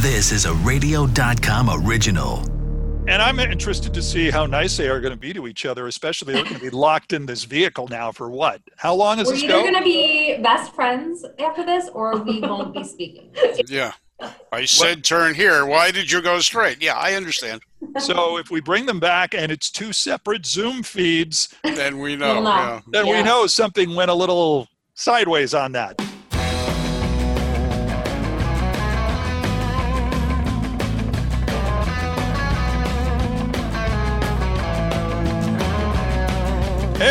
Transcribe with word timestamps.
This 0.00 0.30
is 0.30 0.44
a 0.44 0.54
radio.com 0.54 1.70
original. 1.84 2.38
And 3.08 3.20
I'm 3.20 3.40
interested 3.40 3.92
to 3.94 4.00
see 4.00 4.30
how 4.30 4.46
nice 4.46 4.76
they 4.76 4.88
are 4.88 5.00
going 5.00 5.12
to 5.12 5.18
be 5.18 5.32
to 5.32 5.48
each 5.48 5.66
other, 5.66 5.88
especially 5.88 6.34
they're 6.34 6.44
going 6.44 6.54
to 6.54 6.60
be 6.60 6.70
locked 6.86 7.12
in 7.12 7.26
this 7.26 7.42
vehicle 7.42 7.88
now 7.88 8.12
for 8.12 8.30
what? 8.30 8.62
How 8.76 8.94
long 8.94 9.18
is 9.18 9.26
We're 9.26 9.34
this 9.34 9.42
either 9.44 9.54
going 9.54 9.74
to 9.74 9.82
be 9.82 10.38
best 10.40 10.72
friends 10.72 11.24
after 11.40 11.64
this, 11.66 11.88
or 11.88 12.16
we 12.18 12.40
won't 12.40 12.72
be 12.74 12.84
speaking. 12.84 13.30
Yeah. 13.66 13.92
I 14.52 14.64
said 14.64 15.04
turn 15.04 15.34
here. 15.34 15.64
Why 15.66 15.90
did 15.90 16.10
you 16.10 16.20
go 16.22 16.40
straight? 16.40 16.82
Yeah, 16.82 16.96
I 16.96 17.14
understand. 17.14 17.62
So 17.98 18.38
if 18.38 18.50
we 18.50 18.60
bring 18.60 18.86
them 18.86 18.98
back 18.98 19.32
and 19.34 19.50
it's 19.52 19.70
two 19.70 19.92
separate 19.92 20.44
Zoom 20.44 20.82
feeds, 20.82 21.54
Then 21.62 21.98
we 21.98 22.16
know. 22.16 22.34
We'll 22.34 22.42
know. 22.44 22.50
Yeah. 22.50 22.80
then 22.88 23.06
we 23.06 23.22
know 23.22 23.46
something 23.46 23.94
went 23.94 24.10
a 24.10 24.14
little 24.14 24.66
sideways 24.94 25.54
on 25.54 25.72
that. 25.72 26.00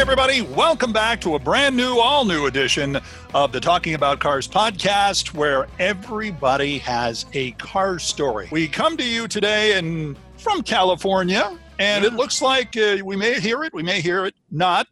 Everybody, 0.10 0.42
welcome 0.42 0.94
back 0.94 1.20
to 1.20 1.36
a 1.36 1.40
brand 1.40 1.76
new, 1.76 2.00
all 2.00 2.24
new 2.24 2.46
edition 2.46 2.98
of 3.34 3.52
the 3.52 3.60
Talking 3.60 3.94
About 3.94 4.22
Cars 4.22 4.48
podcast, 4.48 5.34
where 5.34 5.68
everybody 5.80 6.78
has 6.78 7.26
a 7.34 7.52
car 7.52 8.00
story. 8.00 8.48
We 8.50 8.70
come 8.70 8.96
to 8.96 9.04
you 9.04 9.28
today 9.28 9.78
and 9.78 10.18
from 10.38 10.64
California, 10.64 11.60
and 11.78 12.06
it 12.06 12.14
looks 12.14 12.42
like 12.42 12.78
uh, 12.78 13.00
we 13.04 13.18
may 13.18 13.38
hear 13.42 13.66
it, 13.66 13.74
we 13.74 13.84
may 13.84 14.00
hear 14.00 14.26
it 14.26 14.34
not. 14.50 14.88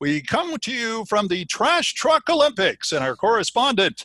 We 0.00 0.20
come 0.20 0.54
to 0.58 0.70
you 0.70 1.06
from 1.06 1.28
the 1.28 1.46
Trash 1.46 1.94
Truck 1.94 2.28
Olympics, 2.28 2.92
and 2.92 3.02
our 3.02 3.16
correspondent, 3.16 4.04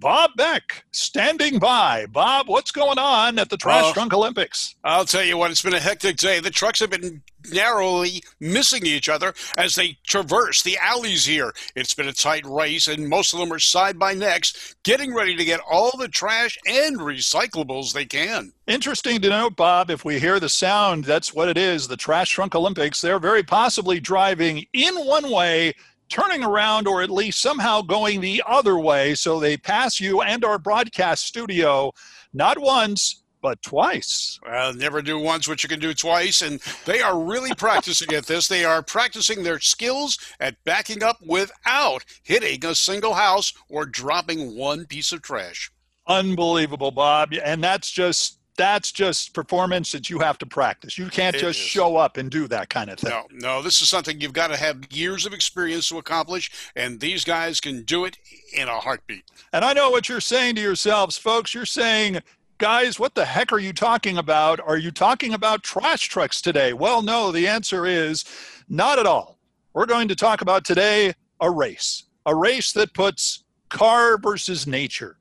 Bob 0.00 0.30
Beck, 0.34 0.84
standing 0.92 1.58
by. 1.58 2.06
Bob, 2.06 2.48
what's 2.48 2.70
going 2.70 2.98
on 2.98 3.38
at 3.38 3.50
the 3.50 3.58
Trash. 3.58 3.92
Truck 3.92 4.14
Olympics? 4.14 4.74
I'll 4.82 5.04
tell 5.04 5.22
you 5.22 5.36
what, 5.36 5.50
it's 5.50 5.60
been 5.60 5.74
a 5.74 5.78
hectic 5.78 6.16
day. 6.16 6.40
The 6.40 6.50
trucks 6.50 6.80
have 6.80 6.88
been 6.88 7.20
narrowly 7.52 8.22
missing 8.38 8.86
each 8.86 9.10
other 9.10 9.34
as 9.58 9.74
they 9.74 9.98
traverse 10.06 10.62
the 10.62 10.78
alleys 10.78 11.26
here. 11.26 11.52
It's 11.76 11.92
been 11.92 12.08
a 12.08 12.14
tight 12.14 12.46
race, 12.46 12.88
and 12.88 13.10
most 13.10 13.34
of 13.34 13.40
them 13.40 13.52
are 13.52 13.58
side 13.58 13.98
by 13.98 14.14
necks, 14.14 14.74
getting 14.84 15.14
ready 15.14 15.36
to 15.36 15.44
get 15.44 15.60
all 15.70 15.92
the 15.98 16.08
trash 16.08 16.58
and 16.66 16.98
recyclables 16.98 17.92
they 17.92 18.06
can. 18.06 18.52
Interesting 18.66 19.20
to 19.20 19.28
note, 19.28 19.56
Bob, 19.56 19.90
if 19.90 20.04
we 20.04 20.18
hear 20.18 20.40
the 20.40 20.48
sound, 20.48 21.04
that's 21.04 21.34
what 21.34 21.48
it 21.48 21.58
is 21.58 21.88
the 21.88 21.96
Trash 21.96 22.30
Trunk 22.30 22.54
Olympics. 22.54 23.00
They're 23.00 23.18
very 23.18 23.42
possibly 23.42 24.00
driving 24.00 24.64
in 24.72 24.94
one 24.94 25.30
way, 25.30 25.74
turning 26.10 26.44
around, 26.44 26.86
or 26.86 27.00
at 27.00 27.10
least 27.10 27.40
somehow 27.40 27.80
going 27.80 28.20
the 28.20 28.42
other 28.46 28.78
way. 28.78 29.14
So 29.14 29.40
they 29.40 29.56
pass 29.56 30.00
you 30.00 30.20
and 30.20 30.44
our 30.44 30.58
broadcast 30.58 31.24
studio 31.24 31.92
not 32.32 32.58
once, 32.58 33.22
but 33.42 33.62
twice. 33.62 34.38
Well, 34.46 34.74
never 34.74 35.02
do 35.02 35.18
once 35.18 35.48
what 35.48 35.62
you 35.62 35.68
can 35.68 35.80
do 35.80 35.94
twice, 35.94 36.42
and 36.42 36.60
they 36.84 37.00
are 37.00 37.18
really 37.18 37.54
practicing 37.56 38.12
at 38.12 38.26
this. 38.26 38.48
They 38.48 38.64
are 38.64 38.82
practicing 38.82 39.42
their 39.42 39.60
skills 39.60 40.18
at 40.38 40.62
backing 40.64 41.02
up 41.02 41.16
without 41.24 42.04
hitting 42.22 42.64
a 42.64 42.74
single 42.74 43.14
house 43.14 43.52
or 43.68 43.86
dropping 43.86 44.56
one 44.56 44.86
piece 44.86 45.12
of 45.12 45.22
trash. 45.22 45.70
Unbelievable, 46.06 46.90
Bob. 46.90 47.32
And 47.42 47.62
that's 47.62 47.90
just. 47.90 48.39
That's 48.60 48.92
just 48.92 49.32
performance 49.32 49.90
that 49.92 50.10
you 50.10 50.18
have 50.18 50.36
to 50.36 50.44
practice. 50.44 50.98
You 50.98 51.08
can't 51.08 51.34
It 51.34 51.38
just 51.38 51.58
is. 51.58 51.64
show 51.64 51.96
up 51.96 52.18
and 52.18 52.30
do 52.30 52.46
that 52.48 52.68
kind 52.68 52.90
of 52.90 52.98
thing. 52.98 53.10
No, 53.10 53.26
no, 53.32 53.62
this 53.62 53.80
is 53.80 53.88
something 53.88 54.20
you've 54.20 54.34
got 54.34 54.48
to 54.48 54.56
have 54.58 54.92
years 54.92 55.24
of 55.24 55.32
experience 55.32 55.88
to 55.88 55.96
accomplish, 55.96 56.50
and 56.76 57.00
these 57.00 57.24
guys 57.24 57.58
can 57.58 57.84
do 57.84 58.04
it 58.04 58.18
in 58.52 58.68
a 58.68 58.78
heartbeat. 58.78 59.24
And 59.54 59.64
I 59.64 59.72
know 59.72 59.88
what 59.88 60.10
you're 60.10 60.20
saying 60.20 60.56
to 60.56 60.60
yourselves, 60.60 61.16
folks. 61.16 61.54
You're 61.54 61.64
saying, 61.64 62.18
guys, 62.58 63.00
what 63.00 63.14
the 63.14 63.24
heck 63.24 63.50
are 63.50 63.58
you 63.58 63.72
talking 63.72 64.18
about? 64.18 64.60
Are 64.60 64.76
you 64.76 64.90
talking 64.90 65.32
about 65.32 65.62
trash 65.62 66.08
trucks 66.08 66.42
today? 66.42 66.74
Well, 66.74 67.00
no, 67.00 67.32
the 67.32 67.48
answer 67.48 67.86
is 67.86 68.26
not 68.68 68.98
at 68.98 69.06
all. 69.06 69.38
We're 69.72 69.86
going 69.86 70.08
to 70.08 70.14
talk 70.16 70.42
about 70.42 70.66
today 70.66 71.14
a 71.40 71.50
race, 71.50 72.04
a 72.26 72.36
race 72.36 72.72
that 72.72 72.92
puts 72.92 73.42
car 73.70 74.18
versus 74.18 74.66
nature, 74.66 75.16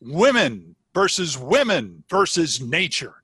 women 0.00 0.76
versus 0.94 1.36
women 1.36 2.04
versus 2.08 2.60
nature. 2.60 3.14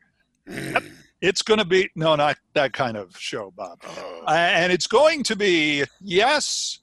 Yep. 0.47 0.83
It's 1.23 1.43
going 1.43 1.59
to 1.59 1.65
be, 1.67 1.91
no, 1.95 2.17
not 2.17 2.39
that 2.55 2.73
kind 2.73 2.97
of 2.97 3.17
show, 3.17 3.53
Bob. 3.57 3.79
Uh, 3.85 4.25
Uh, 4.27 4.33
and 4.33 4.73
it's 4.73 4.87
going 4.87 5.23
to 5.25 5.35
be 5.37 5.85
yes 6.01 6.79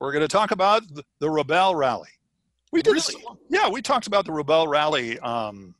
we're 0.00 0.12
going 0.12 0.22
to 0.22 0.28
talk 0.28 0.50
about 0.50 0.82
the, 0.94 1.02
the 1.20 1.26
Rebelle 1.26 1.74
Rally 1.74 2.08
we 2.72 2.82
did 2.82 2.92
Really? 2.92 3.24
yeah 3.48 3.68
we 3.68 3.80
talked 3.82 4.06
about 4.06 4.24
the 4.26 4.32
Rebelle 4.32 4.68
Rally 4.68 5.18
um, 5.20 5.74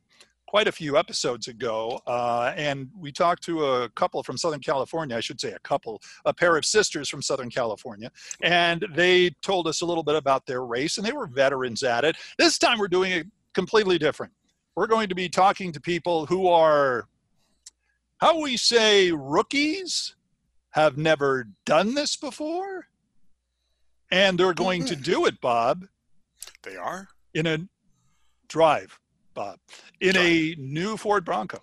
quite 0.47 0.67
a 0.67 0.71
few 0.71 0.97
episodes 0.97 1.47
ago 1.47 2.01
uh, 2.07 2.51
and 2.57 2.89
we 2.99 3.11
talked 3.11 3.43
to 3.43 3.65
a 3.65 3.89
couple 3.91 4.21
from 4.23 4.37
southern 4.37 4.59
california 4.59 5.15
i 5.15 5.19
should 5.21 5.39
say 5.39 5.51
a 5.53 5.59
couple 5.59 6.01
a 6.25 6.33
pair 6.33 6.57
of 6.57 6.65
sisters 6.65 7.07
from 7.07 7.21
southern 7.21 7.49
california 7.49 8.11
and 8.41 8.85
they 8.95 9.29
told 9.41 9.67
us 9.67 9.81
a 9.81 9.85
little 9.85 10.03
bit 10.03 10.15
about 10.15 10.45
their 10.45 10.65
race 10.65 10.97
and 10.97 11.05
they 11.07 11.13
were 11.13 11.27
veterans 11.27 11.83
at 11.83 12.03
it 12.03 12.17
this 12.37 12.57
time 12.57 12.77
we're 12.79 12.87
doing 12.89 13.11
it 13.13 13.27
completely 13.53 13.97
different. 13.97 14.33
We're 14.75 14.87
going 14.87 15.09
to 15.09 15.15
be 15.15 15.29
talking 15.29 15.71
to 15.73 15.81
people 15.81 16.25
who 16.25 16.47
are 16.47 17.07
how 18.17 18.39
we 18.39 18.55
say 18.57 19.11
rookies 19.11 20.15
have 20.71 20.97
never 20.97 21.47
done 21.65 21.95
this 21.95 22.15
before 22.15 22.87
and 24.11 24.39
they're 24.39 24.53
going 24.53 24.85
to 24.85 24.95
do 24.95 25.25
it 25.25 25.41
bob. 25.41 25.85
They 26.63 26.75
are? 26.75 27.07
in 27.33 27.47
a 27.47 27.59
drive 28.47 28.99
bob. 29.33 29.59
In 29.99 30.17
a 30.17 30.55
new 30.57 30.97
ford 30.97 31.25
bronco. 31.25 31.59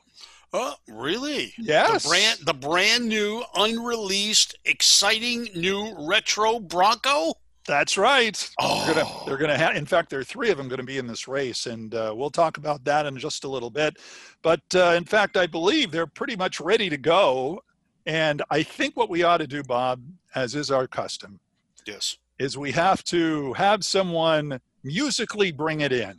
Oh, 0.52 0.74
really? 0.88 1.52
yes. 1.58 2.04
The 2.04 2.08
brand, 2.08 2.38
the 2.44 2.54
brand 2.54 3.06
new, 3.06 3.44
unreleased, 3.54 4.56
exciting 4.64 5.48
new 5.54 5.94
retro 5.98 6.58
Bronco. 6.58 7.34
That's 7.68 7.96
right 7.96 8.50
Oh, 8.60 8.84
they're 8.86 8.94
gonna, 8.94 9.24
they're 9.26 9.36
gonna 9.36 9.58
have 9.58 9.76
in 9.76 9.86
fact 9.86 10.10
there 10.10 10.18
are 10.18 10.24
three 10.24 10.50
of 10.50 10.56
them 10.56 10.68
going 10.68 10.80
to 10.80 10.86
be 10.86 10.98
in 10.98 11.06
this 11.06 11.28
race 11.28 11.66
and 11.66 11.94
uh, 11.94 12.12
we'll 12.16 12.30
talk 12.30 12.56
about 12.56 12.82
that 12.84 13.06
in 13.06 13.16
just 13.16 13.44
a 13.44 13.48
little 13.48 13.70
bit 13.70 13.98
but 14.42 14.62
uh, 14.74 14.94
in 14.96 15.04
fact 15.04 15.36
i 15.36 15.46
believe 15.46 15.90
they're 15.92 16.06
pretty 16.06 16.34
much 16.34 16.60
ready 16.60 16.88
to 16.88 16.96
go 16.96 17.62
and 18.06 18.42
i 18.50 18.62
think 18.62 18.96
what 18.96 19.08
we 19.08 19.22
ought 19.22 19.38
to 19.38 19.46
do 19.46 19.62
bob 19.62 20.02
as 20.34 20.56
is 20.56 20.70
our 20.70 20.88
custom 20.88 21.38
yes. 21.86 22.16
is 22.38 22.58
we 22.58 22.72
have 22.72 23.04
to 23.04 23.52
have 23.52 23.84
someone 23.84 24.60
musically 24.84 25.52
bring 25.52 25.80
it 25.80 25.92
in. 25.92 26.16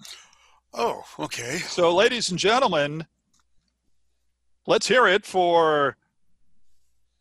Oh, 0.73 1.03
okay. 1.17 1.57
So, 1.57 1.93
ladies 1.93 2.29
and 2.29 2.37
gentlemen, 2.37 3.05
let's 4.67 4.87
hear 4.87 5.07
it 5.07 5.25
for, 5.25 5.97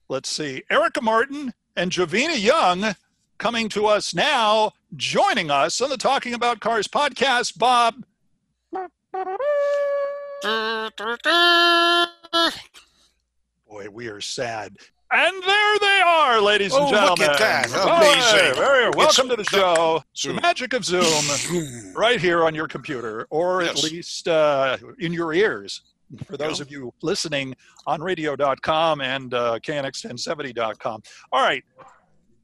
let's 0.09 0.28
see, 0.28 0.62
Erica 0.71 1.00
Martin 1.00 1.53
and 1.77 1.91
Jovina 1.91 2.41
Young 2.41 2.95
coming 3.38 3.69
to 3.71 3.87
us 3.87 4.15
now, 4.15 4.72
joining 4.97 5.50
us 5.50 5.81
on 5.81 5.91
the 5.91 5.97
Talking 5.97 6.34
About 6.34 6.60
Cars 6.60 6.88
podcast. 6.88 7.56
Bob, 7.59 7.94
boy, 13.69 13.88
we 13.91 14.09
are 14.09 14.21
sad. 14.21 14.77
And 15.10 15.43
there 15.43 15.78
they 15.81 16.03
are, 16.04 16.41
ladies 16.41 16.75
and 16.75 16.82
Oh, 16.82 16.91
look 16.91 16.94
gentlemen. 17.19 17.31
at 17.31 17.38
that. 17.38 17.66
Amazing. 17.71 18.54
very- 18.62 18.91
welcome 18.91 19.28
to 19.31 19.37
the 19.37 19.44
show. 19.44 20.03
Zoom. 20.15 20.37
The 20.37 20.43
magic 20.43 20.75
of 20.75 20.84
Zoom. 20.84 21.93
right 21.97 22.21
here 22.21 22.44
on 22.44 22.54
your 22.54 22.69
computer, 22.69 23.27
or 23.31 23.62
at 23.62 23.82
least 23.82 24.28
uh, 24.28 24.77
in 24.98 25.12
your 25.15 25.32
ears. 25.32 25.81
For 26.27 26.37
those 26.37 26.59
Yeah. 26.59 26.62
of 26.65 26.71
you 26.71 26.94
listening 27.03 27.54
on 27.87 28.03
radio.com 28.03 29.00
and 29.00 29.32
uh, 29.32 29.59
KNX1070.com. 29.60 31.03
All 31.32 31.43
right, 31.43 31.65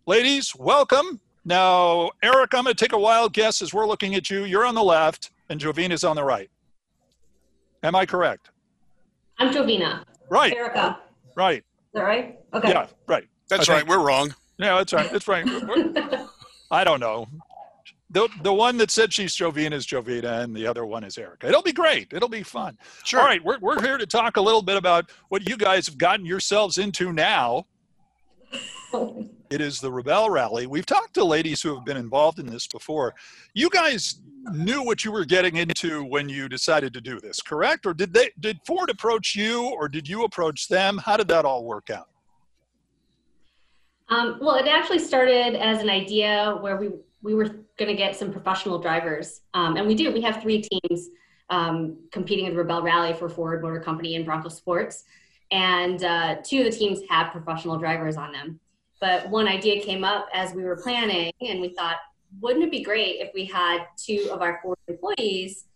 ladies, 0.06 0.54
welcome. 0.56 1.20
Now, 1.44 2.10
Eric, 2.22 2.54
I'm 2.54 2.64
going 2.64 2.74
to 2.74 2.84
take 2.84 2.92
a 2.92 2.98
wild 2.98 3.32
guess 3.32 3.60
as 3.62 3.74
we're 3.74 3.86
looking 3.86 4.14
at 4.14 4.30
you. 4.30 4.44
You're 4.44 4.64
on 4.64 4.74
the 4.74 4.82
left, 4.82 5.30
and 5.48 5.60
Jovina's 5.60 6.04
on 6.04 6.16
the 6.16 6.24
right. 6.24 6.50
Am 7.82 7.94
I 7.94 8.06
correct? 8.06 8.50
I'm 9.38 9.52
Jovina. 9.52 10.04
Right, 10.30 10.54
Erica. 10.54 10.98
right. 11.36 11.58
Is 11.58 11.64
that 11.94 12.02
right? 12.02 12.38
Okay. 12.54 12.68
Yeah, 12.70 12.86
right. 13.06 13.28
That's 13.48 13.68
Okay. 13.68 13.78
right. 13.80 13.86
We're 13.86 14.04
wrong. 14.04 14.34
Yeah, 14.58 14.76
that's 14.78 14.92
right. 14.92 15.10
That's 15.12 15.28
right. 15.28 15.46
I 16.70 16.82
don't 16.84 17.00
know. 17.00 17.28
The, 18.10 18.28
the 18.42 18.52
one 18.54 18.76
that 18.78 18.90
said 18.92 19.12
she's 19.12 19.36
Jovina 19.36 19.72
is 19.72 19.86
Jovina, 19.86 20.42
and 20.44 20.54
the 20.56 20.66
other 20.66 20.86
one 20.86 21.02
is 21.04 21.18
Erica. 21.18 21.48
It'll 21.48 21.62
be 21.62 21.72
great. 21.72 22.12
It'll 22.12 22.28
be 22.28 22.42
fun. 22.44 22.78
Sure. 23.02 23.20
All 23.20 23.26
right, 23.26 23.44
we're, 23.44 23.58
we're 23.58 23.82
here 23.82 23.98
to 23.98 24.06
talk 24.06 24.36
a 24.36 24.40
little 24.40 24.62
bit 24.62 24.76
about 24.76 25.10
what 25.28 25.48
you 25.48 25.56
guys 25.56 25.86
have 25.86 25.98
gotten 25.98 26.24
yourselves 26.24 26.78
into 26.78 27.12
now. 27.12 27.66
It 29.50 29.60
is 29.60 29.80
the 29.80 29.90
Rebelle 29.90 30.30
Rally. 30.30 30.66
We've 30.66 30.86
talked 30.86 31.14
to 31.14 31.24
ladies 31.24 31.60
who 31.62 31.74
have 31.74 31.84
been 31.84 31.96
involved 31.96 32.38
in 32.38 32.46
this 32.46 32.66
before. 32.66 33.14
You 33.52 33.68
guys 33.70 34.20
knew 34.52 34.82
what 34.82 35.04
you 35.04 35.12
were 35.12 35.24
getting 35.24 35.56
into 35.56 36.04
when 36.04 36.28
you 36.28 36.48
decided 36.48 36.92
to 36.94 37.00
do 37.00 37.20
this, 37.20 37.40
correct? 37.40 37.86
Or 37.86 37.94
did 37.94 38.12
they 38.12 38.30
did 38.40 38.58
Ford 38.66 38.90
approach 38.90 39.34
you 39.36 39.66
or 39.66 39.88
did 39.88 40.08
you 40.08 40.24
approach 40.24 40.68
them? 40.68 40.98
How 40.98 41.16
did 41.16 41.28
that 41.28 41.44
all 41.44 41.64
work 41.64 41.90
out? 41.90 42.08
Um, 44.08 44.38
well, 44.40 44.56
it 44.56 44.66
actually 44.68 44.98
started 44.98 45.54
as 45.56 45.80
an 45.80 45.90
idea 45.90 46.58
where 46.60 46.76
we 46.76 46.90
we 47.22 47.34
were 47.34 47.48
going 47.78 47.88
to 47.88 47.96
get 47.96 48.14
some 48.14 48.30
professional 48.30 48.78
drivers, 48.78 49.40
um, 49.54 49.76
and 49.76 49.86
we 49.86 49.94
do. 49.94 50.12
We 50.12 50.20
have 50.22 50.42
three 50.42 50.62
teams. 50.62 51.08
um, 51.50 51.98
competing 52.10 52.46
in 52.46 52.56
the 52.56 52.62
Rebelle 52.62 52.82
Rally 52.82 53.12
for 53.12 53.28
Ford 53.28 53.62
Motor 53.62 53.80
Company 53.80 54.16
and 54.16 54.24
Bronco 54.24 54.48
Sports. 54.48 55.04
And 55.50 56.02
uh, 56.02 56.36
two 56.44 56.60
of 56.60 56.64
the 56.64 56.70
teams 56.70 57.00
had 57.08 57.30
professional 57.30 57.78
drivers 57.78 58.16
on 58.16 58.32
them. 58.32 58.60
But 59.00 59.28
one 59.28 59.46
idea 59.46 59.82
came 59.82 60.04
up 60.04 60.28
as 60.32 60.54
we 60.54 60.64
were 60.64 60.76
planning, 60.76 61.32
and 61.40 61.60
we 61.60 61.70
thought, 61.70 61.96
wouldn't 62.40 62.64
it 62.64 62.70
be 62.70 62.82
great 62.82 63.20
if 63.20 63.30
we 63.34 63.44
had 63.44 63.84
two 63.96 64.28
of 64.32 64.40
our 64.40 64.60
Ford 64.62 64.78
employees 64.88 65.66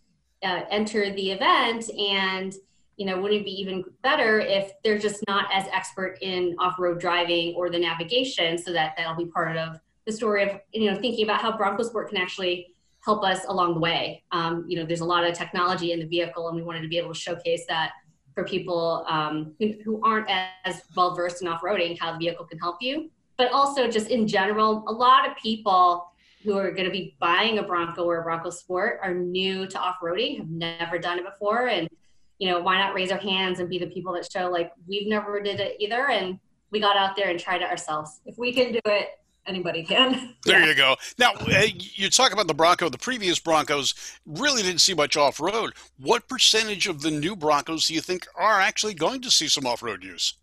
uh, 0.43 0.61
enter 0.69 1.11
the 1.11 1.31
event 1.31 1.89
and 1.91 2.53
you 2.95 3.05
know 3.05 3.19
wouldn't 3.19 3.41
it 3.41 3.45
be 3.45 3.51
even 3.51 3.83
better 4.03 4.39
if 4.39 4.71
they're 4.83 4.97
just 4.97 5.23
not 5.27 5.47
as 5.53 5.65
expert 5.71 6.17
in 6.21 6.55
off-road 6.59 6.99
driving 6.99 7.53
or 7.55 7.69
the 7.69 7.79
navigation 7.79 8.57
so 8.57 8.71
that 8.71 8.93
that'll 8.97 9.15
be 9.15 9.25
part 9.25 9.57
of 9.57 9.79
the 10.05 10.11
story 10.11 10.43
of 10.43 10.59
you 10.73 10.89
know 10.91 10.99
thinking 10.99 11.23
about 11.23 11.41
how 11.41 11.55
bronco 11.55 11.83
sport 11.83 12.09
can 12.09 12.17
actually 12.17 12.73
help 13.03 13.23
us 13.23 13.45
along 13.47 13.73
the 13.73 13.79
way 13.79 14.23
um, 14.31 14.65
you 14.67 14.77
know 14.77 14.85
there's 14.85 15.01
a 15.01 15.05
lot 15.05 15.23
of 15.23 15.33
technology 15.33 15.91
in 15.91 15.99
the 15.99 16.05
vehicle 16.05 16.47
and 16.47 16.55
we 16.55 16.63
wanted 16.63 16.81
to 16.81 16.87
be 16.87 16.97
able 16.97 17.13
to 17.13 17.19
showcase 17.19 17.65
that 17.67 17.91
for 18.35 18.43
people 18.43 19.05
um, 19.07 19.53
who, 19.59 19.73
who 19.83 20.01
aren't 20.03 20.29
as 20.65 20.81
well 20.95 21.15
versed 21.15 21.41
in 21.41 21.47
off-roading 21.47 21.97
how 21.99 22.11
the 22.11 22.17
vehicle 22.17 22.45
can 22.45 22.59
help 22.59 22.77
you 22.81 23.09
but 23.37 23.51
also 23.51 23.89
just 23.89 24.09
in 24.09 24.27
general 24.27 24.83
a 24.87 24.91
lot 24.91 25.29
of 25.29 25.35
people 25.37 26.09
who 26.43 26.57
are 26.57 26.71
going 26.71 26.85
to 26.85 26.91
be 26.91 27.15
buying 27.19 27.59
a 27.59 27.63
Bronco 27.63 28.03
or 28.03 28.19
a 28.19 28.23
Bronco 28.23 28.49
Sport 28.49 28.99
are 29.03 29.13
new 29.13 29.67
to 29.67 29.77
off-roading, 29.77 30.37
have 30.37 30.49
never 30.49 30.97
done 30.97 31.19
it 31.19 31.25
before, 31.25 31.67
and 31.67 31.89
you 32.37 32.49
know 32.49 32.59
why 32.59 32.77
not 32.77 32.93
raise 32.93 33.11
our 33.11 33.17
hands 33.17 33.59
and 33.59 33.69
be 33.69 33.77
the 33.77 33.87
people 33.87 34.13
that 34.13 34.29
show 34.31 34.49
like 34.49 34.71
we've 34.87 35.07
never 35.07 35.41
did 35.41 35.59
it 35.59 35.75
either, 35.79 36.09
and 36.09 36.39
we 36.71 36.79
got 36.79 36.95
out 36.95 37.15
there 37.15 37.29
and 37.29 37.39
tried 37.39 37.61
it 37.61 37.69
ourselves. 37.69 38.21
If 38.25 38.37
we 38.37 38.53
can 38.53 38.71
do 38.71 38.79
it, 38.85 39.09
anybody 39.49 39.83
can. 39.83 40.35
There 40.45 40.61
yeah. 40.61 40.67
you 40.67 40.75
go. 40.75 40.95
Now, 41.17 41.33
uh, 41.33 41.65
you 41.77 42.09
talk 42.09 42.31
about 42.31 42.47
the 42.47 42.53
Bronco. 42.53 42.89
The 42.89 42.97
previous 42.97 43.39
Broncos 43.39 43.93
really 44.25 44.63
didn't 44.63 44.81
see 44.81 44.93
much 44.93 45.17
off 45.17 45.39
road. 45.39 45.73
What 45.99 46.27
percentage 46.27 46.87
of 46.87 47.01
the 47.01 47.11
new 47.11 47.35
Broncos 47.35 47.87
do 47.87 47.93
you 47.93 48.01
think 48.01 48.25
are 48.35 48.59
actually 48.59 48.93
going 48.93 49.21
to 49.21 49.31
see 49.31 49.47
some 49.47 49.65
off 49.67 49.83
road 49.83 50.03
use? 50.03 50.35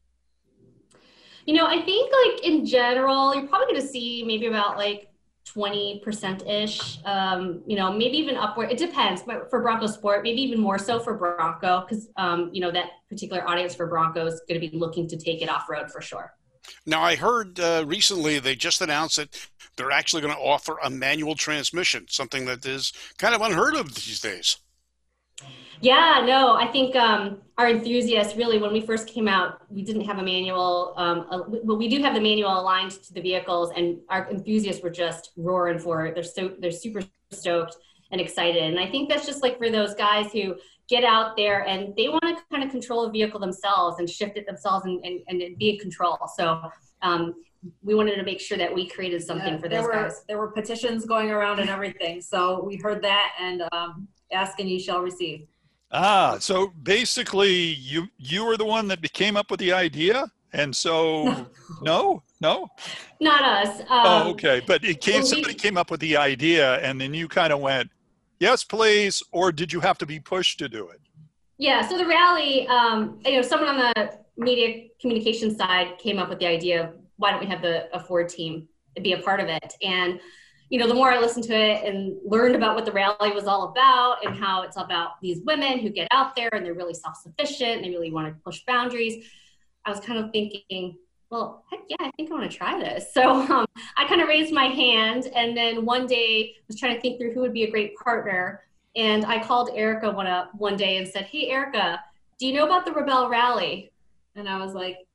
You 1.46 1.54
know, 1.54 1.66
I 1.66 1.80
think 1.82 2.12
like 2.12 2.44
in 2.44 2.66
general, 2.66 3.34
you're 3.34 3.46
probably 3.46 3.68
going 3.68 3.80
to 3.80 3.88
see 3.88 4.22
maybe 4.26 4.46
about 4.46 4.76
like 4.76 5.08
20% 5.54 6.48
ish, 6.48 6.98
um, 7.04 7.62
you 7.66 7.76
know, 7.76 7.92
maybe 7.92 8.18
even 8.18 8.36
upward. 8.36 8.70
It 8.70 8.78
depends. 8.78 9.22
But 9.22 9.48
for 9.48 9.62
Bronco 9.62 9.86
Sport, 9.86 10.22
maybe 10.22 10.42
even 10.42 10.60
more 10.60 10.78
so 10.78 10.98
for 10.98 11.14
Bronco, 11.14 11.86
because, 11.88 12.08
um, 12.16 12.50
you 12.52 12.60
know, 12.60 12.70
that 12.72 12.86
particular 13.08 13.48
audience 13.48 13.74
for 13.74 13.86
Bronco 13.86 14.26
is 14.26 14.42
going 14.48 14.60
to 14.60 14.68
be 14.68 14.76
looking 14.76 15.08
to 15.08 15.16
take 15.16 15.42
it 15.42 15.48
off 15.48 15.68
road 15.70 15.90
for 15.90 16.00
sure. 16.00 16.34
Now, 16.84 17.02
I 17.02 17.16
heard 17.16 17.58
uh, 17.60 17.84
recently 17.86 18.38
they 18.38 18.54
just 18.54 18.80
announced 18.80 19.16
that 19.16 19.48
they're 19.76 19.90
actually 19.90 20.22
going 20.22 20.34
to 20.34 20.40
offer 20.40 20.76
a 20.82 20.90
manual 20.90 21.34
transmission, 21.34 22.06
something 22.08 22.46
that 22.46 22.64
is 22.64 22.92
kind 23.18 23.34
of 23.34 23.42
unheard 23.42 23.74
of 23.74 23.94
these 23.94 24.20
days. 24.20 24.58
Yeah, 25.80 26.24
no, 26.26 26.56
I 26.56 26.66
think 26.66 26.96
um, 26.96 27.38
our 27.58 27.68
enthusiasts 27.68 28.36
really, 28.36 28.58
when 28.58 28.72
we 28.72 28.80
first 28.80 29.08
came 29.08 29.28
out, 29.28 29.60
we 29.68 29.82
didn't 29.82 30.06
have 30.06 30.18
a 30.18 30.22
manual. 30.22 30.94
Um, 30.96 31.26
uh, 31.30 31.40
well, 31.46 31.76
we 31.76 31.88
do 31.88 32.02
have 32.02 32.14
the 32.14 32.20
manual 32.20 32.58
aligned 32.58 32.92
to 32.92 33.12
the 33.12 33.20
vehicles, 33.20 33.70
and 33.76 33.98
our 34.08 34.30
enthusiasts 34.30 34.82
were 34.82 34.90
just 34.90 35.32
roaring 35.36 35.78
for 35.78 36.06
it. 36.06 36.14
They're 36.14 36.24
so 36.24 36.52
they're 36.58 36.70
super 36.70 37.02
stoked 37.30 37.76
and 38.10 38.20
excited, 38.20 38.62
and 38.62 38.80
I 38.80 38.90
think 38.90 39.10
that's 39.10 39.26
just 39.26 39.42
like 39.42 39.58
for 39.58 39.68
those 39.68 39.94
guys 39.94 40.32
who 40.32 40.56
get 40.88 41.04
out 41.04 41.36
there 41.36 41.66
and 41.66 41.94
they 41.96 42.08
want 42.08 42.22
to 42.22 42.36
kind 42.50 42.62
of 42.62 42.70
control 42.70 43.04
a 43.06 43.10
vehicle 43.10 43.40
themselves 43.40 43.98
and 43.98 44.08
shift 44.08 44.36
it 44.36 44.46
themselves 44.46 44.84
and, 44.86 45.04
and, 45.04 45.22
and 45.28 45.58
be 45.58 45.70
in 45.70 45.78
control. 45.78 46.18
So 46.36 46.60
um, 47.02 47.34
we 47.82 47.94
wanted 47.94 48.16
to 48.16 48.22
make 48.22 48.40
sure 48.40 48.58
that 48.58 48.72
we 48.72 48.88
created 48.88 49.22
something 49.22 49.54
yeah, 49.54 49.58
for 49.58 49.68
those 49.68 49.70
there 49.70 49.82
were, 49.82 49.92
guys. 49.92 50.24
There 50.28 50.38
were 50.38 50.48
petitions 50.48 51.04
going 51.04 51.30
around 51.30 51.58
and 51.58 51.68
everything, 51.68 52.20
so 52.20 52.62
we 52.64 52.76
heard 52.76 53.02
that 53.02 53.32
and 53.40 53.62
um, 53.72 54.08
ask 54.32 54.60
and 54.60 54.68
you 54.68 54.78
shall 54.78 55.00
receive. 55.00 55.46
Ah, 55.92 56.36
so 56.40 56.72
basically, 56.82 57.52
you 57.52 58.08
you 58.18 58.44
were 58.44 58.56
the 58.56 58.64
one 58.64 58.88
that 58.88 59.00
came 59.12 59.36
up 59.36 59.50
with 59.50 59.60
the 59.60 59.72
idea, 59.72 60.26
and 60.52 60.74
so 60.74 61.46
no, 61.82 62.22
no, 62.40 62.68
not 63.20 63.42
us. 63.42 63.82
Oh, 63.88 63.98
um, 63.98 64.26
oh, 64.26 64.30
okay, 64.30 64.60
but 64.66 64.84
it 64.84 65.00
came. 65.00 65.22
Somebody 65.22 65.54
we, 65.54 65.58
came 65.58 65.76
up 65.76 65.90
with 65.90 66.00
the 66.00 66.16
idea, 66.16 66.76
and 66.80 67.00
then 67.00 67.14
you 67.14 67.28
kind 67.28 67.52
of 67.52 67.60
went, 67.60 67.88
"Yes, 68.38 68.64
please," 68.64 69.22
or 69.32 69.52
did 69.52 69.72
you 69.72 69.80
have 69.80 69.98
to 69.98 70.06
be 70.06 70.20
pushed 70.20 70.58
to 70.58 70.68
do 70.68 70.88
it? 70.88 71.00
Yeah. 71.58 71.86
So 71.88 71.96
the 71.96 72.06
rally, 72.06 72.66
um, 72.68 73.18
you 73.24 73.32
know, 73.32 73.42
someone 73.42 73.68
on 73.68 73.78
the 73.78 74.18
media 74.36 74.88
communication 75.00 75.56
side 75.56 75.98
came 75.98 76.18
up 76.18 76.28
with 76.28 76.38
the 76.38 76.46
idea 76.46 76.84
of 76.84 76.94
why 77.16 77.30
don't 77.30 77.40
we 77.40 77.46
have 77.46 77.62
the 77.62 77.94
a 77.94 78.00
Ford 78.00 78.28
team 78.28 78.68
be 79.02 79.12
a 79.12 79.18
part 79.18 79.40
of 79.40 79.48
it, 79.48 79.74
and 79.82 80.20
you 80.68 80.80
know, 80.80 80.88
the 80.88 80.94
more 80.94 81.12
I 81.12 81.20
listened 81.20 81.44
to 81.44 81.54
it 81.54 81.84
and 81.84 82.16
learned 82.24 82.56
about 82.56 82.74
what 82.74 82.84
the 82.84 82.92
rally 82.92 83.30
was 83.32 83.44
all 83.44 83.68
about 83.68 84.24
and 84.24 84.34
how 84.34 84.62
it's 84.62 84.76
about 84.76 85.20
these 85.22 85.40
women 85.44 85.78
who 85.78 85.90
get 85.90 86.08
out 86.10 86.34
there 86.34 86.48
and 86.52 86.66
they're 86.66 86.74
really 86.74 86.94
self-sufficient 86.94 87.76
and 87.76 87.84
they 87.84 87.90
really 87.90 88.10
want 88.10 88.26
to 88.26 88.34
push 88.42 88.62
boundaries, 88.66 89.26
I 89.84 89.90
was 89.90 90.00
kind 90.00 90.18
of 90.18 90.32
thinking, 90.32 90.96
well, 91.30 91.64
heck 91.70 91.80
yeah, 91.88 91.96
I 92.00 92.10
think 92.16 92.30
I 92.30 92.34
want 92.34 92.50
to 92.50 92.56
try 92.56 92.78
this. 92.78 93.12
So 93.12 93.30
um, 93.30 93.66
I 93.96 94.06
kind 94.06 94.20
of 94.20 94.28
raised 94.28 94.52
my 94.52 94.66
hand, 94.66 95.28
and 95.34 95.56
then 95.56 95.84
one 95.84 96.06
day 96.06 96.54
was 96.68 96.78
trying 96.78 96.94
to 96.94 97.00
think 97.00 97.18
through 97.18 97.32
who 97.32 97.40
would 97.40 97.52
be 97.52 97.64
a 97.64 97.70
great 97.70 97.96
partner, 97.96 98.62
and 98.94 99.24
I 99.24 99.42
called 99.42 99.70
Erica 99.74 100.10
one 100.10 100.26
up 100.26 100.50
one 100.54 100.76
day 100.76 100.98
and 100.98 101.06
said, 101.06 101.24
"Hey, 101.24 101.48
Erica, 101.48 102.00
do 102.38 102.46
you 102.46 102.54
know 102.54 102.66
about 102.66 102.84
the 102.84 102.92
Rebelle 102.92 103.28
Rally?" 103.28 103.92
And 104.36 104.48
I 104.48 104.62
was 104.62 104.74
like, 104.74 105.05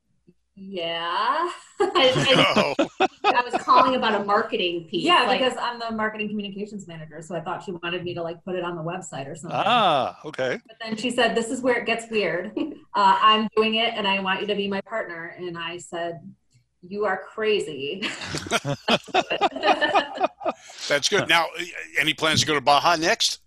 yeah. 0.54 1.50
I, 1.80 2.74
I, 3.00 3.06
I, 3.24 3.42
was 3.42 3.60
calling 3.62 3.96
about 3.96 4.20
a 4.20 4.24
marketing 4.24 4.86
piece. 4.88 5.04
Yeah, 5.04 5.24
like, 5.26 5.40
because 5.40 5.58
I'm 5.60 5.78
the 5.78 5.90
marketing 5.90 6.28
communications 6.28 6.86
manager. 6.86 7.20
So 7.22 7.34
I 7.34 7.40
thought 7.40 7.62
she 7.62 7.72
wanted 7.72 8.04
me 8.04 8.14
to 8.14 8.22
like 8.22 8.44
put 8.44 8.54
it 8.54 8.62
on 8.62 8.76
the 8.76 8.82
website 8.82 9.28
or 9.28 9.34
something. 9.34 9.58
Ah, 9.64 10.18
okay. 10.24 10.60
But 10.66 10.76
then 10.80 10.96
she 10.96 11.10
said, 11.10 11.34
This 11.34 11.50
is 11.50 11.60
where 11.60 11.76
it 11.80 11.86
gets 11.86 12.10
weird. 12.10 12.56
Uh, 12.94 13.16
I'm 13.22 13.48
doing 13.56 13.76
it 13.76 13.94
and 13.94 14.06
I 14.06 14.20
want 14.20 14.42
you 14.42 14.46
to 14.48 14.54
be 14.54 14.68
my 14.68 14.82
partner. 14.82 15.34
And 15.38 15.56
I 15.56 15.78
said, 15.78 16.20
You 16.82 17.06
are 17.06 17.22
crazy. 17.34 18.06
That's 20.90 21.08
good. 21.08 21.26
Now, 21.26 21.46
any 21.98 22.12
plans 22.12 22.40
to 22.42 22.46
go 22.46 22.52
to 22.52 22.60
Baja 22.60 22.96
next? 22.96 23.40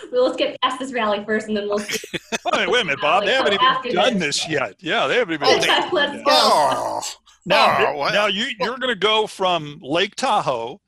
well, 0.12 0.24
let's 0.24 0.36
get 0.36 0.60
past 0.62 0.78
this 0.78 0.92
rally 0.92 1.24
first, 1.24 1.48
and 1.48 1.56
then 1.56 1.68
we'll 1.68 1.78
see. 1.78 1.98
wait, 2.52 2.68
wait 2.68 2.82
a 2.82 2.84
minute, 2.84 3.00
Bob. 3.00 3.24
They 3.24 3.32
haven't 3.32 3.54
even 3.54 3.94
done 3.94 4.18
this. 4.18 4.44
this 4.44 4.50
yet. 4.50 4.74
Yeah, 4.78 5.06
they 5.06 5.16
haven't 5.16 5.34
even. 5.34 5.48
Oh, 5.48 5.60
they, 5.60 5.90
let's 5.92 6.16
go. 6.16 6.24
Oh, 6.28 7.02
now, 7.44 7.94
oh, 7.94 8.08
now 8.08 8.26
you 8.26 8.46
you're 8.58 8.78
going 8.78 8.92
to 8.92 8.98
go 8.98 9.26
from 9.26 9.78
Lake 9.82 10.14
Tahoe 10.16 10.80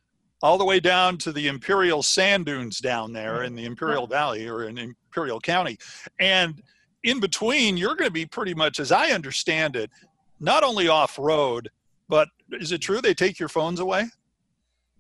all 0.43 0.59
the 0.59 0.65
way 0.65 0.81
down 0.81 1.19
to 1.19 1.33
the 1.33 1.49
Imperial 1.49 2.03
Sand 2.03 2.47
Dunes 2.47 2.79
down 2.79 3.13
there 3.13 3.43
in 3.43 3.55
the 3.55 3.65
Imperial 3.65 4.07
Valley 4.07 4.49
or 4.49 4.69
in 4.69 4.79
Imperial 4.79 5.41
County, 5.41 5.79
and 6.21 6.63
in 7.05 7.21
between, 7.21 7.77
you're 7.77 7.95
going 7.95 8.09
to 8.09 8.13
be 8.13 8.27
pretty 8.27 8.55
much, 8.55 8.81
as 8.81 8.93
I 8.93 9.11
understand 9.11 9.77
it, 9.77 9.91
not 10.41 10.63
only 10.65 10.89
off 10.89 11.19
road, 11.19 11.71
but 12.09 12.29
is 12.53 12.73
it 12.73 12.79
true 12.79 13.01
they 13.01 13.15
take 13.15 13.39
your 13.39 13.49
phones 13.49 13.81
away? 13.81 14.07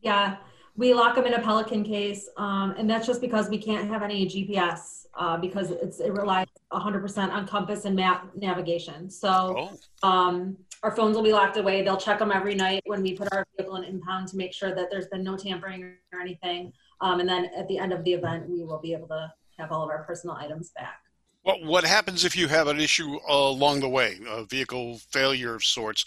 Yeah, 0.00 0.36
we 0.78 0.94
lock 0.94 1.16
them 1.16 1.26
in 1.26 1.34
a 1.34 1.40
Pelican 1.40 1.82
case, 1.82 2.28
um, 2.36 2.72
and 2.78 2.88
that's 2.88 3.04
just 3.04 3.20
because 3.20 3.50
we 3.50 3.58
can't 3.58 3.88
have 3.88 4.04
any 4.04 4.26
GPS 4.26 5.06
uh, 5.18 5.36
because 5.36 5.72
it's 5.72 5.98
it 5.98 6.12
relies 6.12 6.46
100% 6.72 7.32
on 7.32 7.48
compass 7.48 7.84
and 7.84 7.96
map 7.96 8.30
navigation. 8.36 9.10
So 9.10 9.76
oh. 10.04 10.08
um, 10.08 10.56
our 10.84 10.94
phones 10.94 11.16
will 11.16 11.24
be 11.24 11.32
locked 11.32 11.56
away. 11.56 11.82
They'll 11.82 11.96
check 11.96 12.20
them 12.20 12.30
every 12.30 12.54
night 12.54 12.84
when 12.86 13.02
we 13.02 13.14
put 13.14 13.32
our 13.32 13.44
vehicle 13.56 13.74
in 13.74 13.84
impound 13.84 14.28
to 14.28 14.36
make 14.36 14.54
sure 14.54 14.72
that 14.72 14.88
there's 14.88 15.08
been 15.08 15.24
no 15.24 15.36
tampering 15.36 15.82
or 15.82 16.20
anything. 16.20 16.72
Um, 17.00 17.18
and 17.18 17.28
then 17.28 17.50
at 17.56 17.66
the 17.66 17.76
end 17.76 17.92
of 17.92 18.04
the 18.04 18.12
event, 18.12 18.48
we 18.48 18.62
will 18.62 18.78
be 18.78 18.92
able 18.92 19.08
to 19.08 19.32
have 19.58 19.72
all 19.72 19.82
of 19.82 19.90
our 19.90 20.04
personal 20.04 20.36
items 20.36 20.70
back. 20.76 21.00
Well, 21.44 21.58
what 21.64 21.82
happens 21.82 22.24
if 22.24 22.36
you 22.36 22.46
have 22.46 22.68
an 22.68 22.78
issue 22.78 23.18
along 23.26 23.80
the 23.80 23.88
way, 23.88 24.18
a 24.28 24.44
vehicle 24.44 24.98
failure 25.10 25.56
of 25.56 25.64
sorts? 25.64 26.04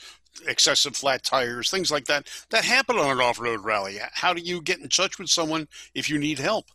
Excessive 0.48 0.96
flat 0.96 1.24
tires, 1.24 1.70
things 1.70 1.92
like 1.92 2.06
that, 2.06 2.28
that 2.50 2.64
happen 2.64 2.98
on 2.98 3.12
an 3.12 3.20
off-road 3.20 3.64
rally. 3.64 3.98
How 4.14 4.34
do 4.34 4.42
you 4.42 4.62
get 4.62 4.80
in 4.80 4.90
touch 4.90 5.20
with 5.20 5.30
someone 5.30 5.68
if 5.94 6.10
you 6.10 6.18
need 6.18 6.40
help? 6.40 6.66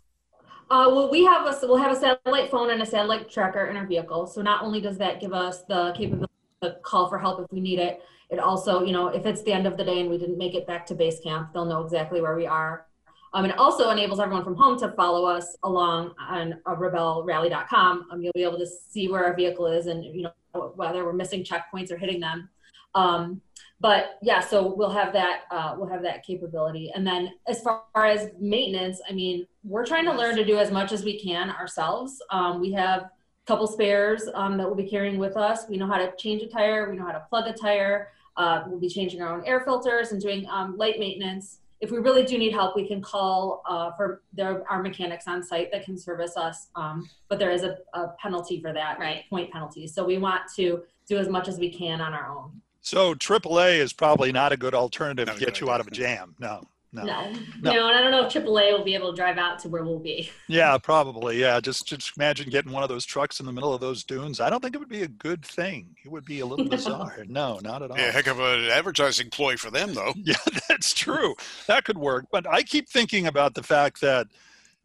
Uh, 0.69 0.91
well, 0.91 1.11
we 1.11 1.25
have 1.25 1.47
a 1.47 1.57
we'll 1.63 1.77
have 1.77 1.93
a 1.93 2.01
satellite 2.01 2.51
phone 2.51 2.71
and 2.71 2.83
a 2.83 2.87
satellite 2.87 3.31
tracker 3.31 3.67
in 3.67 3.77
our 3.77 3.87
vehicle. 3.87 4.27
So 4.27 4.43
not 4.43 4.65
only 4.65 4.81
does 4.81 4.99
that 4.99 5.21
give 5.21 5.33
us 5.33 5.63
the 5.63 5.93
capability 5.97 6.33
to 6.63 6.77
call 6.83 7.09
for 7.09 7.19
help 7.19 7.41
if 7.41 7.47
we 7.53 7.61
need 7.61 7.79
it, 7.79 8.03
it 8.31 8.41
also, 8.41 8.85
you 8.85 8.93
know, 8.93 9.09
if 9.09 9.25
it's 9.27 9.43
the 9.43 9.53
end 9.53 9.67
of 9.67 9.77
the 9.77 9.85
day 9.85 10.01
and 10.01 10.11
we 10.11 10.19
didn't 10.19 10.39
make 10.39 10.55
it 10.55 10.67
back 10.67 10.85
to 10.87 10.95
base 10.95 11.21
camp, 11.21 11.53
they'll 11.53 11.65
know 11.65 11.83
exactly 11.83 12.21
where 12.21 12.35
we 12.35 12.47
are. 12.47 12.87
Um, 13.33 13.45
it 13.45 13.57
also 13.59 13.91
enables 13.91 14.19
everyone 14.19 14.45
from 14.45 14.57
home 14.57 14.79
to 14.79 14.91
follow 14.93 15.27
us 15.27 15.57
along 15.63 16.15
on 16.19 16.55
uh, 16.65 16.75
rebellerally.com. 16.75 18.09
Um, 18.11 18.23
you'll 18.23 18.33
be 18.33 18.43
able 18.43 18.59
to 18.59 18.67
see 18.67 19.09
where 19.09 19.25
our 19.25 19.35
vehicle 19.35 19.67
is 19.67 19.87
and 19.87 20.05
you 20.05 20.23
know 20.23 20.73
whether 20.75 21.05
we're 21.05 21.13
missing 21.13 21.45
checkpoints 21.45 21.93
or 21.93 21.99
hitting 21.99 22.19
them. 22.19 22.49
Um, 22.95 23.43
but 23.81 24.19
yeah, 24.23 24.41
so 24.41 24.75
we'll 24.75 24.91
have 24.91 25.13
that 25.13 25.43
uh, 25.51 25.75
we'll 25.77 25.89
have 25.89 26.03
that 26.03 26.25
capability. 26.25 26.91
And 26.95 27.07
then 27.07 27.33
as 27.47 27.61
far 27.63 27.83
as 27.95 28.31
maintenance, 28.41 29.01
I 29.09 29.13
mean, 29.13 29.47
we're 29.65 29.85
trying 29.85 30.07
to 30.07 30.13
learn 30.13 30.37
to 30.37 30.45
do 30.45 30.59
as 30.59 30.71
much 30.71 30.93
as 30.93 31.05
we 31.05 31.21
can 31.21 31.51
ourselves. 31.51 32.23
Um, 32.31 32.61
we 32.61 32.73
have 32.73 33.03
a 33.03 33.11
couple 33.47 33.67
spares 33.67 34.29
um, 34.35 34.57
that 34.57 34.67
we'll 34.67 34.77
be 34.77 34.89
carrying 34.89 35.19
with 35.19 35.37
us. 35.37 35.67
We 35.69 35.77
know 35.77 35.87
how 35.87 35.99
to 35.99 36.13
change 36.17 36.43
a 36.43 36.47
tire. 36.47 36.91
We 36.91 36.97
know 36.97 37.05
how 37.05 37.13
to 37.13 37.25
plug 37.29 37.47
a 37.49 37.53
tire. 37.53 38.13
Uh, 38.37 38.65
we'll 38.67 38.81
be 38.81 38.89
changing 38.89 39.21
our 39.23 39.35
own 39.35 39.45
air 39.45 39.61
filters 39.61 40.13
and 40.13 40.21
doing 40.21 40.47
um, 40.49 40.77
light 40.77 40.99
maintenance. 40.99 41.61
if 41.81 41.91
we 41.91 41.99
really 41.99 42.25
do 42.25 42.39
need 42.39 42.53
help, 42.53 42.75
we 42.75 42.87
can 42.87 43.03
call 43.03 43.63
uh, 43.69 43.91
for 43.93 44.23
there 44.33 44.65
are 44.71 44.83
mechanics 44.83 45.27
on 45.27 45.43
site 45.43 45.71
that 45.73 45.85
can 45.85 45.99
service 45.99 46.37
us. 46.37 46.69
Um, 46.75 47.09
but 47.29 47.39
there 47.39 47.51
is 47.51 47.63
a, 47.63 47.77
a 47.93 48.09
penalty 48.19 48.61
for 48.61 48.73
that, 48.73 48.99
Right. 48.99 49.25
Point 49.29 49.51
penalty. 49.53 49.87
So 49.87 50.05
we 50.05 50.17
want 50.17 50.43
to 50.57 50.83
do 51.07 51.19
as 51.19 51.29
much 51.29 51.49
as 51.49 51.59
we 51.59 51.71
can 51.71 52.01
on 52.01 52.15
our 52.15 52.31
own. 52.31 52.63
So 52.87 53.17
AAA 53.17 53.79
is 53.79 53.93
probably 53.93 54.31
not 54.31 54.53
a 54.53 54.57
good 54.57 54.73
alternative 54.73 55.27
No, 55.27 55.35
to 55.35 55.41
get 55.41 55.55
good 55.55 55.61
you 55.61 55.71
out 55.73 55.81
of 55.81 55.89
a 55.89 55.91
jam. 55.91 56.37
No, 56.39 56.63
no. 56.93 57.03
No. 57.03 57.33
No. 57.61 57.73
No. 57.73 57.89
and 57.89 57.97
I 57.97 58.01
don't 58.01 58.13
know 58.13 58.25
if 58.25 58.33
AAA 58.33 58.71
will 58.79 58.85
be 58.85 58.95
able 58.95 59.11
to 59.11 59.17
drive 59.17 59.39
out 59.39 59.59
to 59.61 59.69
where 59.69 59.83
we'll 59.83 59.99
be. 59.99 60.31
Yeah, 60.49 60.79
probably. 60.79 61.41
Yeah, 61.41 61.59
just 61.59 61.89
just 61.89 62.17
imagine 62.17 62.49
getting 62.49 62.71
one 62.71 62.85
of 62.85 62.89
those 62.89 63.05
trucks 63.05 63.41
in 63.41 63.47
the 63.47 63.51
middle 63.51 63.75
of 63.75 63.81
those 63.81 64.05
dunes. 64.05 64.39
I 64.39 64.51
don't 64.51 64.63
think 64.63 64.77
it 64.77 64.79
would 64.79 64.89
be 64.89 65.03
a 65.03 65.09
good 65.09 65.45
thing. 65.45 65.97
It 66.05 66.13
would 66.13 66.25
be 66.25 66.39
a 66.39 66.47
little 66.47 66.69
bizarre. 66.69 67.25
No, 67.27 67.59
not 67.61 67.83
at 67.83 67.91
all. 67.91 67.99
Yeah, 67.99 68.13
heck 68.13 68.29
of 68.29 68.39
an 68.39 68.67
advertising 68.67 69.31
ploy 69.31 69.57
for 69.57 69.73
them, 69.73 69.93
though. 69.93 70.15
Yeah, 70.25 70.37
that's 70.69 70.95
true. 70.95 71.35
That 71.67 71.85
could 71.85 71.99
work. 71.99 72.27
But 72.31 72.47
I 72.47 72.63
keep 72.63 72.89
thinking 72.89 73.27
about 73.27 73.55
the 73.55 73.65
fact 73.65 74.01
that 74.03 74.29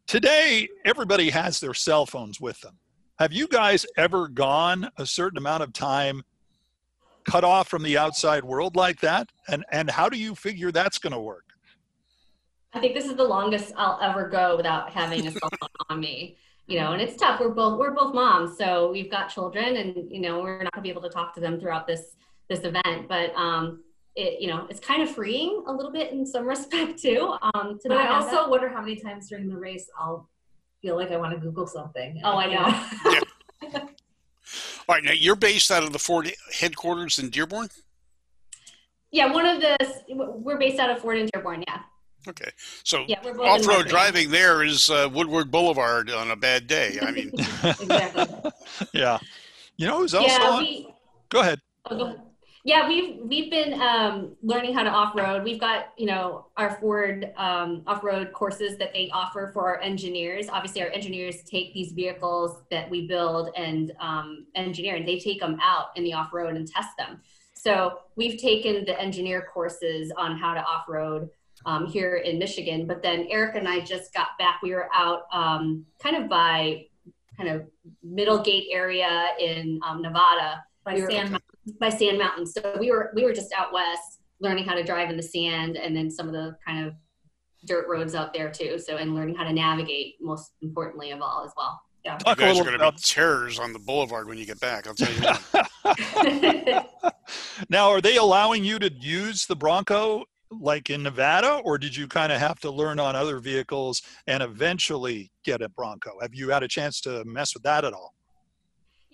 today 0.08 0.68
everybody 0.84 1.30
has 1.30 1.60
their 1.60 1.72
cell 1.74 2.04
phones 2.06 2.40
with 2.40 2.60
them. 2.62 2.78
Have 3.20 3.32
you 3.32 3.46
guys 3.46 3.86
ever 3.96 4.26
gone 4.26 4.90
a 4.96 5.06
certain 5.06 5.38
amount 5.38 5.62
of 5.62 5.72
time 5.72 6.24
cut 7.24 7.44
off 7.44 7.68
from 7.68 7.82
the 7.82 7.98
outside 7.98 8.44
world 8.44 8.76
like 8.76 9.00
that? 9.00 9.30
And 9.48 9.64
and 9.72 9.90
how 9.90 10.08
do 10.08 10.18
you 10.18 10.34
figure 10.34 10.72
that's 10.72 10.98
going 10.98 11.12
to 11.12 11.20
work? 11.20 11.44
I 12.74 12.80
think 12.80 12.94
this 12.94 13.04
is 13.04 13.16
the 13.16 13.24
longest 13.24 13.72
I'll 13.76 13.98
ever 14.00 14.28
go 14.28 14.56
without 14.56 14.90
having 14.90 15.26
a 15.26 15.30
cell 15.30 15.50
phone 15.60 15.68
on 15.90 16.00
me. 16.00 16.36
You 16.66 16.78
know, 16.78 16.92
and 16.92 17.02
it's 17.02 17.16
tough. 17.16 17.40
We're 17.40 17.50
both 17.50 17.78
we're 17.78 17.90
both 17.90 18.14
moms, 18.14 18.56
so 18.56 18.90
we've 18.92 19.10
got 19.10 19.28
children, 19.28 19.76
and 19.76 20.10
you 20.10 20.20
know 20.20 20.40
we're 20.40 20.62
not 20.62 20.72
gonna 20.72 20.82
be 20.82 20.90
able 20.90 21.02
to 21.02 21.10
talk 21.10 21.34
to 21.34 21.40
them 21.40 21.60
throughout 21.60 21.86
this 21.86 22.16
this 22.48 22.60
event. 22.60 23.08
But 23.08 23.34
um, 23.34 23.82
it 24.14 24.40
you 24.40 24.46
know 24.48 24.66
it's 24.70 24.80
kind 24.80 25.02
of 25.02 25.10
freeing 25.10 25.64
a 25.66 25.72
little 25.72 25.92
bit 25.92 26.12
in 26.12 26.24
some 26.24 26.46
respect 26.54 27.02
too. 27.02 27.34
Um, 27.42 27.78
to 27.82 27.88
But 27.88 27.98
I 27.98 28.04
have 28.04 28.22
also 28.22 28.48
wonder 28.48 28.68
how 28.68 28.80
many 28.80 28.96
times 28.96 29.28
during 29.28 29.48
the 29.48 29.56
race 29.56 29.90
I'll 29.98 30.30
feel 30.80 30.96
like 30.96 31.10
I 31.10 31.16
want 31.16 31.32
to 31.34 31.38
Google 31.38 31.66
something. 31.66 32.20
Oh, 32.24 32.36
I 32.36 32.46
know. 33.66 33.82
All 34.88 34.94
right, 34.96 35.04
now 35.04 35.12
you're 35.12 35.36
based 35.36 35.70
out 35.70 35.82
of 35.82 35.92
the 35.92 35.98
Ford 35.98 36.30
headquarters 36.58 37.18
in 37.18 37.30
Dearborn. 37.30 37.68
yeah, 39.10 39.32
one 39.32 39.46
of 39.46 39.60
the 39.60 39.76
we're 40.08 40.58
based 40.58 40.78
out 40.80 40.90
of 40.90 40.98
Ford 40.98 41.18
in 41.18 41.28
Dearborn. 41.32 41.64
Yeah, 41.68 41.80
Okay, 42.28 42.50
so 42.84 43.04
yeah, 43.08 43.18
we're 43.24 43.34
both 43.34 43.46
in 43.46 43.50
off-road 43.64 43.86
driving 43.88 44.30
there 44.30 44.62
is 44.62 44.88
uh, 44.90 45.08
Woodward 45.12 45.50
Boulevard 45.50 46.10
on 46.10 46.30
a 46.30 46.36
bad 46.36 46.66
day. 46.66 46.98
I 47.02 47.10
mean, 47.10 47.30
exactly. 47.34 48.26
yeah. 48.92 49.18
You 49.76 49.88
know 49.88 49.98
who's 50.00 50.14
also 50.14 50.28
Yeah, 50.28 50.48
on? 50.50 50.62
we 50.62 50.88
Go 51.30 51.40
ahead. 51.40 51.60
Oh, 51.86 51.96
go 51.96 52.04
ahead. 52.04 52.20
Yeah, 52.64 52.86
we've 52.86 53.18
we've 53.24 53.50
been 53.50 53.80
um, 53.80 54.36
learning 54.40 54.72
how 54.72 54.84
to 54.84 54.90
off 54.90 55.16
road. 55.16 55.42
We've 55.42 55.58
got 55.58 55.86
you 55.96 56.06
know 56.06 56.46
our 56.56 56.78
Ford 56.78 57.32
um, 57.36 57.82
off 57.88 58.04
road 58.04 58.32
courses 58.32 58.78
that 58.78 58.92
they 58.92 59.10
offer 59.12 59.50
for 59.52 59.66
our 59.66 59.80
engineers. 59.80 60.48
Obviously, 60.48 60.80
our 60.82 60.88
engineers 60.90 61.42
take 61.42 61.74
these 61.74 61.90
vehicles 61.90 62.62
that 62.70 62.88
we 62.88 63.08
build 63.08 63.50
and 63.56 63.92
um, 63.98 64.46
engineer, 64.54 64.94
and 64.94 65.08
they 65.08 65.18
take 65.18 65.40
them 65.40 65.58
out 65.60 65.86
in 65.96 66.04
the 66.04 66.12
off 66.12 66.32
road 66.32 66.54
and 66.54 66.68
test 66.68 66.90
them. 66.96 67.20
So 67.52 67.98
we've 68.14 68.40
taken 68.40 68.84
the 68.84 69.00
engineer 69.00 69.48
courses 69.52 70.12
on 70.16 70.36
how 70.36 70.54
to 70.54 70.60
off 70.60 70.84
road 70.88 71.30
um, 71.66 71.86
here 71.86 72.18
in 72.18 72.38
Michigan. 72.38 72.86
But 72.86 73.02
then 73.02 73.26
Eric 73.28 73.56
and 73.56 73.66
I 73.66 73.80
just 73.80 74.14
got 74.14 74.38
back. 74.38 74.60
We 74.62 74.70
were 74.72 74.88
out 74.94 75.22
um, 75.32 75.84
kind 76.00 76.14
of 76.14 76.28
by 76.28 76.86
kind 77.36 77.48
of 77.48 77.66
Middlegate 78.06 78.66
area 78.70 79.30
in 79.40 79.80
um, 79.84 80.00
Nevada 80.00 80.62
By 80.84 80.94
We 80.94 81.02
were- 81.02 81.10
Sand 81.10 81.38
by 81.80 81.88
Sand 81.90 82.18
Mountain. 82.18 82.46
So 82.46 82.76
we 82.78 82.90
were 82.90 83.12
we 83.14 83.24
were 83.24 83.32
just 83.32 83.52
out 83.56 83.72
west 83.72 84.20
learning 84.40 84.64
how 84.64 84.74
to 84.74 84.82
drive 84.82 85.08
in 85.08 85.16
the 85.16 85.22
sand 85.22 85.76
and 85.76 85.96
then 85.96 86.10
some 86.10 86.26
of 86.26 86.32
the 86.32 86.56
kind 86.66 86.84
of 86.86 86.94
dirt 87.66 87.86
roads 87.88 88.14
out 88.14 88.34
there 88.34 88.50
too. 88.50 88.78
So 88.78 88.96
and 88.96 89.14
learning 89.14 89.36
how 89.36 89.44
to 89.44 89.52
navigate 89.52 90.16
most 90.20 90.52
importantly 90.62 91.12
of 91.12 91.22
all 91.22 91.44
as 91.46 91.52
well. 91.56 91.80
you 92.04 92.10
Talk 92.10 92.36
a 92.38 92.40
guys 92.40 92.58
are 92.58 92.64
going 92.64 92.74
about 92.74 92.96
to 92.96 93.02
be 93.02 93.06
terrors 93.06 93.60
on 93.60 93.72
the 93.72 93.78
boulevard 93.78 94.26
when 94.26 94.36
you 94.38 94.44
get 94.44 94.58
back. 94.60 94.86
I'll 94.88 94.94
tell 94.94 95.12
you 95.12 96.80
now, 97.70 97.90
are 97.90 98.00
they 98.00 98.16
allowing 98.16 98.64
you 98.64 98.78
to 98.80 98.92
use 98.92 99.46
the 99.46 99.54
Bronco 99.56 100.24
like 100.50 100.90
in 100.90 101.02
Nevada, 101.02 101.60
or 101.64 101.78
did 101.78 101.96
you 101.96 102.06
kind 102.06 102.30
of 102.32 102.38
have 102.38 102.58
to 102.60 102.70
learn 102.70 103.00
on 103.00 103.16
other 103.16 103.38
vehicles 103.38 104.02
and 104.26 104.42
eventually 104.42 105.30
get 105.44 105.62
a 105.62 105.68
Bronco? 105.68 106.10
Have 106.20 106.34
you 106.34 106.50
had 106.50 106.62
a 106.62 106.68
chance 106.68 107.00
to 107.02 107.24
mess 107.24 107.54
with 107.54 107.62
that 107.62 107.84
at 107.84 107.92
all? 107.94 108.12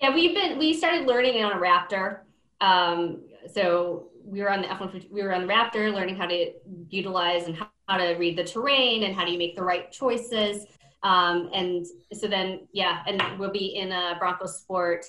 Yeah, 0.00 0.14
we've 0.14 0.34
been 0.34 0.58
we 0.58 0.72
started 0.72 1.06
learning 1.06 1.42
on 1.44 1.52
a 1.52 1.60
Raptor. 1.60 2.20
Um, 2.60 3.22
so 3.52 4.08
we 4.24 4.40
were 4.42 4.50
on 4.50 4.62
the 4.62 4.68
F150, 4.68 5.10
we 5.10 5.22
were 5.22 5.32
on 5.32 5.46
the 5.46 5.52
Raptor 5.52 5.92
learning 5.92 6.16
how 6.16 6.26
to 6.26 6.52
utilize 6.88 7.46
and 7.46 7.56
how, 7.56 7.68
how 7.88 7.96
to 7.96 8.14
read 8.14 8.36
the 8.36 8.44
terrain 8.44 9.04
and 9.04 9.14
how 9.14 9.24
do 9.24 9.32
you 9.32 9.38
make 9.38 9.56
the 9.56 9.62
right 9.62 9.90
choices. 9.90 10.66
Um, 11.02 11.50
and 11.54 11.86
so 12.12 12.26
then, 12.26 12.68
yeah, 12.72 13.02
and 13.06 13.22
we'll 13.38 13.52
be 13.52 13.76
in 13.76 13.92
a 13.92 14.16
Bronco 14.18 14.46
Sport. 14.46 15.06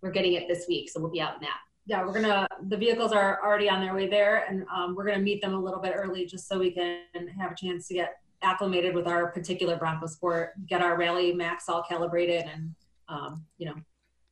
We're 0.00 0.12
getting 0.12 0.34
it 0.34 0.48
this 0.48 0.66
week, 0.68 0.90
so 0.90 1.00
we'll 1.00 1.10
be 1.10 1.20
out 1.20 1.34
in 1.34 1.40
that. 1.42 1.58
yeah, 1.86 2.04
we're 2.04 2.12
gonna, 2.12 2.46
the 2.68 2.76
vehicles 2.76 3.12
are 3.12 3.42
already 3.44 3.68
on 3.68 3.80
their 3.80 3.94
way 3.94 4.08
there 4.08 4.44
and 4.48 4.64
um, 4.74 4.94
we're 4.94 5.04
gonna 5.04 5.18
meet 5.18 5.42
them 5.42 5.54
a 5.54 5.58
little 5.58 5.80
bit 5.80 5.92
early 5.94 6.24
just 6.26 6.48
so 6.48 6.58
we 6.58 6.70
can 6.70 7.00
have 7.38 7.52
a 7.52 7.54
chance 7.54 7.88
to 7.88 7.94
get 7.94 8.16
acclimated 8.42 8.94
with 8.94 9.06
our 9.06 9.28
particular 9.28 9.76
Bronco 9.76 10.06
Sport, 10.06 10.52
get 10.66 10.82
our 10.82 10.96
Rally 10.96 11.32
Max 11.32 11.68
all 11.68 11.82
calibrated 11.82 12.44
and, 12.44 12.74
um, 13.08 13.44
you 13.58 13.66
know, 13.66 13.74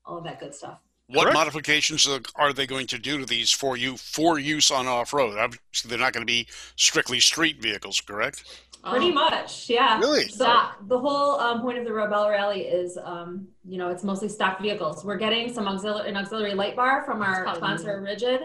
all 0.04 0.18
of 0.18 0.24
that 0.24 0.40
good 0.40 0.54
stuff. 0.54 0.78
What 1.08 1.24
Correct. 1.24 1.34
modifications 1.34 2.06
are- 2.06 2.20
are 2.36 2.52
they 2.52 2.66
going 2.66 2.86
to 2.88 2.98
do 2.98 3.18
to 3.18 3.26
these 3.26 3.50
for 3.50 3.76
you 3.76 3.96
for 3.96 4.38
use 4.38 4.70
on 4.70 4.86
off 4.86 5.12
road? 5.12 5.36
Obviously, 5.36 5.88
they're 5.90 5.98
not 5.98 6.12
going 6.12 6.22
to 6.26 6.32
be 6.32 6.46
strictly 6.76 7.20
street 7.20 7.60
vehicles, 7.60 8.00
correct? 8.00 8.44
Pretty 8.88 9.08
Um, 9.08 9.14
much, 9.14 9.68
yeah. 9.68 9.98
Really? 10.00 10.26
So 10.28 10.60
the 10.88 10.98
whole 10.98 11.38
um, 11.38 11.60
point 11.60 11.78
of 11.78 11.84
the 11.84 11.90
Rebelle 11.90 12.30
Rally 12.30 12.62
is, 12.62 12.96
um, 13.02 13.46
you 13.64 13.78
know, 13.78 13.90
it's 13.90 14.02
mostly 14.02 14.28
stock 14.28 14.60
vehicles. 14.60 15.04
We're 15.04 15.18
getting 15.18 15.52
some 15.52 15.68
auxiliary, 15.68 16.08
an 16.08 16.16
auxiliary 16.16 16.54
light 16.54 16.74
bar 16.76 17.04
from 17.04 17.22
our 17.22 17.54
sponsor 17.54 18.00
Rigid, 18.00 18.40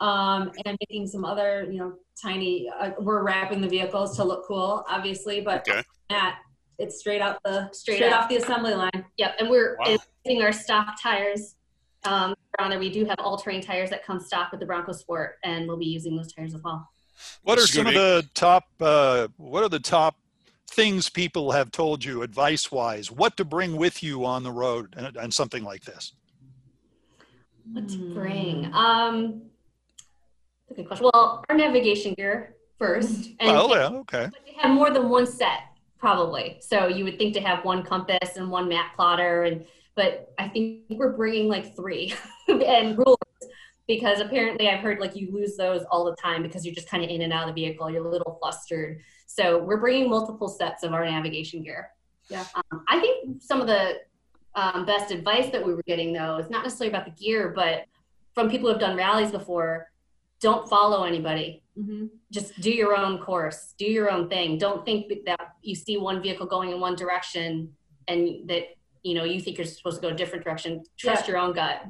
um, 0.00 0.52
and 0.66 0.76
making 0.80 1.06
some 1.08 1.24
other, 1.24 1.66
you 1.70 1.78
know, 1.78 1.94
tiny. 2.20 2.68
Uh, 2.68 2.90
we're 3.00 3.22
wrapping 3.24 3.60
the 3.60 3.68
vehicles 3.68 4.16
to 4.16 4.24
look 4.24 4.46
cool, 4.46 4.84
obviously, 4.88 5.40
but 5.40 5.66
Okay. 5.68 5.82
that 6.10 6.38
it's 6.82 6.98
straight 6.98 7.22
out 7.22 7.38
the 7.44 7.70
Straight 7.72 7.96
straight, 7.98 8.12
up. 8.12 8.24
off 8.24 8.28
the 8.28 8.36
assembly 8.36 8.74
line. 8.74 9.04
Yep, 9.16 9.36
and 9.38 9.48
we're 9.48 9.76
Wow. 9.78 9.96
using 10.24 10.42
our 10.42 10.52
stock 10.52 11.00
tires. 11.00 11.54
Um, 12.04 12.34
around 12.58 12.70
there, 12.70 12.80
we 12.80 12.90
do 12.90 13.04
have 13.04 13.14
all-terrain 13.20 13.62
tires 13.62 13.88
that 13.90 14.04
come 14.04 14.18
stock 14.18 14.50
with 14.50 14.58
the 14.58 14.66
Bronco 14.66 14.92
Sport, 14.92 15.36
and 15.44 15.68
we'll 15.68 15.76
be 15.76 15.86
using 15.86 16.16
those 16.16 16.32
tires 16.32 16.54
as 16.54 16.62
well. 16.62 16.90
What 17.42 17.58
are 17.58 17.62
This 17.62 17.74
some 17.74 17.86
of 17.86 17.94
the 17.94 18.28
top? 18.34 18.64
Uh, 18.80 19.28
what 19.36 19.62
are 19.62 19.68
the 19.68 19.78
top 19.78 20.16
things 20.68 21.08
people 21.08 21.52
have 21.52 21.70
told 21.70 22.04
you, 22.04 22.22
advice-wise, 22.22 23.12
what 23.12 23.36
to 23.36 23.44
bring 23.44 23.76
with 23.76 24.02
you 24.02 24.24
on 24.24 24.42
the 24.42 24.50
road 24.50 24.94
and, 24.96 25.16
and 25.16 25.32
something 25.32 25.62
like 25.62 25.84
this? 25.84 26.14
What 27.72 27.88
to 27.90 27.96
Hmm. 27.96 28.14
bring? 28.14 28.74
Um, 28.74 29.42
that's 30.68 30.72
a 30.72 30.74
good 30.74 30.86
question. 30.88 31.08
Well, 31.14 31.44
our 31.48 31.56
navigation 31.56 32.14
gear 32.14 32.56
first, 32.78 33.30
and 33.38 33.48
Well, 33.52 33.70
yeah, 33.70 33.98
okay. 34.00 34.24
but 34.32 34.44
they 34.44 34.54
have 34.54 34.72
more 34.72 34.90
than 34.90 35.08
one 35.08 35.26
set 35.26 35.60
probably. 36.02 36.58
So 36.60 36.88
you 36.88 37.04
would 37.04 37.16
think 37.16 37.32
to 37.34 37.40
have 37.40 37.64
one 37.64 37.84
compass 37.84 38.36
and 38.36 38.50
one 38.50 38.68
map 38.68 38.96
plotter, 38.96 39.44
and 39.44 39.64
but 39.94 40.34
I 40.36 40.48
think 40.48 40.80
we're 40.90 41.16
bringing 41.16 41.48
like 41.48 41.76
three 41.76 42.12
and 42.48 42.98
rulers 42.98 43.16
because 43.86 44.18
apparently 44.20 44.68
I've 44.68 44.80
heard 44.80 44.98
like 44.98 45.14
you 45.14 45.30
lose 45.32 45.56
those 45.56 45.82
all 45.92 46.04
the 46.04 46.16
time 46.16 46.42
because 46.42 46.66
you're 46.66 46.74
just 46.74 46.90
kind 46.90 47.04
of 47.04 47.10
in 47.10 47.22
and 47.22 47.32
out 47.32 47.48
of 47.48 47.54
the 47.54 47.62
vehicle. 47.62 47.88
You're 47.88 48.04
a 48.04 48.10
little 48.10 48.36
flustered. 48.40 49.00
So 49.26 49.62
we're 49.62 49.78
bringing 49.78 50.10
multiple 50.10 50.48
sets 50.48 50.82
of 50.82 50.92
our 50.92 51.04
navigation 51.04 51.62
gear. 51.62 51.90
Yeah. 52.28 52.44
Um, 52.54 52.84
I 52.88 52.98
think 52.98 53.40
some 53.40 53.60
of 53.60 53.68
the 53.68 54.00
um, 54.56 54.84
best 54.84 55.12
advice 55.12 55.50
that 55.50 55.64
we 55.64 55.72
were 55.72 55.84
getting 55.86 56.12
though 56.12 56.36
is 56.38 56.50
not 56.50 56.64
necessarily 56.64 56.92
about 56.92 57.04
the 57.04 57.12
gear, 57.12 57.52
but 57.54 57.84
from 58.34 58.50
people 58.50 58.66
who 58.66 58.72
have 58.72 58.80
done 58.80 58.96
rallies 58.96 59.30
before. 59.30 59.86
Don't 60.40 60.68
follow 60.68 61.04
anybody 61.04 61.61
Mm-hmm. 61.78 62.06
just 62.30 62.60
do 62.60 62.70
your 62.70 62.94
own 62.94 63.18
course 63.18 63.72
do 63.78 63.86
your 63.86 64.10
own 64.10 64.28
thing 64.28 64.58
don't 64.58 64.84
think 64.84 65.10
that 65.24 65.54
you 65.62 65.74
see 65.74 65.96
one 65.96 66.20
vehicle 66.22 66.44
going 66.44 66.70
in 66.70 66.80
one 66.80 66.96
direction 66.96 67.72
and 68.08 68.46
that 68.50 68.64
you 69.02 69.14
know 69.14 69.24
you 69.24 69.40
think 69.40 69.56
you're 69.56 69.66
supposed 69.66 69.96
to 69.96 70.02
go 70.02 70.12
a 70.12 70.14
different 70.14 70.44
direction 70.44 70.84
trust 70.98 71.22
Yeah. 71.24 71.32
your 71.32 71.38
own 71.40 71.54
gut 71.54 71.86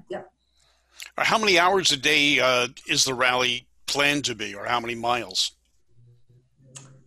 Or 1.19 1.25
How 1.25 1.39
many 1.39 1.59
hours 1.59 1.91
a 1.91 1.97
day 1.97 2.39
uh, 2.39 2.69
is 2.87 3.05
the 3.05 3.15
rally 3.15 3.67
planned 3.87 4.25
to 4.27 4.35
be, 4.35 4.55
or 4.55 4.65
how 4.67 4.79
many 4.81 4.95
miles? 4.95 5.53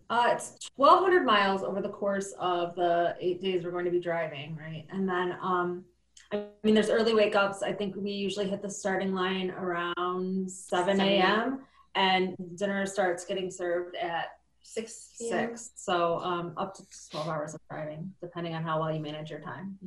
Uh, 0.08 0.30
it's 0.32 0.70
1,200 0.76 1.24
miles 1.24 1.62
over 1.62 1.80
the 1.80 1.88
course 1.88 2.32
of 2.38 2.74
the 2.76 3.16
eight 3.20 3.40
days 3.40 3.64
we're 3.64 3.72
going 3.72 3.84
to 3.84 3.90
be 3.90 3.98
driving, 4.00 4.56
right? 4.56 4.86
And 4.90 5.08
then, 5.08 5.36
um, 5.42 5.84
I 6.32 6.44
mean, 6.62 6.74
there's 6.74 6.90
early 6.90 7.14
wake 7.14 7.34
ups. 7.34 7.62
I 7.62 7.72
think 7.72 7.96
we 7.96 8.12
usually 8.12 8.48
hit 8.48 8.62
the 8.62 8.70
starting 8.70 9.14
line 9.14 9.50
around 9.50 10.50
7 10.50 10.96
7 10.96 11.00
a.m. 11.00 11.60
and 11.96 12.36
dinner 12.56 12.86
starts 12.86 13.24
getting 13.24 13.50
served 13.50 13.96
at 13.96 14.26
six 14.62 15.10
six. 15.14 15.70
So 15.76 16.18
um, 16.20 16.52
up 16.56 16.74
to 16.74 16.82
12 17.10 17.28
hours 17.28 17.54
of 17.54 17.60
driving, 17.70 18.12
depending 18.20 18.54
on 18.54 18.62
how 18.62 18.80
well 18.80 18.92
you 18.94 19.00
manage 19.00 19.30
your 19.30 19.40
time. 19.40 19.78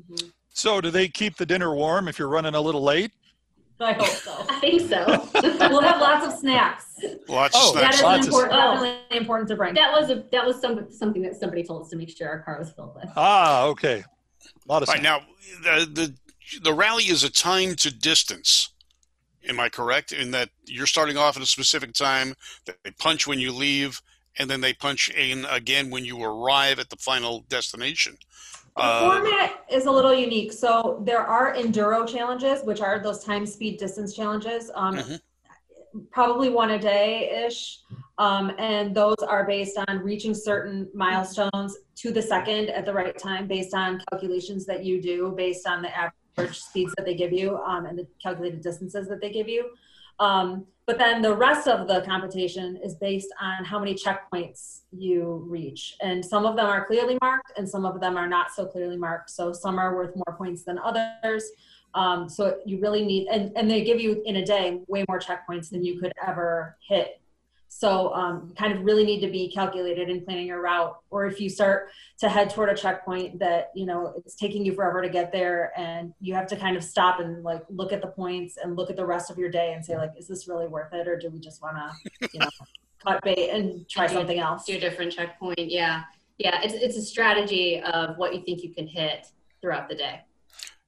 So, 0.52 0.82
do 0.82 0.90
they 0.92 1.08
keep 1.08 1.38
the 1.38 1.46
dinner 1.46 1.74
warm 1.74 2.08
if 2.08 2.18
you're 2.20 2.28
running 2.28 2.56
a 2.56 2.62
little 2.62 2.84
late? 2.84 3.12
I 3.82 3.94
hope 3.94 4.08
so. 4.08 4.36
i 4.50 4.60
think 4.60 4.82
so 4.90 5.06
we'll 5.70 5.80
have 5.82 6.02
lots 6.02 6.26
of 6.26 6.38
snacks. 6.38 6.86
Lots 7.30 7.56
Oh, 7.58 7.70
of 7.74 7.80
That 7.80 7.94
snacks. 7.94 7.98
is 7.98 8.02
Lots 8.04 8.28
of 8.28 8.34
important, 8.34 8.52
stuff. 8.54 8.74
definitely 8.84 9.18
important 9.18 9.50
to 9.50 9.56
bring. 9.56 9.74
That 9.76 9.92
was 9.94 10.10
a 10.10 10.24
that 10.34 10.46
was 10.46 10.60
some 10.60 10.92
something 10.92 11.22
that 11.22 11.36
somebody 11.36 11.64
told 11.64 11.84
us 11.84 11.90
to 11.92 11.96
make 11.96 12.10
sure 12.16 12.28
our 12.28 12.40
car 12.40 12.60
was 12.60 12.72
filled 12.72 12.94
with. 12.96 13.06
Ah, 13.16 13.64
okay. 13.68 14.04
A 14.04 14.72
lot 14.72 14.82
of 14.84 14.90
Right 14.90 15.00
snacks. 15.00 15.26
now, 15.64 15.80
the 15.80 15.86
the 15.86 16.60
the 16.62 16.74
rally 16.74 17.04
is 17.04 17.24
a 17.24 17.30
time 17.30 17.76
to 17.76 17.94
distance. 17.96 18.74
Am 19.48 19.60
I 19.60 19.70
correct 19.70 20.12
in 20.12 20.32
that 20.32 20.50
you're 20.66 20.86
starting 20.86 21.18
off 21.18 21.38
at 21.38 21.44
a 21.44 21.46
specific 21.46 21.94
time? 21.94 22.36
They 22.66 22.92
punch 23.00 23.26
when 23.26 23.40
you 23.40 23.52
leave, 23.52 24.02
and 24.38 24.50
then 24.50 24.62
they 24.62 24.74
punch 24.74 25.10
in 25.10 25.46
again 25.46 25.90
when 25.90 26.06
you 26.06 26.22
arrive 26.24 26.80
at 26.80 26.90
the 26.90 26.98
final 26.98 27.46
destination. 27.50 28.18
The 28.76 28.84
Uh, 28.84 29.10
format 29.10 29.66
is 29.72 29.86
a 29.86 29.92
little 29.92 30.14
unique. 30.14 30.54
So 30.54 31.02
there 31.06 31.26
are 31.26 31.54
enduro 31.56 32.08
challenges, 32.08 32.64
which 32.64 32.82
are 32.82 33.00
those 33.00 33.24
time, 33.24 33.46
speed, 33.46 33.80
distance 33.80 34.14
challenges. 34.16 34.72
Um, 34.76 34.98
Mhm. 34.98 35.22
Probably 36.12 36.50
one 36.50 36.70
a 36.72 36.78
day 36.78 37.46
ish. 37.48 37.80
Um, 38.20 38.54
and 38.60 38.94
those 38.94 39.18
are 39.28 39.44
based 39.46 39.76
on 39.88 40.00
reaching 40.00 40.36
certain 40.36 40.88
milestones 40.94 41.78
to 41.96 42.12
the 42.12 42.22
second 42.22 42.70
at 42.70 42.86
the 42.86 42.94
right 42.94 43.18
time 43.18 43.48
based 43.48 43.74
on 43.74 44.00
calculations 44.12 44.68
that 44.68 44.86
you 44.86 45.02
do, 45.02 45.34
based 45.36 45.66
on 45.66 45.82
the 45.82 45.90
average 45.98 46.14
speeds 46.48 46.94
that 46.98 47.06
they 47.06 47.16
give 47.16 47.34
you 47.34 47.58
um, 47.58 47.86
and 47.86 47.98
the 47.98 48.08
calculated 48.22 48.62
distances 48.62 49.08
that 49.08 49.22
they 49.22 49.32
give 49.32 49.48
you. 49.48 49.70
Um, 50.20 50.66
but 50.86 50.98
then 50.98 51.22
the 51.22 51.36
rest 51.36 51.68
of 51.68 51.88
the 51.88 52.02
computation 52.02 52.78
is 52.84 52.96
based 52.96 53.30
on 53.40 53.64
how 53.64 53.80
many 53.80 53.94
checkpoints 53.94 54.82
you 54.92 55.46
reach. 55.48 55.96
And 56.02 56.26
some 56.26 56.46
of 56.46 56.56
them 56.56 56.66
are 56.66 56.86
clearly 56.86 57.18
marked 57.22 57.52
and 57.58 57.70
some 57.70 57.86
of 57.86 58.02
them 58.02 58.18
are 58.18 58.28
not 58.28 58.52
so 58.52 58.66
clearly 58.66 58.98
marked. 58.98 59.30
So 59.30 59.54
some 59.54 59.78
are 59.78 59.96
worth 59.96 60.16
more 60.16 60.36
points 60.36 60.64
than 60.64 60.80
others. 60.80 61.44
Um, 61.94 62.28
so 62.28 62.58
you 62.66 62.80
really 62.80 63.06
need, 63.06 63.28
and, 63.28 63.52
and 63.56 63.70
they 63.70 63.84
give 63.84 64.00
you 64.00 64.22
in 64.26 64.38
a 64.38 64.46
day 64.46 64.80
way 64.88 65.06
more 65.08 65.20
checkpoints 65.20 65.70
than 65.70 65.84
you 65.84 66.00
could 66.00 66.12
ever 66.26 66.76
hit. 66.88 67.19
So 67.72 68.14
um, 68.14 68.52
kind 68.58 68.74
of 68.74 68.84
really 68.84 69.06
need 69.06 69.22
to 69.22 69.30
be 69.30 69.50
calculated 69.52 70.10
in 70.10 70.26
planning 70.26 70.48
your 70.48 70.62
route. 70.62 70.98
Or 71.12 71.28
if 71.28 71.40
you 71.40 71.50
start 71.50 71.90
to 72.20 72.28
head 72.28 72.50
toward 72.50 72.70
a 72.70 72.76
checkpoint 72.76 73.40
that, 73.40 73.70
you 73.76 73.86
know, 73.86 74.14
it's 74.18 74.36
taking 74.36 74.66
you 74.66 74.74
forever 74.74 75.02
to 75.04 75.10
get 75.10 75.32
there 75.32 75.72
and 75.78 76.12
you 76.20 76.34
have 76.34 76.48
to 76.48 76.56
kind 76.56 76.76
of 76.76 76.84
stop 76.84 77.20
and 77.20 77.44
like 77.44 77.62
look 77.70 77.94
at 77.94 78.02
the 78.02 78.08
points 78.08 78.58
and 78.62 78.76
look 78.76 78.90
at 78.90 78.96
the 78.96 79.06
rest 79.06 79.30
of 79.30 79.38
your 79.38 79.50
day 79.50 79.74
and 79.74 79.86
say 79.86 79.96
like, 79.98 80.12
is 80.18 80.28
this 80.28 80.48
really 80.48 80.68
worth 80.68 80.92
it? 80.94 81.08
Or 81.08 81.16
do 81.18 81.30
we 81.30 81.40
just 81.40 81.62
want 81.62 81.78
to, 81.78 82.30
you 82.34 82.40
know, 82.40 82.50
cut 83.06 83.24
bait 83.24 83.50
and 83.52 83.88
try 83.88 84.08
Do- 84.08 84.16
something 84.16 84.40
else? 84.40 84.66
Do 84.66 84.76
a 84.76 84.80
different 84.80 85.12
checkpoint. 85.14 85.72
Yeah, 85.72 86.04
yeah. 86.40 86.60
It's 86.64 86.74
it's 86.74 86.98
a 86.98 87.04
strategy 87.04 87.82
of 87.82 88.18
what 88.18 88.34
you 88.34 88.42
think 88.44 88.64
you 88.64 88.74
can 88.74 88.88
hit 88.88 89.28
throughout 89.62 89.88
the 89.88 89.96
day. 89.96 90.22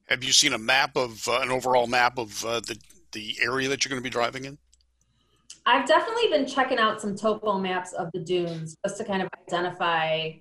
have 0.08 0.24
you 0.24 0.32
seen 0.32 0.52
a 0.52 0.58
map 0.58 0.96
of 0.96 1.26
uh, 1.28 1.40
an 1.42 1.50
overall 1.50 1.86
map 1.86 2.18
of 2.18 2.44
uh, 2.44 2.60
the 2.60 2.76
the 3.12 3.36
area 3.40 3.68
that 3.68 3.84
you're 3.84 3.90
going 3.90 4.02
to 4.02 4.04
be 4.04 4.10
driving 4.10 4.44
in? 4.46 4.58
I've 5.64 5.86
definitely 5.86 6.28
been 6.30 6.46
checking 6.46 6.78
out 6.78 7.00
some 7.00 7.14
topo 7.16 7.58
maps 7.58 7.92
of 7.92 8.10
the 8.12 8.20
dunes 8.20 8.74
just 8.84 8.98
to 8.98 9.04
kind 9.04 9.22
of 9.22 9.28
identify 9.48 10.32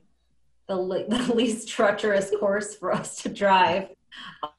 the, 0.68 0.76
le- 0.76 1.08
the 1.08 1.34
least 1.34 1.70
treacherous 1.70 2.32
course 2.40 2.76
for 2.76 2.92
us 2.92 3.22
to 3.24 3.30
drive. 3.30 3.90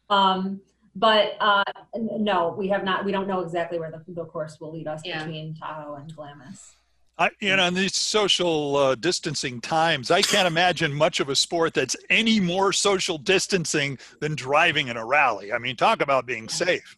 Um, 0.09 0.61
but 0.95 1.37
uh, 1.41 1.65
no, 1.97 2.55
we 2.57 2.69
have 2.69 2.85
not. 2.85 3.05
We 3.05 3.13
don't 3.13 3.27
know 3.27 3.41
exactly 3.41 3.79
where 3.79 3.91
the, 3.91 4.03
the 4.09 4.27
course 4.27 4.59
will 4.61 4.73
lead 4.73 4.87
us 4.87 5.03
Yeah. 5.05 5.25
between 5.25 5.55
Tahoe 5.55 5.95
and 5.95 6.15
Glamis. 6.15 6.75
I, 7.19 7.31
you 7.41 7.55
know, 7.57 7.67
in 7.67 7.75
these 7.75 7.95
social 7.95 8.77
uh, 8.77 8.95
distancing 8.95 9.61
times, 9.61 10.11
I 10.11 10.23
can't 10.23 10.47
imagine 10.47 10.93
much 10.93 11.21
of 11.21 11.29
a 11.29 11.37
sport 11.37 11.75
that's 11.75 11.95
any 12.09 12.41
more 12.41 12.73
social 12.73 13.19
distancing 13.19 13.99
than 14.21 14.35
driving 14.35 14.89
in 14.89 14.97
a 14.97 15.05
rally. 15.05 15.53
I 15.53 15.59
mean, 15.59 15.77
talk 15.77 16.01
about 16.01 16.27
being 16.27 16.49
safe. 16.49 16.97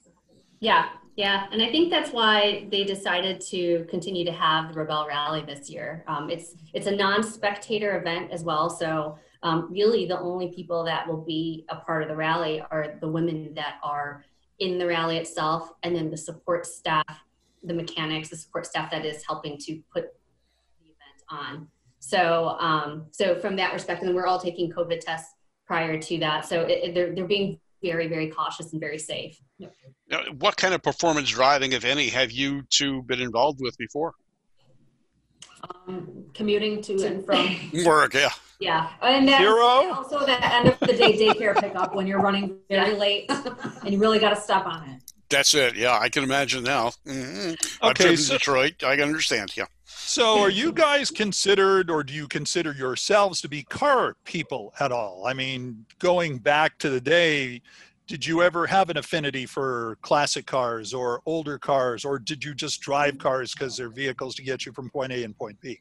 Yeah, 0.60 0.88
Yeah, 1.16 1.46
and 1.52 1.62
I 1.62 1.70
think 1.70 1.90
that's 1.90 2.10
why 2.10 2.66
they 2.72 2.82
decided 2.82 3.40
to 3.42 3.86
continue 3.88 4.24
to 4.24 4.32
have 4.32 4.74
the 4.74 4.80
Rebelle 4.80 5.06
Rally 5.06 5.42
this 5.46 5.70
year. 5.70 6.02
Um, 6.08 6.28
it's 6.28 6.56
it's 6.72 6.88
a 6.88 6.90
non-spectator 6.90 7.96
event 8.00 8.32
as 8.32 8.42
well, 8.42 8.68
so 8.68 9.16
um, 9.44 9.68
really 9.70 10.06
the 10.06 10.18
only 10.18 10.48
people 10.48 10.82
that 10.84 11.06
will 11.06 11.24
be 11.24 11.66
a 11.68 11.76
part 11.76 12.02
of 12.02 12.08
the 12.08 12.16
rally 12.16 12.62
are 12.70 12.96
the 13.00 13.06
women 13.08 13.52
that 13.54 13.74
are 13.84 14.24
in 14.58 14.76
the 14.76 14.86
rally 14.86 15.16
itself, 15.18 15.70
and 15.84 15.94
then 15.94 16.10
the 16.10 16.16
support 16.16 16.66
staff, 16.66 17.04
the 17.62 17.74
mechanics, 17.74 18.28
the 18.30 18.36
support 18.36 18.66
staff 18.66 18.90
that 18.90 19.04
is 19.04 19.24
helping 19.24 19.56
to 19.58 19.80
put 19.92 20.06
the 20.80 20.86
event 20.86 21.22
on. 21.28 21.68
So 22.00 22.56
um, 22.58 23.06
so 23.12 23.38
from 23.38 23.54
that 23.56 23.72
perspective, 23.72 24.08
and 24.08 24.16
we're 24.16 24.26
all 24.26 24.40
taking 24.40 24.68
COVID 24.72 24.98
tests 24.98 25.32
prior 25.64 25.96
to 25.96 26.18
that, 26.18 26.44
so 26.44 26.62
it, 26.62 26.70
it- 26.88 26.94
they're 26.94 27.14
they're 27.14 27.24
being 27.28 27.60
very 27.82 28.08
very 28.08 28.30
cautious 28.30 28.72
and 28.72 28.80
very 28.80 28.98
safe. 28.98 29.38
Now, 29.60 29.68
what 30.38 30.56
kind 30.56 30.74
of 30.74 30.82
performance 30.82 31.30
driving, 31.30 31.72
if 31.72 31.84
any, 31.84 32.08
have 32.08 32.30
you 32.30 32.62
two 32.70 33.02
been 33.02 33.20
involved 33.20 33.60
with 33.60 33.76
before? 33.78 34.12
um, 35.88 36.24
commuting 36.34 36.82
to 36.82 37.02
and 37.06 37.24
from. 37.24 37.48
Work, 37.84 38.14
yeah. 38.14 38.30
Yeah. 38.60 38.88
And 39.02 39.26
that, 39.28 39.40
Zero? 39.40 39.92
also 39.94 40.20
the 40.24 40.54
end 40.54 40.68
of 40.68 40.78
the 40.80 40.92
day 40.92 41.16
daycare 41.16 41.58
pickup 41.58 41.94
when 41.94 42.06
you're 42.06 42.20
running 42.20 42.58
very 42.68 42.94
late 42.96 43.30
and 43.30 43.90
you 43.92 43.98
really 43.98 44.18
got 44.18 44.30
to 44.30 44.40
step 44.40 44.66
on 44.66 44.88
it. 44.88 45.00
That's 45.30 45.54
it. 45.54 45.74
Yeah, 45.74 45.98
I 45.98 46.08
can 46.10 46.22
imagine 46.22 46.64
now. 46.64 46.92
hmm 47.06 47.52
I've 47.82 47.92
Okay, 47.92 48.14
so- 48.16 48.34
Detroit. 48.34 48.84
I 48.84 48.96
can 48.96 49.08
understand. 49.08 49.56
Yeah. 49.56 49.66
So, 49.86 50.40
are 50.40 50.50
you 50.50 50.70
guys 50.70 51.10
considered, 51.10 51.90
or 51.90 52.04
do 52.04 52.12
you 52.12 52.28
consider 52.28 52.72
yourselves 52.72 53.40
to 53.40 53.48
be 53.48 53.62
car 53.62 54.16
people 54.24 54.74
at 54.78 54.92
all? 54.92 55.24
I 55.26 55.32
mean, 55.32 55.86
going 55.98 56.38
back 56.38 56.78
to 56.80 56.90
the 56.90 57.00
day, 57.00 57.62
did 58.06 58.26
you 58.26 58.42
ever 58.42 58.66
have 58.66 58.90
an 58.90 58.98
affinity 58.98 59.46
for 59.46 59.98
classic 60.02 60.46
cars 60.46 60.92
or 60.92 61.22
older 61.24 61.58
cars, 61.58 62.04
or 62.04 62.18
did 62.18 62.44
you 62.44 62.54
just 62.54 62.80
drive 62.80 63.18
cars 63.18 63.54
because 63.54 63.76
they're 63.76 63.88
vehicles 63.88 64.34
to 64.34 64.42
get 64.42 64.66
you 64.66 64.72
from 64.72 64.90
point 64.90 65.12
A 65.12 65.24
and 65.24 65.36
point 65.36 65.58
B? 65.60 65.80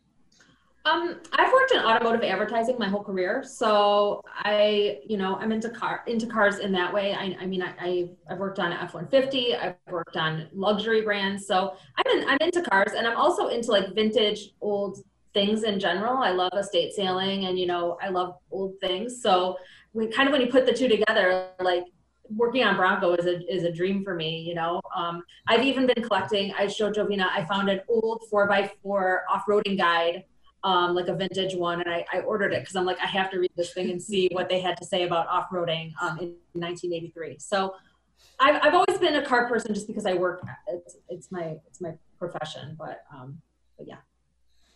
Um, 0.85 1.21
I've 1.33 1.51
worked 1.51 1.71
in 1.71 1.79
automotive 1.79 2.23
advertising 2.23 2.75
my 2.77 2.89
whole 2.89 3.03
career, 3.03 3.41
so 3.41 4.21
I, 4.25 4.99
you 5.05 5.17
know, 5.17 5.35
I'm 5.35 5.53
into 5.53 5.69
car 5.69 6.03
into 6.07 6.27
cars 6.27 6.59
in 6.59 6.73
that 6.73 6.93
way. 6.93 7.13
I, 7.13 7.37
I 7.39 7.45
mean, 7.45 7.61
I, 7.61 7.73
I 7.79 8.09
I've 8.29 8.39
worked 8.39 8.59
on 8.59 8.73
F-150, 8.73 9.61
I've 9.61 9.75
worked 9.89 10.17
on 10.17 10.49
luxury 10.53 11.01
brands, 11.01 11.47
so 11.47 11.75
I'm 11.95 12.17
in, 12.17 12.27
I'm 12.27 12.37
into 12.41 12.61
cars, 12.61 12.91
and 12.97 13.07
I'm 13.07 13.15
also 13.15 13.47
into 13.47 13.71
like 13.71 13.95
vintage 13.95 14.51
old 14.59 14.99
things 15.33 15.63
in 15.63 15.79
general. 15.79 16.17
I 16.17 16.31
love 16.31 16.51
estate 16.53 16.93
sailing, 16.93 17.45
and 17.45 17.57
you 17.57 17.65
know, 17.65 17.97
I 18.01 18.09
love 18.09 18.35
old 18.51 18.73
things. 18.81 19.21
So 19.21 19.57
we 19.93 20.07
kind 20.07 20.27
of 20.27 20.33
when 20.33 20.41
you 20.41 20.47
put 20.47 20.65
the 20.65 20.73
two 20.73 20.89
together, 20.89 21.47
like 21.61 21.85
working 22.35 22.63
on 22.63 22.75
Bronco 22.75 23.13
is 23.13 23.25
a 23.25 23.53
is 23.53 23.63
a 23.63 23.71
dream 23.71 24.03
for 24.03 24.15
me. 24.15 24.41
You 24.41 24.55
know, 24.55 24.81
um, 24.95 25.23
I've 25.47 25.63
even 25.63 25.87
been 25.87 26.03
collecting. 26.03 26.53
I 26.57 26.67
showed 26.67 26.95
Jovina. 26.95 27.27
I 27.29 27.45
found 27.45 27.69
an 27.69 27.81
old 27.87 28.23
four 28.29 28.51
x 28.51 28.73
four 28.81 29.23
off 29.29 29.43
roading 29.47 29.77
guide 29.77 30.23
um, 30.63 30.95
like 30.95 31.07
a 31.07 31.15
vintage 31.15 31.55
one, 31.55 31.81
and 31.81 31.89
I, 31.89 32.05
I 32.11 32.19
ordered 32.21 32.53
it 32.53 32.61
because 32.61 32.75
I'm 32.75 32.85
like, 32.85 32.99
I 33.01 33.07
have 33.07 33.29
to 33.31 33.39
read 33.39 33.51
this 33.55 33.73
thing 33.73 33.89
and 33.89 34.01
see 34.01 34.29
what 34.31 34.49
they 34.49 34.61
had 34.61 34.77
to 34.77 34.85
say 34.85 35.03
about 35.03 35.27
off 35.27 35.49
roading 35.51 35.91
um, 36.01 36.17
in 36.19 36.35
1983. 36.53 37.37
So 37.39 37.75
I've, 38.39 38.61
I've 38.63 38.73
always 38.73 38.97
been 38.99 39.15
a 39.15 39.25
car 39.25 39.47
person 39.47 39.73
just 39.73 39.87
because 39.87 40.05
I 40.05 40.13
work. 40.13 40.45
It's, 40.67 40.97
it's 41.09 41.31
my 41.31 41.57
it's 41.67 41.81
my 41.81 41.93
profession, 42.17 42.75
but 42.79 43.03
um, 43.13 43.41
but 43.77 43.87
yeah. 43.87 43.97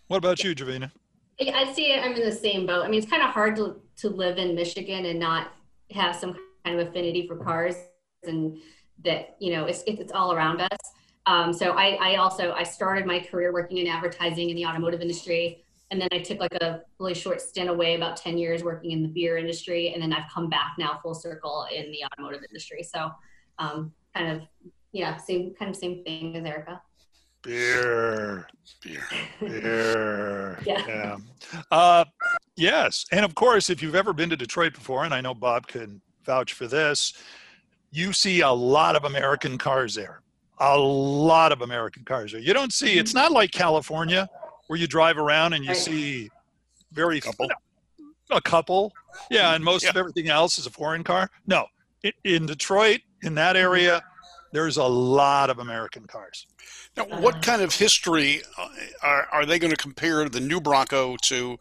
What 0.08 0.17
about 0.17 0.43
you, 0.43 0.54
Javina? 0.54 0.91
I 1.39 1.52
I 1.52 1.74
see 1.74 1.93
it. 1.93 2.04
I'm 2.04 2.13
in 2.13 2.24
the 2.24 2.36
same 2.36 2.65
boat. 2.65 2.84
I 2.84 2.89
mean, 2.89 3.00
it's 3.02 3.10
kind 3.10 3.24
of 3.24 3.30
hard 3.30 3.56
to, 3.58 3.82
to 3.98 4.10
live 4.10 4.38
in 4.38 4.56
Michigan 4.56 5.06
and 5.06 5.20
not 5.20 5.52
have 5.91 6.15
some 6.15 6.36
kind 6.67 6.80
of 6.80 6.88
affinity 6.88 7.27
for 7.27 7.38
cars 7.38 7.75
and 8.23 8.58
that, 9.03 9.38
you 9.39 9.53
know, 9.53 9.65
it's, 9.65 9.84
it's 9.88 10.12
all 10.12 10.34
around 10.34 10.62
us. 10.62 10.77
Um, 11.25 11.53
so 11.53 11.71
I, 11.71 11.97
I 12.01 12.15
also, 12.15 12.51
I 12.53 12.63
started 12.63 13.06
my 13.06 13.19
career 13.19 13.53
working 13.53 13.77
in 13.77 13.88
advertising 13.88 14.49
in 14.49 14.56
the 14.56 14.65
automotive 14.65 15.01
industry. 15.01 15.63
And 15.91 16.01
then 16.01 16.10
I 16.12 16.19
took 16.19 16.39
like 16.39 16.53
a 16.56 16.82
really 16.99 17.13
short 17.13 17.41
stint 17.41 17.69
away, 17.69 17.95
about 17.95 18.17
10 18.17 18.38
years 18.38 18.63
working 18.63 18.91
in 18.91 19.01
the 19.01 19.08
beer 19.08 19.38
industry. 19.38 19.93
And 19.93 20.01
then 20.01 20.12
I've 20.12 20.30
come 20.34 20.49
back 20.49 20.73
now 20.77 20.99
full 21.01 21.13
circle 21.13 21.65
in 21.73 21.91
the 21.91 22.03
automotive 22.06 22.41
industry. 22.49 22.84
So 22.84 23.12
um, 23.60 23.93
kind 24.13 24.32
of, 24.32 24.41
yeah, 24.91 25.15
same 25.17 25.53
kind 25.58 25.69
of 25.69 25.77
same 25.77 26.03
thing 26.03 26.36
as 26.36 26.45
Erica. 26.45 26.82
Beer, 27.43 28.47
Beer. 28.84 29.03
beer. 29.39 30.60
Yeah. 30.65 31.17
Uh, 31.71 32.03
yes, 32.58 33.06
and 33.12 33.23
of 33.23 33.36
course, 33.36 33.69
if 33.69 33.82
you've 33.82 33.95
ever 33.95 34.12
been 34.12 34.30
to 34.32 34.36
Detroit 34.36 34.73
before, 34.73 35.06
and 35.06 35.13
I 35.13 35.21
know 35.21 35.34
Bob 35.34 35.67
can 35.67 36.01
vouch 36.27 36.53
for 36.53 36.67
this, 36.67 37.13
you 37.91 38.13
see 38.13 38.41
a 38.41 38.51
lot 38.51 38.95
of 38.95 39.05
American 39.05 39.57
cars 39.57 39.95
there. 39.95 40.21
A 40.59 40.77
lot 40.77 41.51
of 41.51 41.61
American 41.61 42.03
cars 42.03 42.31
there. 42.31 42.41
You 42.41 42.53
don't 42.53 42.71
see. 42.71 42.99
It's 42.99 43.13
not 43.15 43.31
like 43.31 43.51
California 43.51 44.29
where 44.67 44.77
you 44.77 44.85
drive 44.87 45.17
around 45.17 45.53
and 45.53 45.65
you 45.65 45.73
see 45.73 46.29
very 46.91 47.19
Couple. 47.19 47.47
a 48.29 48.41
couple. 48.41 48.93
Yeah, 49.31 49.55
and 49.55 49.63
most 49.63 49.87
of 49.87 49.97
everything 49.97 50.29
else 50.29 50.59
is 50.59 50.67
a 50.67 50.69
foreign 50.69 51.03
car. 51.03 51.29
No, 51.47 51.65
in, 52.03 52.11
in 52.23 52.45
Detroit, 52.45 53.01
in 53.23 53.33
that 53.35 53.55
area, 53.55 54.03
there's 54.51 54.77
a 54.77 54.83
lot 54.83 55.49
of 55.49 55.59
American 55.59 56.05
cars. 56.05 56.47
Now, 56.95 57.05
what 57.19 57.41
kind 57.41 57.61
of 57.61 57.73
history 57.73 58.41
uh, 58.57 58.67
are, 59.03 59.27
are 59.31 59.45
they 59.45 59.59
going 59.59 59.71
to 59.71 59.77
compare 59.77 60.27
the 60.29 60.39
new 60.39 60.59
Bronco 60.59 61.15
to 61.23 61.57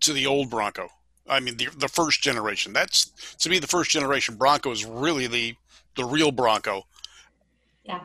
to 0.00 0.12
the 0.12 0.26
old 0.26 0.50
Bronco? 0.50 0.88
I 1.28 1.40
mean, 1.40 1.56
the, 1.56 1.68
the 1.76 1.88
first 1.88 2.22
generation. 2.22 2.72
That's 2.72 3.10
to 3.38 3.48
me, 3.48 3.58
the 3.58 3.66
first 3.66 3.90
generation 3.90 4.36
Bronco 4.36 4.70
is 4.70 4.84
really 4.84 5.26
the 5.26 5.54
the 5.96 6.04
real 6.04 6.30
Bronco. 6.30 6.86
Yeah. 7.84 8.00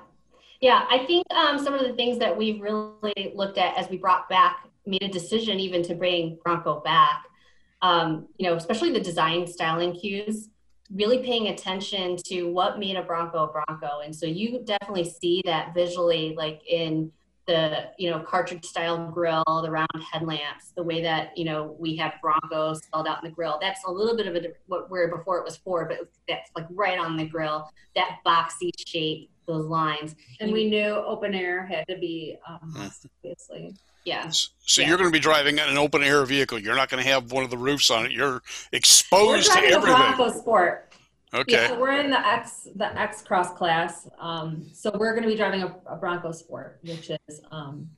Yeah, 0.62 0.86
I 0.90 1.00
think 1.06 1.26
um, 1.34 1.58
some 1.58 1.74
of 1.74 1.82
the 1.82 1.94
things 1.94 2.20
that 2.20 2.38
we've 2.38 2.62
really 2.62 3.32
looked 3.34 3.58
at 3.58 3.76
as 3.78 3.90
we 3.90 3.98
brought 3.98 4.30
back, 4.30 4.68
made 4.86 5.02
a 5.02 5.08
decision 5.08 5.60
even 5.60 5.82
to 5.84 5.96
bring 5.96 6.38
Bronco 6.44 6.82
back. 6.82 7.26
Um, 7.82 8.28
you 8.38 8.48
know, 8.48 8.56
especially 8.56 8.92
the 8.92 9.00
design 9.00 9.48
styling 9.48 9.94
cues, 9.94 10.50
really 10.94 11.20
paying 11.20 11.48
attention 11.48 12.16
to 12.26 12.44
what 12.44 12.78
made 12.78 12.96
a 12.96 13.02
Bronco 13.02 13.46
a 13.46 13.48
Bronco. 13.48 14.02
And 14.04 14.16
so 14.16 14.28
you 14.28 14.62
definitely 14.64 15.10
see 15.10 15.42
that 15.46 15.74
visually, 15.74 16.36
like 16.38 16.62
in 16.68 17.12
the 17.52 17.84
you 17.98 18.10
know 18.10 18.20
cartridge 18.22 18.66
style 18.66 19.12
grill, 19.12 19.44
the 19.62 19.70
round 19.70 19.88
headlamps, 20.12 20.72
the 20.76 20.84
way 20.84 21.02
that 21.02 21.38
you 21.38 21.46
know 21.46 21.76
we 21.78 21.96
have 21.98 22.14
Bronco 22.22 22.74
spelled 22.74 23.08
out 23.08 23.24
in 23.24 23.30
the 23.30 23.36
grill. 23.36 23.58
That's 23.62 23.84
a 23.86 23.92
little 23.92 24.16
bit 24.16 24.28
of 24.28 24.36
a 24.36 24.42
what 24.68 24.90
where 24.90 25.08
before 25.16 25.38
it 25.38 25.44
was 25.44 25.58
Ford, 25.58 25.90
but 25.90 26.10
that's 26.28 26.50
like 26.56 26.66
right 26.72 26.98
on 26.98 27.18
the 27.18 27.26
grill. 27.26 27.70
That 27.96 28.20
boxy 28.26 28.70
shape, 28.88 29.30
those 29.48 29.66
lines, 29.66 30.16
And 30.40 30.54
we 30.54 30.70
knew 30.70 30.92
open 30.92 31.34
air 31.36 31.66
had 31.66 31.86
to 31.90 31.98
be, 31.98 32.38
um, 32.48 32.60
Hmm. 32.74 32.88
obviously. 33.24 33.76
yeah. 34.06 34.30
So 34.30 34.82
Yeah. 34.82 34.88
you're 34.88 34.98
going 34.98 35.10
to 35.10 35.14
be 35.14 35.20
driving 35.20 35.60
an 35.60 35.78
open 35.78 36.04
air 36.04 36.24
vehicle. 36.26 36.58
You're 36.58 36.76
not 36.76 36.88
going 36.90 37.04
to 37.04 37.10
have 37.10 37.34
one 37.34 37.44
of 37.44 37.50
the 37.50 37.58
roofs 37.58 37.92
on 37.92 38.06
it. 38.06 38.12
You're 38.14 38.42
We're 38.72 38.78
exposed 38.78 39.48
to 39.48 39.52
driving 39.52 39.72
a 39.74 39.76
everything. 39.76 40.16
Bronco 40.16 40.30
Sport. 40.40 40.91
Okay. 41.34 41.54
Yeah, 41.54 41.68
so 41.70 41.80
we're 41.80 41.98
in 42.00 42.10
the 42.10 42.28
X, 42.28 42.68
the 42.76 43.00
X 43.00 43.22
Cross 43.22 43.54
class. 43.54 44.08
Um, 44.20 44.66
so 44.74 44.92
we're 44.98 45.16
gonna 45.16 45.28
be 45.28 45.38
driving 45.38 45.64
a, 45.64 45.76
a 45.88 45.96
Bronco 45.96 46.32
Sport, 46.32 46.80
which 46.84 47.10
is, 47.10 47.42
um, 47.52 47.90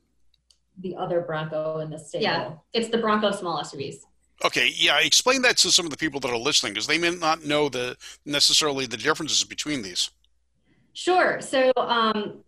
the 0.80 0.96
other 0.96 1.22
Bronco 1.22 1.80
in 1.80 1.90
the 1.90 1.98
state. 1.98 2.22
Yeah. 2.22 2.54
It's 2.74 2.90
the 2.90 2.98
Bronco 2.98 3.32
small 3.32 3.62
SUVs. 3.62 3.98
Okay. 4.44 4.72
Yeah. 4.76 5.00
Explain 5.00 5.42
that 5.44 5.58
to 5.58 5.72
some 5.72 5.86
of 5.86 5.92
the 5.92 5.98
people 5.98 6.20
that 6.22 6.32
are 6.32 6.38
listening 6.38 6.74
because 6.74 6.88
they 6.88 6.98
may 6.98 7.12
not 7.12 7.46
know 7.46 7.70
the 7.70 7.96
necessarily 8.26 8.86
the 8.86 8.98
differences 8.98 9.44
between 9.44 9.82
these. 9.82 10.10
Sure. 10.94 11.42
So 11.42 11.72
um, 11.78 12.44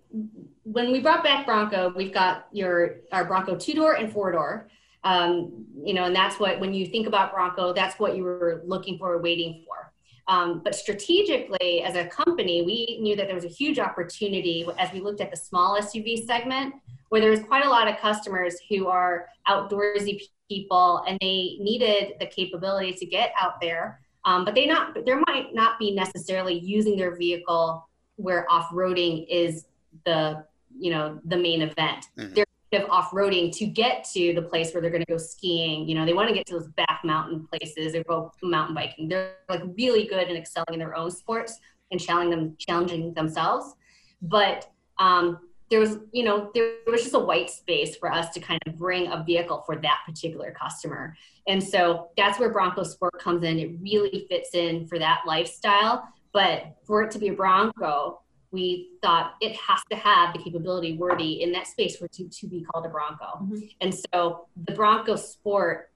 when 0.63 0.91
we 0.91 0.99
brought 0.99 1.23
back 1.23 1.45
Bronco, 1.45 1.93
we've 1.95 2.13
got 2.13 2.47
your 2.51 2.97
our 3.11 3.25
Bronco 3.25 3.55
two 3.55 3.73
door 3.73 3.93
and 3.93 4.11
four 4.11 4.31
door. 4.31 4.69
Um, 5.03 5.65
you 5.83 5.93
know, 5.93 6.05
and 6.05 6.15
that's 6.15 6.39
what 6.39 6.59
when 6.59 6.73
you 6.73 6.87
think 6.87 7.05
about 7.07 7.31
Bronco, 7.31 7.73
that's 7.73 7.99
what 7.99 8.15
you 8.15 8.23
were 8.23 8.61
looking 8.65 8.97
for, 8.97 9.19
waiting 9.21 9.63
for. 9.67 9.93
Um, 10.27 10.61
but 10.63 10.73
strategically, 10.73 11.83
as 11.83 11.95
a 11.95 12.05
company, 12.07 12.63
we 12.63 12.97
knew 12.99 13.15
that 13.15 13.27
there 13.27 13.35
was 13.35 13.45
a 13.45 13.49
huge 13.49 13.77
opportunity 13.77 14.65
as 14.79 14.91
we 14.91 14.99
looked 14.99 15.21
at 15.21 15.29
the 15.29 15.37
small 15.37 15.79
SUV 15.79 16.25
segment, 16.25 16.73
where 17.09 17.21
there 17.21 17.29
was 17.29 17.41
quite 17.41 17.65
a 17.65 17.69
lot 17.69 17.87
of 17.87 17.97
customers 17.97 18.55
who 18.69 18.87
are 18.87 19.27
outdoorsy 19.47 20.21
people 20.49 21.03
and 21.07 21.17
they 21.21 21.57
needed 21.59 22.13
the 22.19 22.25
capability 22.25 22.93
to 22.93 23.05
get 23.05 23.33
out 23.39 23.61
there, 23.61 23.99
um, 24.25 24.45
but 24.45 24.55
they 24.55 24.65
not 24.65 24.97
there 25.05 25.21
might 25.27 25.53
not 25.53 25.77
be 25.77 25.91
necessarily 25.91 26.57
using 26.57 26.97
their 26.97 27.15
vehicle 27.15 27.87
where 28.15 28.51
off-roading 28.51 29.25
is 29.29 29.65
the 30.05 30.43
you 30.77 30.91
know 30.91 31.19
the 31.25 31.37
main 31.37 31.61
event 31.61 32.07
Mhm. 32.17 32.44
Of 32.75 32.89
off-roading 32.89 33.55
to 33.57 33.65
get 33.65 34.05
to 34.13 34.33
the 34.33 34.41
place 34.41 34.73
where 34.73 34.81
they're 34.81 34.91
going 34.91 35.03
to 35.05 35.11
go 35.11 35.17
skiing. 35.17 35.87
You 35.87 35.95
know 35.95 36.05
they 36.05 36.13
want 36.13 36.29
to 36.29 36.35
get 36.35 36.45
to 36.47 36.53
those 36.53 36.67
back 36.69 37.01
mountain 37.03 37.47
places. 37.47 37.95
Or 37.95 38.03
go 38.03 38.31
mountain 38.43 38.75
biking. 38.75 39.07
They're 39.07 39.35
like 39.49 39.61
really 39.77 40.05
good 40.05 40.27
and 40.27 40.37
excelling 40.37 40.73
in 40.73 40.79
their 40.79 40.95
own 40.95 41.11
sports 41.11 41.59
and 41.91 41.99
challenging 41.99 42.31
them 42.31 42.55
challenging 42.57 43.13
themselves. 43.13 43.75
But 44.21 44.69
um, 44.97 45.39
there 45.69 45.79
was 45.79 45.97
you 46.11 46.23
know 46.23 46.51
there 46.53 46.75
was 46.87 47.01
just 47.01 47.15
a 47.15 47.19
white 47.19 47.49
space 47.49 47.95
for 47.95 48.11
us 48.11 48.29
to 48.31 48.39
kind 48.39 48.59
of 48.67 48.77
bring 48.77 49.11
a 49.11 49.23
vehicle 49.23 49.63
for 49.65 49.75
that 49.77 49.99
particular 50.05 50.51
customer. 50.51 51.15
And 51.47 51.63
so 51.63 52.09
that's 52.17 52.39
where 52.39 52.51
bronco 52.51 52.83
sport 52.83 53.19
comes 53.19 53.43
in. 53.43 53.59
It 53.59 53.71
really 53.81 54.25
fits 54.29 54.49
in 54.53 54.87
for 54.87 54.99
that 54.99 55.21
lifestyle. 55.27 56.07
But 56.35 56.75
for 56.83 57.01
it 57.01 57.11
to 57.11 57.19
be 57.19 57.29
a 57.29 57.33
Bronco, 57.33 58.19
we 58.55 58.91
thought 59.01 59.35
it 59.41 59.55
has 59.57 59.81
to 59.91 59.97
have 59.97 60.33
the 60.33 60.39
capability 60.39 60.97
worthy 60.97 61.43
in 61.43 61.51
that 61.51 61.67
space 61.67 61.97
for 61.97 62.07
to, 62.07 62.27
to 62.27 62.47
be 62.47 62.63
called 62.63 62.85
a 62.85 62.89
Bronco. 62.89 63.25
Mhm. 63.43 63.75
And 63.81 63.93
so 63.93 64.47
the 64.65 64.73
Bronco 64.73 65.15
Sport, 65.17 65.91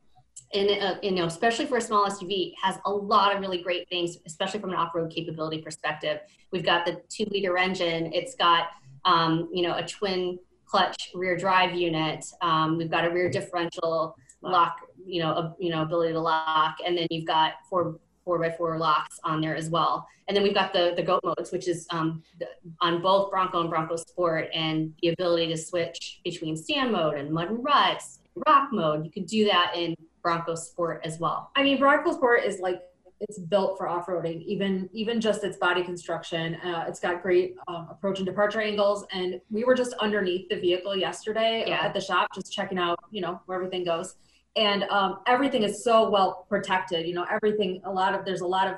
and 0.53 0.69
uh, 0.69 0.95
you 1.01 1.11
know, 1.11 1.25
especially 1.25 1.65
for 1.65 1.77
a 1.77 1.81
small 1.81 2.05
SUV, 2.05 2.53
has 2.61 2.77
a 2.85 2.91
lot 2.91 3.33
of 3.33 3.41
really 3.41 3.61
great 3.61 3.87
things, 3.89 4.17
especially 4.25 4.59
from 4.59 4.71
an 4.71 4.75
off-road 4.75 5.09
capability 5.09 5.61
perspective. 5.61 6.19
We've 6.51 6.65
got 6.65 6.85
the 6.85 7.01
two-liter 7.09 7.57
engine. 7.57 8.11
It's 8.13 8.35
got 8.35 8.67
um, 9.05 9.49
you 9.53 9.63
know 9.63 9.77
a 9.77 9.85
twin 9.87 10.37
clutch 10.65 11.09
rear 11.15 11.37
drive 11.37 11.73
unit. 11.73 12.25
Um, 12.41 12.77
we've 12.77 12.91
got 12.91 13.05
a 13.05 13.09
rear 13.09 13.29
differential 13.29 14.15
lock, 14.41 14.77
you 15.05 15.21
know, 15.21 15.31
a, 15.31 15.55
you 15.59 15.69
know, 15.69 15.81
ability 15.81 16.13
to 16.13 16.19
lock, 16.19 16.77
and 16.85 16.97
then 16.97 17.07
you've 17.09 17.25
got 17.25 17.53
four 17.69 17.99
four 18.29 18.37
by 18.37 18.51
four 18.51 18.77
locks 18.77 19.19
on 19.23 19.41
there 19.41 19.55
as 19.55 19.71
well. 19.71 20.07
And 20.27 20.37
then 20.37 20.43
we've 20.43 20.53
got 20.53 20.71
the 20.71 20.93
the 20.95 21.01
goat 21.01 21.21
modes, 21.23 21.51
which 21.51 21.67
is 21.67 21.87
um, 21.89 22.21
the, 22.39 22.45
on 22.79 23.01
both 23.01 23.31
Bronco 23.31 23.61
and 23.61 23.69
Bronco 23.71 23.95
Sport, 23.95 24.49
and 24.53 24.93
the 25.01 25.09
ability 25.09 25.47
to 25.47 25.57
switch 25.57 26.21
between 26.23 26.55
sand 26.55 26.91
mode 26.91 27.15
and 27.15 27.31
mud 27.31 27.49
and 27.49 27.63
ruts, 27.63 28.19
rock 28.45 28.69
mode. 28.71 29.03
You 29.03 29.09
could 29.09 29.25
do 29.25 29.45
that 29.45 29.71
in 29.75 29.95
Bronco 30.21 30.53
Sport 30.53 31.01
as 31.03 31.19
well. 31.19 31.49
I 31.55 31.63
mean, 31.63 31.79
Bronco 31.79 32.11
Sport 32.13 32.43
is 32.43 32.59
like 32.59 32.81
it's 33.19 33.39
built 33.39 33.79
for 33.79 33.89
off-roading. 33.89 34.43
Even 34.45 34.87
even 34.93 35.19
just 35.19 35.43
its 35.43 35.57
body 35.57 35.83
construction, 35.83 36.53
uh, 36.63 36.85
it's 36.87 36.99
got 36.99 37.23
great 37.23 37.55
um, 37.67 37.87
approach 37.89 38.19
and 38.19 38.27
departure 38.27 38.61
angles. 38.61 39.07
And 39.11 39.41
we 39.49 39.63
were 39.63 39.73
just 39.73 39.93
underneath 39.93 40.47
the 40.49 40.59
vehicle 40.59 40.95
yesterday 40.95 41.63
uh, 41.71 41.85
at 41.87 41.95
the 41.95 42.01
shop, 42.09 42.27
just 42.35 42.53
checking 42.53 42.77
out, 42.77 42.99
you 43.09 43.21
know, 43.21 43.41
where 43.47 43.57
everything 43.57 43.83
goes. 43.83 44.17
And 44.55 44.83
um, 44.85 45.19
everything 45.27 45.63
is 45.63 45.83
so 45.83 46.09
well 46.09 46.45
protected. 46.49 47.05
You 47.07 47.13
know, 47.13 47.25
everything. 47.29 47.81
A 47.85 47.91
lot 47.91 48.13
of 48.15 48.25
there's 48.25 48.41
a 48.41 48.47
lot 48.47 48.67
of 48.67 48.77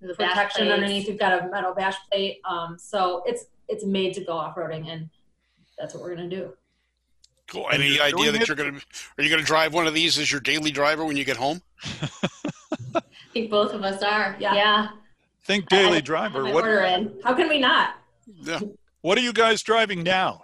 The 0.00 0.14
protection 0.14 0.68
underneath. 0.68 1.06
We've 1.08 1.18
got 1.18 1.42
a 1.44 1.48
metal 1.48 1.74
bash 1.74 1.96
plate. 2.10 2.40
Um, 2.44 2.76
so 2.78 3.22
it's 3.26 3.46
it's 3.68 3.84
made 3.84 4.14
to 4.14 4.24
go 4.24 4.32
off-roading, 4.32 4.88
and 4.88 5.08
that's 5.78 5.94
what 5.94 6.02
we're 6.02 6.14
gonna 6.16 6.28
do. 6.28 6.52
Cool. 7.48 7.66
Any 7.72 7.94
you're 7.94 8.02
idea 8.04 8.32
that 8.32 8.42
it- 8.42 8.48
you're 8.48 8.56
going 8.56 8.74
to 8.74 8.86
are 9.18 9.22
you 9.24 9.28
going 9.28 9.40
to 9.40 9.46
drive 9.46 9.74
one 9.74 9.86
of 9.86 9.92
these 9.94 10.18
as 10.18 10.30
your 10.30 10.40
daily 10.40 10.70
driver 10.70 11.04
when 11.04 11.16
you 11.16 11.24
get 11.24 11.36
home? 11.36 11.60
I 12.94 13.00
think 13.32 13.50
both 13.50 13.72
of 13.74 13.82
us 13.82 14.02
are. 14.02 14.36
Yeah. 14.38 14.54
Yeah. 14.54 14.88
Think 15.44 15.72
I- 15.72 15.76
I 15.76 15.82
daily 15.82 16.00
driver. 16.00 16.44
my 16.44 16.52
What 16.52 16.64
order 16.64 16.82
in. 16.82 17.12
How 17.24 17.34
can 17.34 17.48
we 17.48 17.58
not? 17.58 17.94
Yeah. 18.42 18.60
what 19.02 19.18
are 19.18 19.20
you 19.20 19.32
guys 19.32 19.62
driving 19.62 20.02
now? 20.04 20.42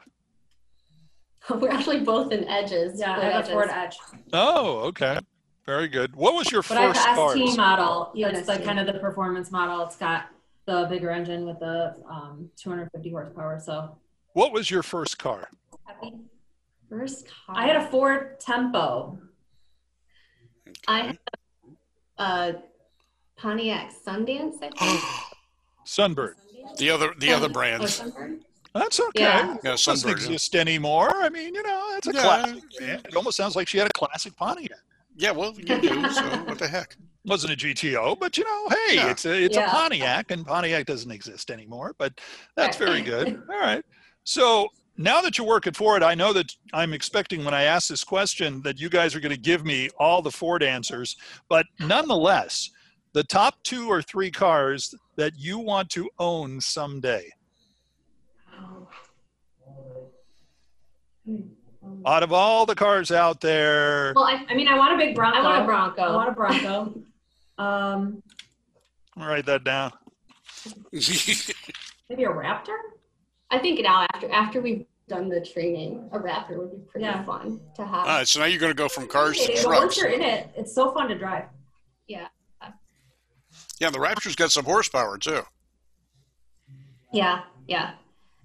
We're 1.61 1.71
actually 1.71 2.01
both 2.01 2.33
in 2.33 2.45
edges. 2.49 2.99
Yeah, 2.99 3.13
I 3.13 3.21
Ford 3.21 3.33
have 3.33 3.49
a. 3.49 3.51
Ford 3.53 3.69
Edge. 3.71 3.97
Oh, 4.33 4.79
okay. 4.89 5.19
Very 5.65 5.89
good. 5.89 6.15
What 6.15 6.35
was 6.35 6.51
your 6.53 6.63
But 6.63 6.79
I 6.79 6.89
first 6.93 7.01
have 7.07 7.17
car? 7.17 7.35
the 7.35 7.47
ST 7.47 7.57
model. 7.57 8.11
You 8.15 8.27
have 8.27 8.35
That's 8.35 8.49
like 8.49 8.65
kind 8.65 8.79
of 8.79 8.87
the 8.87 8.95
performance 9.01 9.51
model. 9.51 9.85
It's 9.85 9.97
got 9.97 10.27
the 10.67 10.87
bigger 10.89 11.11
engine 11.11 11.45
with 11.47 11.59
the 11.61 11.95
um, 12.11 12.49
250 12.57 13.11
horsepower. 13.11 13.59
So 13.61 13.97
What 14.35 14.53
was 14.53 14.71
your 14.71 14.83
first 14.83 15.19
car? 15.19 15.49
First 16.89 17.27
car. 17.27 17.57
I 17.57 17.67
had 17.67 17.77
a 17.77 17.87
Ford 17.89 18.39
Tempo. 18.39 19.19
I 20.87 20.99
had 21.01 21.19
a 22.19 22.23
uh, 22.23 22.53
Pontiac 23.37 23.93
Sundance, 24.07 24.57
I 24.63 24.71
think. 24.71 25.01
Sunbird. 25.87 26.35
The 26.79 26.91
other 26.91 27.13
the 27.19 27.33
other 27.33 27.47
Oh, 27.47 27.53
brands. 27.53 28.01
Sunbird? 28.01 28.41
That's 28.79 29.01
okay. 29.01 29.23
Yeah. 29.23 29.55
It 29.55 29.61
Yeah, 29.65 29.71
doesn't 29.73 30.09
Sunbird. 30.09 30.13
exist 30.13 30.55
anymore. 30.55 31.11
I 31.17 31.29
mean, 31.29 31.55
you 31.55 31.63
know, 31.63 31.95
it's 31.97 32.07
a 32.09 32.13
Yeah. 32.13 32.23
classic. 32.23 32.63
man. 32.81 33.01
It 33.07 33.17
almost 33.17 33.37
sounds 33.37 33.57
like 33.57 33.69
she 33.69 33.79
had 33.79 33.87
a 33.87 33.91
classic 33.99 34.37
Pontiac. 34.37 34.79
Yeah, 35.17 35.31
well, 35.31 35.55
you 35.57 35.81
do. 35.81 36.09
So 36.11 36.23
what 36.45 36.59
the 36.59 36.69
heck? 36.69 36.97
Wasn't 37.25 37.53
a 37.53 37.57
GTO, 37.57 38.15
but 38.15 38.37
you 38.37 38.45
know, 38.45 38.69
hey, 38.69 38.97
Yeah. 38.97 39.11
it's 39.11 39.25
a 39.25 39.33
it's 39.43 39.57
Yeah. 39.57 39.67
a 39.67 39.71
Pontiac, 39.71 40.31
and 40.31 40.47
Pontiac 40.47 40.87
doesn't 40.87 41.11
exist 41.11 41.51
anymore. 41.51 41.95
But 41.99 42.21
that's 42.55 42.79
Right. 42.79 42.87
very 42.89 43.03
good. 43.03 43.43
All 43.51 43.59
right. 43.61 43.85
So 44.25 44.69
now 44.97 45.21
that 45.23 45.37
you're 45.39 45.47
working 45.47 45.73
for 45.73 45.97
it, 45.97 46.03
I 46.03 46.15
know 46.15 46.33
that 46.35 46.53
I'm 46.73 46.93
expecting 46.93 47.45
when 47.45 47.55
I 47.55 47.63
ask 47.65 47.89
this 47.89 48.05
question 48.05 48.63
that 48.63 48.79
you 48.79 48.89
guys 48.89 49.15
are 49.15 49.21
going 49.21 49.35
to 49.35 49.41
give 49.41 49.65
me 49.65 49.89
all 49.99 50.23
the 50.23 50.31
Ford 50.31 50.63
answers. 50.63 51.17
But 51.49 51.67
nonetheless, 51.81 52.71
the 53.13 53.25
top 53.25 53.63
two 53.63 53.89
or 53.89 54.03
three 54.03 54.31
cars 54.31 54.95
that 55.17 55.33
you 55.37 55.59
want 55.59 55.91
to 55.91 56.09
own 56.19 56.61
someday. 56.61 57.31
Out 62.05 62.23
of 62.23 62.33
all 62.33 62.67
the 62.67 62.75
cars 62.75 63.11
out 63.13 63.41
there, 63.41 64.13
Well, 64.15 64.25
I, 64.25 64.45
I 64.49 64.55
mean, 64.55 64.69
I 64.69 64.77
want 64.77 64.95
a 64.95 64.97
big 64.97 65.15
Bronco. 65.15 65.39
I 65.39 65.43
want 65.43 65.63
a 65.63 65.65
Bronco. 65.65 66.03
I 66.03 66.15
want 66.15 66.29
a 66.29 66.33
Bronco. 66.33 66.95
um, 67.59 68.23
write 69.17 69.47
that 69.47 69.65
down. 69.65 69.93
maybe 70.93 72.25
a 72.25 72.29
Raptor. 72.29 72.77
I 73.51 73.59
think 73.59 73.81
now 73.83 74.07
after 74.15 74.31
after 74.33 74.61
we've 74.61 74.85
done 75.09 75.29
the 75.29 75.41
training, 75.41 76.09
a 76.13 76.19
Raptor 76.19 76.59
would 76.59 76.73
be 76.73 76.79
pretty 76.91 77.05
Yeah. 77.07 77.25
fun 77.25 77.61
to 77.77 77.87
have. 77.87 78.07
right, 78.07 78.27
so 78.27 78.41
now 78.41 78.47
you're 78.47 78.59
going 78.59 78.73
to 78.73 78.77
go 78.77 78.89
from 78.89 79.07
cars 79.07 79.39
to 79.39 79.47
But 79.47 79.67
once 79.67 79.79
trucks. 79.95 79.97
you're 79.99 80.09
in 80.09 80.23
it, 80.23 80.51
it's 80.57 80.75
so 80.75 80.93
fun 80.93 81.09
to 81.09 81.17
drive. 81.17 81.45
Yeah, 82.09 82.27
Yeah, 83.81 83.91
the 83.91 83.99
Raptor's 83.99 84.35
got 84.35 84.51
some 84.51 84.65
horsepower 84.65 85.19
too. 85.19 85.43
Yeah, 87.13 87.43
yeah. 87.69 87.93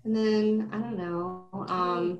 And 0.04 0.15
then 0.15 0.70
I 0.72 0.78
don't 0.78 0.98
know. 0.98 1.46
Um, 1.67 2.20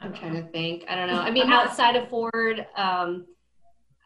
I'm 0.00 0.12
trying 0.12 0.34
to 0.34 0.42
think. 0.50 0.84
I 0.88 0.94
don't 0.94 1.08
know. 1.08 1.20
I 1.20 1.30
mean, 1.30 1.50
outside 1.52 1.96
of 1.96 2.08
Ford, 2.08 2.66
um, 2.76 3.26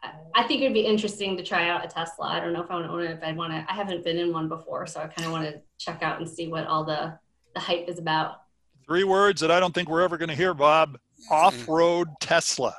I- 0.03 0.11
I 0.33 0.43
think 0.47 0.61
it'd 0.61 0.73
be 0.73 0.81
interesting 0.81 1.35
to 1.37 1.43
try 1.43 1.69
out 1.69 1.83
a 1.85 1.87
Tesla. 1.87 2.25
I 2.27 2.39
don't 2.39 2.53
know 2.53 2.61
if 2.63 2.71
I 2.71 2.75
want 2.75 2.85
to 2.87 2.91
own 2.91 3.01
it. 3.03 3.11
If 3.11 3.23
I 3.23 3.33
want 3.33 3.51
to, 3.53 3.65
I 3.69 3.75
haven't 3.75 4.03
been 4.03 4.17
in 4.17 4.31
one 4.33 4.47
before, 4.47 4.87
so 4.87 4.99
I 5.01 5.07
kind 5.07 5.25
of 5.27 5.31
want 5.31 5.45
to 5.45 5.61
check 5.77 6.01
out 6.01 6.19
and 6.19 6.27
see 6.29 6.47
what 6.47 6.65
all 6.67 6.83
the 6.83 7.17
the 7.53 7.59
hype 7.59 7.87
is 7.89 7.99
about. 7.99 8.41
Three 8.87 9.03
words 9.03 9.41
that 9.41 9.51
I 9.51 9.59
don't 9.59 9.73
think 9.75 9.89
we're 9.89 10.01
ever 10.01 10.17
going 10.17 10.29
to 10.29 10.35
hear, 10.35 10.53
Bob. 10.53 10.97
Off-road 11.29 12.07
Tesla. 12.21 12.75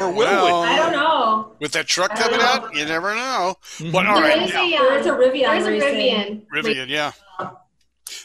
Or 0.00 0.10
will 0.10 0.16
Well, 0.16 0.62
I 0.62 0.76
don't 0.76 0.92
know. 0.92 1.52
With 1.60 1.70
that 1.72 1.86
truck 1.86 2.14
coming 2.16 2.38
know. 2.40 2.44
out, 2.44 2.74
you 2.74 2.84
never 2.84 3.14
know. 3.14 3.54
we? 3.80 3.90
But 3.92 4.06
all 4.06 4.20
There 4.20 4.24
right, 4.36 4.42
is 4.42 4.52
now, 4.52 4.64
a, 4.66 4.70
There's 4.70 5.06
a 5.06 5.10
Rivian 5.10 5.42
there's 5.62 5.66
a. 5.66 5.70
Rivian. 5.70 6.42
Rivian, 6.52 6.88
yeah. 6.88 7.12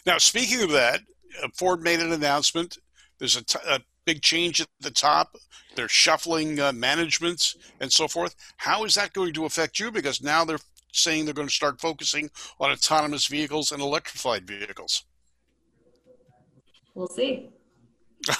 Now, 0.05 0.17
speaking 0.17 0.63
of 0.63 0.71
that, 0.71 1.01
uh, 1.43 1.47
Ford 1.55 1.81
made 1.81 1.99
an 1.99 2.11
announcement. 2.11 2.77
There's 3.19 3.35
a, 3.37 3.43
t- 3.43 3.59
a 3.67 3.79
big 4.05 4.21
change 4.21 4.61
at 4.61 4.67
the 4.79 4.91
top. 4.91 5.35
They're 5.75 5.87
shuffling 5.87 6.59
uh, 6.59 6.71
managements 6.71 7.55
and 7.79 7.91
so 7.91 8.07
forth. 8.07 8.35
How 8.57 8.83
is 8.83 8.93
that 8.95 9.13
going 9.13 9.33
to 9.33 9.45
affect 9.45 9.79
you? 9.79 9.91
Because 9.91 10.21
now 10.21 10.45
they're 10.45 10.59
saying 10.91 11.25
they're 11.25 11.33
going 11.33 11.47
to 11.47 11.53
start 11.53 11.81
focusing 11.81 12.29
on 12.59 12.71
autonomous 12.71 13.27
vehicles 13.27 13.71
and 13.71 13.81
electrified 13.81 14.45
vehicles. 14.47 15.05
We'll 16.93 17.07
see. 17.07 17.49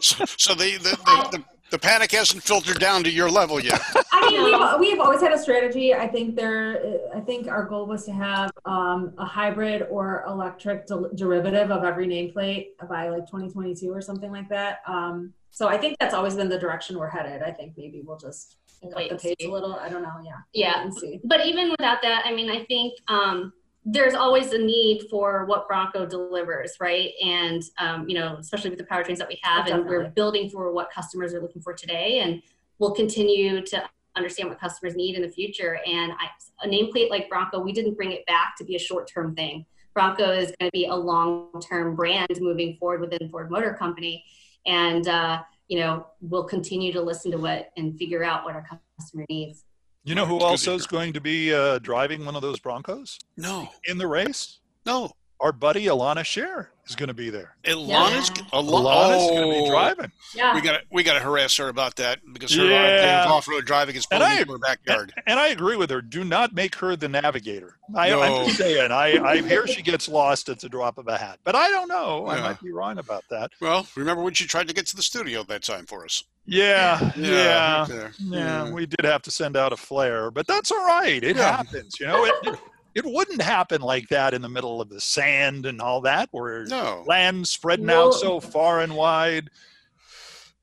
So, 0.00 0.24
so 0.24 0.54
the, 0.54 0.78
the, 0.78 0.90
the, 0.90 1.28
the, 1.32 1.44
the 1.72 1.78
panic 1.78 2.12
hasn't 2.12 2.42
filtered 2.42 2.78
down 2.78 3.02
to 3.02 3.10
your 3.10 3.30
level 3.30 3.58
yet. 3.58 3.80
I 4.12 4.28
mean, 4.30 4.44
we've, 4.44 4.78
we've 4.92 5.00
always 5.00 5.22
had 5.22 5.32
a 5.32 5.38
strategy. 5.38 5.94
I 5.94 6.06
think 6.06 6.36
there, 6.36 7.00
I 7.16 7.20
think 7.20 7.48
our 7.48 7.64
goal 7.64 7.86
was 7.86 8.04
to 8.04 8.12
have 8.12 8.50
um, 8.66 9.14
a 9.16 9.24
hybrid 9.24 9.86
or 9.90 10.22
electric 10.28 10.86
del- 10.86 11.10
derivative 11.14 11.70
of 11.70 11.82
every 11.82 12.06
nameplate 12.06 12.66
by 12.88 13.08
like 13.08 13.26
2022 13.26 13.90
or 13.90 14.02
something 14.02 14.30
like 14.30 14.50
that. 14.50 14.80
Um, 14.86 15.32
so 15.50 15.66
I 15.66 15.78
think 15.78 15.96
that's 15.98 16.12
always 16.14 16.34
been 16.34 16.50
the 16.50 16.58
direction 16.58 16.98
we're 16.98 17.08
headed. 17.08 17.42
I 17.42 17.50
think 17.50 17.72
maybe 17.78 18.02
we'll 18.04 18.18
just 18.18 18.56
pick 18.82 18.90
up 18.90 18.96
Wait 18.96 19.08
the 19.08 19.14
and 19.14 19.22
pace 19.22 19.34
see. 19.40 19.46
a 19.46 19.50
little. 19.50 19.74
I 19.76 19.88
don't 19.88 20.02
know. 20.02 20.20
Yeah. 20.22 20.32
Yeah, 20.52 20.82
And 20.82 20.94
see. 20.94 21.20
but 21.24 21.46
even 21.46 21.70
without 21.70 22.02
that, 22.02 22.22
I 22.26 22.34
mean, 22.34 22.50
I 22.50 22.64
think 22.66 22.92
um, 23.08 23.52
there's 23.84 24.14
always 24.14 24.52
a 24.52 24.58
need 24.58 25.06
for 25.10 25.44
what 25.46 25.66
Bronco 25.66 26.06
delivers, 26.06 26.76
right? 26.80 27.10
And 27.22 27.62
um, 27.78 28.08
you 28.08 28.14
know, 28.14 28.36
especially 28.38 28.70
with 28.70 28.78
the 28.78 28.84
powertrains 28.84 29.18
that 29.18 29.28
we 29.28 29.38
have, 29.42 29.66
and 29.66 29.84
we're 29.86 30.10
building 30.10 30.48
for 30.50 30.72
what 30.72 30.90
customers 30.90 31.34
are 31.34 31.40
looking 31.40 31.62
for 31.62 31.72
today, 31.72 32.20
and 32.20 32.42
we'll 32.78 32.94
continue 32.94 33.64
to 33.66 33.82
understand 34.14 34.48
what 34.48 34.60
customers 34.60 34.94
need 34.94 35.16
in 35.16 35.22
the 35.22 35.28
future. 35.28 35.80
And 35.86 36.12
I, 36.12 36.26
a 36.64 36.68
nameplate 36.68 37.10
like 37.10 37.28
Bronco, 37.28 37.60
we 37.60 37.72
didn't 37.72 37.96
bring 37.96 38.12
it 38.12 38.24
back 38.26 38.54
to 38.58 38.64
be 38.64 38.76
a 38.76 38.78
short-term 38.78 39.34
thing. 39.34 39.64
Bronco 39.94 40.30
is 40.30 40.52
going 40.58 40.68
to 40.68 40.72
be 40.72 40.86
a 40.86 40.94
long-term 40.94 41.96
brand 41.96 42.40
moving 42.40 42.76
forward 42.78 43.00
within 43.00 43.28
Ford 43.30 43.50
Motor 43.50 43.74
Company, 43.74 44.24
and 44.64 45.08
uh, 45.08 45.42
you 45.66 45.78
know, 45.78 46.06
we'll 46.20 46.44
continue 46.44 46.92
to 46.92 47.00
listen 47.00 47.30
to 47.32 47.38
what 47.38 47.70
and 47.76 47.96
figure 47.98 48.22
out 48.22 48.44
what 48.44 48.54
our 48.54 48.66
customer 49.00 49.24
needs. 49.28 49.64
You 50.04 50.14
know 50.16 50.26
who 50.26 50.38
also 50.40 50.74
is 50.74 50.86
going 50.86 51.12
to 51.12 51.20
be 51.20 51.54
uh, 51.54 51.78
driving 51.78 52.24
one 52.24 52.34
of 52.34 52.42
those 52.42 52.58
Broncos 52.58 53.18
No, 53.36 53.68
in 53.84 53.98
the 53.98 54.06
race? 54.06 54.58
no. 54.84 55.12
Our 55.42 55.50
buddy 55.52 55.86
Alana 55.86 56.24
Share 56.24 56.70
is 56.86 56.94
going 56.94 57.08
to 57.08 57.14
be 57.14 57.28
there. 57.28 57.56
Ilana's, 57.64 58.30
Al- 58.52 58.62
Alana's 58.62 59.28
going 59.30 59.50
to 59.50 59.56
oh, 59.58 59.64
be 59.64 59.68
driving. 59.70 60.12
Yeah. 60.36 60.54
We 60.54 60.60
got 60.60 60.72
to 60.72 60.80
we 60.92 61.02
got 61.02 61.14
to 61.14 61.20
harass 61.20 61.56
her 61.56 61.68
about 61.68 61.96
that 61.96 62.20
because 62.32 62.54
her 62.54 62.64
Yeah. 62.64 63.24
off 63.28 63.48
road 63.48 63.64
driving 63.66 63.96
is 63.96 64.06
And 64.12 64.20
pulling 64.20 64.36
I- 64.38 64.40
into 64.40 64.52
her 64.52 64.58
backyard. 64.58 65.12
And 65.26 65.40
I 65.40 65.48
agree 65.48 65.74
with 65.76 65.90
her. 65.90 66.00
Do 66.00 66.22
not 66.22 66.54
make 66.54 66.76
her 66.76 66.94
the 66.94 67.08
navigator. 67.08 67.76
I, 67.94 68.10
No. 68.10 68.22
I'm 68.22 68.44
just 68.46 68.58
saying. 68.58 68.92
I, 68.92 69.18
I 69.20 69.42
hear 69.42 69.66
she 69.66 69.82
gets 69.82 70.08
lost 70.08 70.48
at 70.48 70.60
the 70.60 70.68
drop 70.68 70.96
of 70.96 71.08
a 71.08 71.18
hat, 71.18 71.40
but 71.42 71.56
I 71.56 71.68
don't 71.70 71.88
know. 71.88 72.28
I 72.28 72.40
might 72.40 72.60
be 72.62 72.70
wrong 72.72 72.98
about 72.98 73.24
that. 73.30 73.50
Well, 73.60 73.84
remember 73.96 74.22
when 74.22 74.34
she 74.34 74.46
tried 74.46 74.68
to 74.68 74.74
get 74.74 74.86
to 74.86 74.96
the 74.96 75.02
studio 75.02 75.42
that 75.42 75.64
time 75.64 75.86
for 75.86 76.04
us? 76.04 76.22
Yeah, 76.46 77.12
yeah, 77.16 77.80
right 77.80 77.88
there. 77.88 78.12
yeah. 78.18 78.64
Mm. 78.66 78.72
We 78.74 78.86
did 78.86 79.04
have 79.04 79.22
to 79.22 79.30
send 79.30 79.56
out 79.56 79.72
a 79.72 79.76
flare, 79.76 80.30
but 80.30 80.46
that's 80.46 80.70
all 80.72 80.84
right. 80.86 81.22
It 81.22 81.36
Yeah. 81.36 81.56
happens. 81.56 81.98
You 82.00 82.06
know, 82.06 82.24
it, 82.24 82.58
it, 82.94 83.04
it 83.04 83.10
wouldn't 83.12 83.42
happen 83.42 83.80
like 83.80 84.08
that 84.08 84.34
in 84.34 84.42
the 84.42 84.48
middle 84.48 84.80
of 84.80 84.88
the 84.88 85.00
sand 85.00 85.66
and 85.66 85.80
all 85.80 86.00
that, 86.02 86.28
where 86.32 86.64
No. 86.66 87.04
land 87.06 87.46
spreading 87.48 87.86
Well- 87.86 88.08
out 88.08 88.14
so 88.14 88.40
far 88.40 88.80
and 88.80 88.94
wide. 88.96 89.48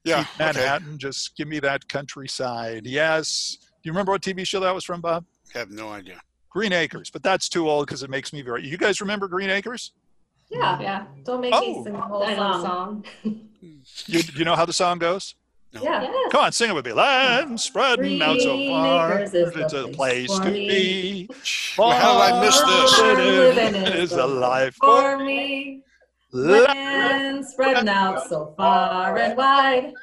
Yeah. 0.04 0.24
Keep 0.24 0.28
Okay. 0.36 0.44
Manhattan, 0.46 0.98
just 0.98 1.36
give 1.36 1.48
me 1.48 1.60
that 1.60 1.88
countryside. 1.90 2.86
Yes. 2.88 3.58
Do 3.62 3.68
you 3.84 3.92
remember 3.92 4.12
what 4.14 4.22
TV 4.22 4.46
show 4.46 4.60
that 4.62 4.74
was 4.74 4.84
from, 4.86 5.02
Bob? 5.02 5.26
I 5.56 5.60
Have 5.60 5.72
no 5.72 5.90
idea. 5.90 6.22
Green 6.50 6.74
Acres, 6.74 7.10
but 7.10 7.22
that's 7.22 7.48
too 7.50 7.70
old 7.70 7.86
because 7.86 8.02
it 8.04 8.10
makes 8.10 8.34
me 8.34 8.42
very. 8.42 8.66
You 8.68 8.78
guys 8.78 9.02
remember 9.02 9.28
Green 9.28 9.50
Acres? 9.50 9.92
Yeah. 10.50 10.80
Yeah, 10.80 11.06
Don't 11.24 11.42
make 11.42 11.54
Oh. 11.54 11.62
me 11.62 11.84
sing 11.84 11.94
the 11.94 12.02
whole 12.02 12.24
I 12.24 12.34
know 12.34 12.54
the 12.58 12.62
song. 12.62 13.06
song. 13.24 13.42
You, 14.08 14.22
you 14.36 14.46
know 14.46 14.56
how 14.56 14.66
the 14.66 14.74
song 14.74 14.98
goes? 15.00 15.36
No. 15.72 15.84
Yeah. 15.84 16.02
Yes. 16.02 16.32
Come 16.32 16.44
on, 16.46 16.52
sing 16.52 16.70
it 16.72 16.74
with 16.74 16.86
me. 16.86 16.94
Land 16.94 17.60
spreading 17.60 18.22
out 18.22 18.40
so 18.40 18.58
far. 18.70 19.20
Acres 19.20 19.34
It's 19.34 19.74
a 19.74 19.88
place 19.90 20.28
place 20.28 20.40
to 20.40 20.46
me. 20.52 20.68
be. 20.68 21.30
Well, 21.78 21.92
how 21.92 22.14
did 22.26 22.34
I 22.34 22.46
miss 22.46 22.60
this? 22.60 22.96
Far 22.96 23.14
Living 23.16 23.74
living 23.74 23.94
is 23.94 24.12
is 24.12 24.18
a 24.18 24.26
life 24.26 24.76
For 24.76 25.02
for 25.18 25.24
me, 25.24 25.82
Land. 26.32 26.64
land 26.68 27.46
spreading 27.46 27.90
out 27.90 28.28
so 28.28 28.54
far 28.58 29.18
and 29.18 29.38
wide. 29.38 29.94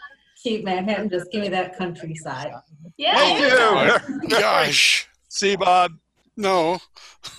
Keep 0.42 0.64
Manhattan, 0.64 1.10
just 1.10 1.32
give 1.32 1.40
me 1.42 1.48
that 1.48 1.76
countryside. 1.76 2.52
Yeah. 2.96 3.16
Thank 3.16 4.20
you. 4.22 4.28
Gosh. 4.28 5.08
See, 5.28 5.56
Bob. 5.56 5.92
No. 6.36 6.78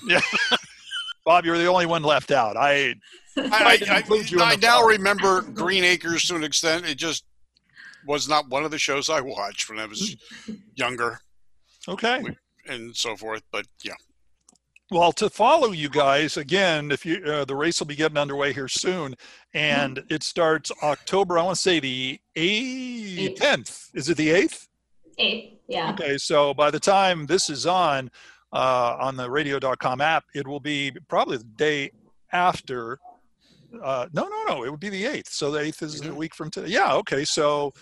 Yeah. 0.05 0.19
Bob, 1.25 1.45
you're 1.45 1.57
the 1.57 1.67
only 1.67 1.85
one 1.85 2.03
left 2.03 2.31
out. 2.31 2.57
I 2.57 2.95
I, 3.37 3.79
I, 3.89 3.97
include 3.97 4.29
you 4.31 4.37
in 4.37 4.43
I, 4.43 4.51
I 4.51 4.55
now 4.55 4.83
remember 4.83 5.41
Green 5.41 5.83
Acres 5.83 6.25
to 6.27 6.35
an 6.35 6.43
extent. 6.43 6.85
It 6.85 6.95
just 6.95 7.23
was 8.07 8.27
not 8.27 8.49
one 8.49 8.63
of 8.65 8.71
the 8.71 8.79
shows 8.79 9.09
I 9.09 9.21
watched 9.21 9.69
when 9.69 9.77
I 9.79 9.85
was 9.85 10.15
younger 10.75 11.19
okay. 11.87 12.23
and 12.67 12.95
so 12.95 13.15
forth. 13.15 13.43
But 13.51 13.67
yeah. 13.83 13.93
Well, 14.89 15.11
to 15.13 15.29
follow 15.29 15.71
you 15.73 15.89
guys 15.89 16.37
again, 16.37 16.91
if 16.91 17.05
you 17.05 17.17
uh, 17.25 17.43
the 17.43 17.55
race 17.55 17.79
will 17.79 17.87
be 17.87 17.95
getting 17.95 18.17
underway 18.17 18.53
here 18.53 18.69
soon, 18.69 19.15
and 19.53 20.01
it 20.09 20.23
starts 20.23 20.71
October. 20.81 21.37
I 21.37 21.43
want 21.43 21.55
to 21.57 21.61
say 21.61 21.81
the 21.81 22.19
eighth, 22.37 23.19
Eighth. 23.19 23.35
tenth. 23.39 23.89
Is 23.93 24.07
it 24.09 24.15
the 24.15 24.29
eighth? 24.29 24.67
Eighth. 25.17 25.59
Yeah. 25.67 25.91
Okay, 25.91 26.17
so 26.17 26.53
by 26.53 26.71
the 26.71 26.79
time 26.79 27.25
this 27.25 27.49
is 27.49 27.65
on 27.65 28.09
uh, 28.53 28.95
on 28.97 29.17
the 29.17 29.29
radio.com 29.29 29.99
app, 29.99 30.23
it 30.33 30.47
will 30.47 30.61
be 30.61 30.93
probably 31.09 31.35
the 31.35 31.43
day 31.43 31.91
after. 32.31 32.97
Uh, 33.83 34.07
no, 34.13 34.29
no, 34.29 34.43
no. 34.47 34.63
It 34.63 34.71
would 34.71 34.79
be 34.79 34.87
the 34.89 35.05
eighth. 35.05 35.27
So 35.33 35.51
the 35.51 35.59
eighth 35.59 35.81
is 35.83 35.99
a 35.99 36.05
Mhm. 36.05 36.15
week 36.15 36.33
from 36.33 36.49
today. 36.49 36.69
Yeah. 36.69 36.93
Okay. 36.93 37.25
So 37.25 37.73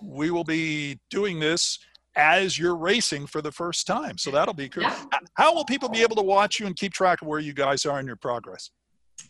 we 0.00 0.30
will 0.30 0.44
be 0.44 0.98
doing 1.10 1.40
this 1.40 1.78
as 2.16 2.58
you're 2.58 2.76
racing 2.76 3.26
for 3.26 3.42
the 3.42 3.50
first 3.50 3.86
time. 3.86 4.18
So 4.18 4.30
that'll 4.30 4.54
be 4.54 4.68
cool. 4.68 4.84
Yeah. 4.84 5.04
How 5.34 5.54
will 5.54 5.64
people 5.64 5.88
be 5.88 6.02
able 6.02 6.16
to 6.16 6.22
watch 6.22 6.60
you 6.60 6.66
and 6.66 6.76
keep 6.76 6.92
track 6.92 7.22
of 7.22 7.28
where 7.28 7.40
you 7.40 7.52
guys 7.52 7.84
are 7.86 7.98
in 7.98 8.06
your 8.06 8.16
progress? 8.16 8.70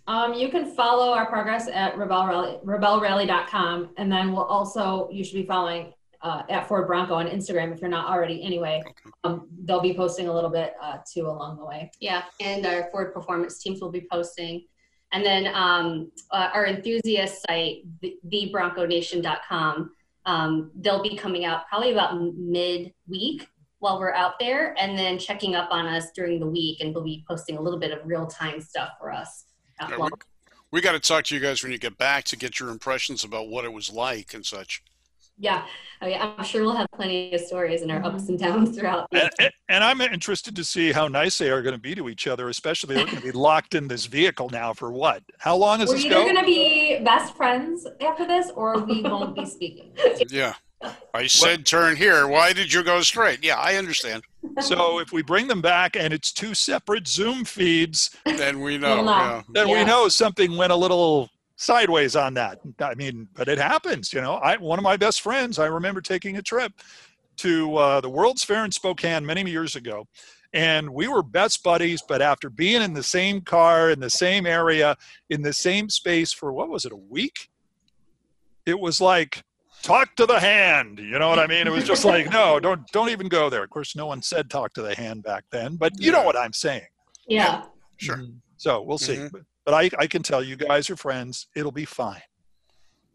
Um, 0.06 0.34
you 0.34 0.48
can 0.50 0.74
follow 0.74 1.12
our 1.12 1.26
progress 1.26 1.68
at 1.68 1.94
Rebelle 1.96 2.28
Rally, 2.28 2.58
rebellerally.com. 2.64 3.90
And 3.96 4.12
then 4.12 4.32
we'll 4.32 4.44
also, 4.44 5.08
you 5.10 5.24
should 5.24 5.34
be 5.34 5.46
following 5.46 5.94
uh, 6.20 6.42
at 6.48 6.66
Ford 6.66 6.86
Bronco 6.86 7.14
on 7.14 7.26
Instagram 7.26 7.72
if 7.72 7.80
you're 7.80 7.90
not 7.90 8.06
already 8.06 8.42
anyway. 8.42 8.82
Um, 9.24 9.48
they'll 9.64 9.80
be 9.80 9.94
posting 9.94 10.28
a 10.28 10.32
little 10.32 10.50
bit 10.50 10.74
uh, 10.82 10.98
too 11.10 11.26
along 11.26 11.58
the 11.58 11.64
way. 11.64 11.90
Yeah, 12.00 12.24
and 12.40 12.64
our 12.66 12.88
Ford 12.90 13.12
performance 13.12 13.62
teams 13.62 13.80
will 13.80 13.90
be 13.90 14.06
posting. 14.10 14.64
And 15.12 15.24
then 15.24 15.46
um, 15.54 16.10
uh, 16.30 16.48
our 16.52 16.66
enthusiast 16.66 17.44
site, 17.48 17.82
the, 18.00 18.16
thebronconation.com, 18.26 19.90
um, 20.26 20.70
they'll 20.76 21.02
be 21.02 21.16
coming 21.16 21.44
out 21.44 21.66
probably 21.68 21.92
about 21.92 22.18
mid-week 22.36 23.48
while 23.78 23.98
we're 23.98 24.14
out 24.14 24.38
there, 24.40 24.74
and 24.78 24.98
then 24.98 25.18
checking 25.18 25.54
up 25.54 25.68
on 25.70 25.86
us 25.86 26.10
during 26.14 26.40
the 26.40 26.46
week, 26.46 26.80
and 26.80 26.94
we'll 26.94 27.04
be 27.04 27.24
posting 27.28 27.58
a 27.58 27.60
little 27.60 27.78
bit 27.78 27.90
of 27.90 27.98
real-time 28.04 28.60
stuff 28.60 28.90
for 28.98 29.12
us. 29.12 29.44
Yeah, 29.80 29.96
we, 29.98 30.08
we 30.70 30.80
got 30.80 30.92
to 30.92 31.00
talk 31.00 31.24
to 31.24 31.34
you 31.34 31.40
guys 31.40 31.62
when 31.62 31.70
you 31.70 31.78
get 31.78 31.98
back 31.98 32.24
to 32.24 32.36
get 32.36 32.58
your 32.58 32.70
impressions 32.70 33.24
about 33.24 33.48
what 33.48 33.64
it 33.64 33.72
was 33.72 33.92
like 33.92 34.32
and 34.32 34.46
such. 34.46 34.82
Yeah, 35.36 35.64
I 36.00 36.06
mean, 36.06 36.18
I'm 36.20 36.44
sure 36.44 36.62
we'll 36.62 36.76
have 36.76 36.86
plenty 36.94 37.32
of 37.34 37.40
stories 37.40 37.82
in 37.82 37.90
our 37.90 37.98
mm-hmm. 37.98 38.16
ups 38.16 38.28
and 38.28 38.38
downs 38.38 38.76
throughout. 38.76 39.08
The 39.10 39.22
And, 39.24 39.30
and- 39.40 39.50
and 39.70 39.82
I'm 39.82 40.00
interested 40.02 40.54
to 40.56 40.64
see 40.64 40.92
how 40.92 41.08
nice 41.08 41.38
they 41.38 41.50
are 41.50 41.62
going 41.62 41.74
to 41.74 41.80
be 41.80 41.94
to 41.94 42.08
each 42.10 42.26
other, 42.26 42.50
especially 42.50 42.96
they're 42.96 43.06
going 43.06 43.16
to 43.16 43.22
be 43.22 43.32
locked 43.32 43.74
in 43.74 43.88
this 43.88 44.04
vehicle 44.04 44.50
now 44.50 44.74
for 44.74 44.92
what? 44.92 45.22
How 45.38 45.56
long 45.56 45.80
is 45.80 45.88
We're 45.88 45.96
this 45.96 46.04
either 46.04 46.14
go? 46.16 46.24
going 46.24 46.36
to 46.36 46.44
be 46.44 47.00
best 47.02 47.34
friends 47.34 47.86
after 48.02 48.26
this 48.26 48.50
or 48.54 48.78
we 48.84 49.02
won't 49.02 49.34
be 49.34 49.46
speaking. 49.46 49.92
Yeah. 50.30 50.54
I 51.14 51.26
said 51.28 51.64
turn 51.64 51.96
here. 51.96 52.26
Why 52.28 52.52
did 52.52 52.70
you 52.70 52.82
go 52.84 53.00
straight? 53.00 53.42
Yeah, 53.42 53.56
I 53.56 53.76
understand. 53.76 54.22
So 54.60 54.98
if 54.98 55.12
we 55.12 55.22
bring 55.22 55.48
them 55.48 55.62
back 55.62 55.96
and 55.96 56.12
it's 56.12 56.30
two 56.30 56.52
separate 56.52 57.08
Zoom 57.08 57.44
feeds, 57.46 58.14
Then 58.26 58.60
we 58.60 58.76
know. 58.76 58.96
Well, 58.96 59.04
no. 59.04 59.10
yeah. 59.10 59.42
then 59.48 59.68
we 59.70 59.82
know 59.84 60.08
something 60.08 60.56
went 60.58 60.72
a 60.72 60.76
little 60.76 61.30
sideways 61.64 62.14
on 62.16 62.34
that. 62.34 62.58
I 62.80 62.94
mean, 62.94 63.28
but 63.34 63.48
it 63.48 63.58
happens, 63.58 64.12
you 64.12 64.20
know. 64.20 64.34
I 64.34 64.56
one 64.56 64.78
of 64.78 64.82
my 64.82 64.96
best 64.96 65.20
friends, 65.20 65.58
I 65.58 65.66
remember 65.66 66.00
taking 66.00 66.36
a 66.36 66.42
trip 66.42 66.72
to 67.38 67.76
uh, 67.76 68.00
the 68.00 68.08
World's 68.08 68.44
Fair 68.44 68.64
in 68.64 68.70
Spokane 68.70 69.24
many 69.26 69.50
years 69.50 69.74
ago, 69.74 70.06
and 70.52 70.88
we 70.90 71.08
were 71.08 71.22
best 71.22 71.62
buddies. 71.62 72.02
But 72.06 72.22
after 72.22 72.50
being 72.50 72.82
in 72.82 72.92
the 72.92 73.02
same 73.02 73.40
car 73.40 73.90
in 73.90 74.00
the 74.00 74.10
same 74.10 74.46
area 74.46 74.96
in 75.30 75.42
the 75.42 75.52
same 75.52 75.88
space 75.88 76.32
for 76.32 76.52
what 76.52 76.68
was 76.68 76.84
it 76.84 76.92
a 76.92 76.96
week? 76.96 77.48
It 78.66 78.78
was 78.78 79.00
like 79.00 79.42
talk 79.82 80.14
to 80.16 80.26
the 80.26 80.40
hand. 80.40 80.98
You 80.98 81.18
know 81.18 81.28
what 81.28 81.38
I 81.38 81.46
mean? 81.46 81.66
It 81.66 81.72
was 81.72 81.84
just 81.84 82.04
like 82.04 82.30
no, 82.30 82.60
don't 82.60 82.86
don't 82.92 83.08
even 83.10 83.28
go 83.28 83.50
there. 83.50 83.64
Of 83.64 83.70
course, 83.70 83.96
no 83.96 84.06
one 84.06 84.22
said 84.22 84.48
talk 84.50 84.72
to 84.74 84.82
the 84.82 84.94
hand 84.94 85.22
back 85.22 85.44
then, 85.50 85.76
but 85.76 85.92
you 85.98 86.12
know 86.12 86.22
what 86.22 86.36
I'm 86.36 86.52
saying. 86.52 86.86
yeah, 87.26 87.62
Sure. 87.96 88.20
So 88.56 88.82
we'll 88.82 88.98
see. 88.98 89.16
Mhm. 89.16 89.44
But 89.64 89.74
I, 89.74 89.90
I 89.98 90.06
can 90.06 90.22
tell 90.22 90.42
you 90.42 90.56
guys 90.56 90.90
are 90.90 90.96
friends. 90.96 91.48
It'll 91.54 91.72
be 91.72 91.84
fine. 91.84 92.22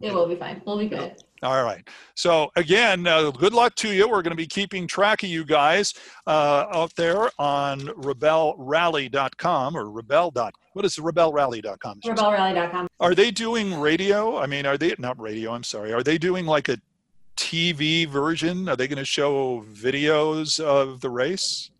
It 0.01 0.13
will 0.13 0.27
be 0.27 0.35
fine. 0.35 0.61
We'll 0.65 0.79
be 0.79 0.87
good. 0.87 1.15
All 1.43 1.63
right. 1.63 1.87
So 2.15 2.51
again, 2.55 3.05
uh, 3.05 3.31
good 3.31 3.53
luck 3.53 3.75
to 3.75 3.91
you. 3.91 4.07
We're 4.07 4.21
going 4.21 4.31
to 4.31 4.35
be 4.35 4.47
keeping 4.47 4.87
track 4.87 5.23
of 5.23 5.29
you 5.29 5.45
guys 5.45 5.93
uh, 6.25 6.65
out 6.73 6.95
there 6.95 7.29
on 7.37 7.81
rebellerally.com 7.81 9.77
or 9.77 9.89
rebel. 9.89 10.31
What 10.73 10.85
is 10.85 10.95
rebellerally.com? 10.97 12.01
RebelleRally.com. 12.01 12.87
Are 12.99 13.15
they 13.15 13.31
doing 13.31 13.79
radio? 13.79 14.37
I 14.37 14.45
mean, 14.45 14.65
are 14.65 14.77
they 14.77 14.95
not 14.99 15.19
radio? 15.19 15.53
I'm 15.53 15.63
sorry. 15.63 15.91
Are 15.93 16.03
they 16.03 16.17
doing 16.17 16.45
like 16.45 16.69
a 16.69 16.77
TV 17.35 18.07
version? 18.07 18.67
Are 18.69 18.75
they 18.75 18.87
going 18.87 18.97
to 18.97 19.05
show 19.05 19.65
videos 19.71 20.59
of 20.59 21.01
the 21.01 21.09
race? 21.09 21.71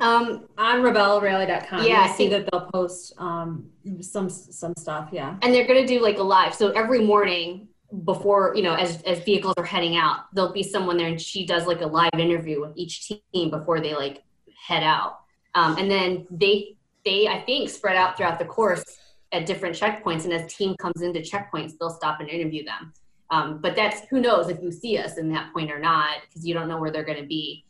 Um, 0.00 0.48
On 0.56 0.80
RebelleRally.com. 0.80 1.84
Yeah, 1.86 2.00
I 2.00 2.08
see 2.08 2.28
that 2.28 2.48
they'll 2.50 2.70
post 2.72 3.12
um, 3.18 3.70
some 4.00 4.30
some 4.30 4.74
stuff. 4.78 5.10
Yeah. 5.12 5.36
and 5.42 5.54
they're 5.54 5.66
going 5.66 5.80
to 5.80 5.86
do 5.86 6.02
like 6.02 6.18
a 6.18 6.22
live. 6.22 6.54
So 6.54 6.70
every 6.70 7.04
morning 7.04 7.68
before, 8.04 8.54
you 8.54 8.62
know, 8.62 8.74
as, 8.74 9.02
as 9.02 9.20
vehicles 9.20 9.54
are 9.58 9.64
heading 9.64 9.96
out, 9.96 10.32
there'll 10.32 10.52
be 10.52 10.62
someone 10.62 10.96
there 10.96 11.08
and 11.08 11.20
she 11.20 11.44
does 11.44 11.66
like 11.66 11.80
a 11.80 11.86
live 11.86 12.10
interview 12.16 12.60
with 12.60 12.72
each 12.76 13.08
team 13.08 13.50
before 13.50 13.80
they 13.80 13.94
like 13.94 14.22
head 14.66 14.82
out. 14.82 15.20
Um, 15.54 15.76
and 15.76 15.90
then 15.90 16.26
they, 16.30 16.76
they, 17.04 17.26
I 17.26 17.40
think 17.40 17.68
spread 17.68 17.96
out 17.96 18.16
throughout 18.16 18.38
the 18.38 18.44
course 18.44 18.84
at 19.32 19.46
different 19.46 19.76
checkpoints. 19.76 20.24
And 20.24 20.32
as 20.32 20.52
team 20.54 20.76
comes 20.76 21.02
into 21.02 21.20
checkpoints, 21.20 21.72
they'll 21.78 21.90
stop 21.90 22.20
and 22.20 22.28
interview 22.28 22.64
them. 22.64 22.92
Um, 23.30 23.58
but 23.60 23.76
that's, 23.76 24.02
who 24.08 24.20
knows 24.20 24.48
if 24.48 24.62
you 24.62 24.70
see 24.72 24.98
us 24.98 25.18
in 25.18 25.32
that 25.32 25.52
point 25.52 25.70
or 25.70 25.78
not, 25.78 26.18
because 26.28 26.46
you 26.46 26.54
don't 26.54 26.68
know 26.68 26.78
where 26.78 26.90
they're 26.90 27.04
going 27.04 27.20
to 27.20 27.26
be. 27.26 27.64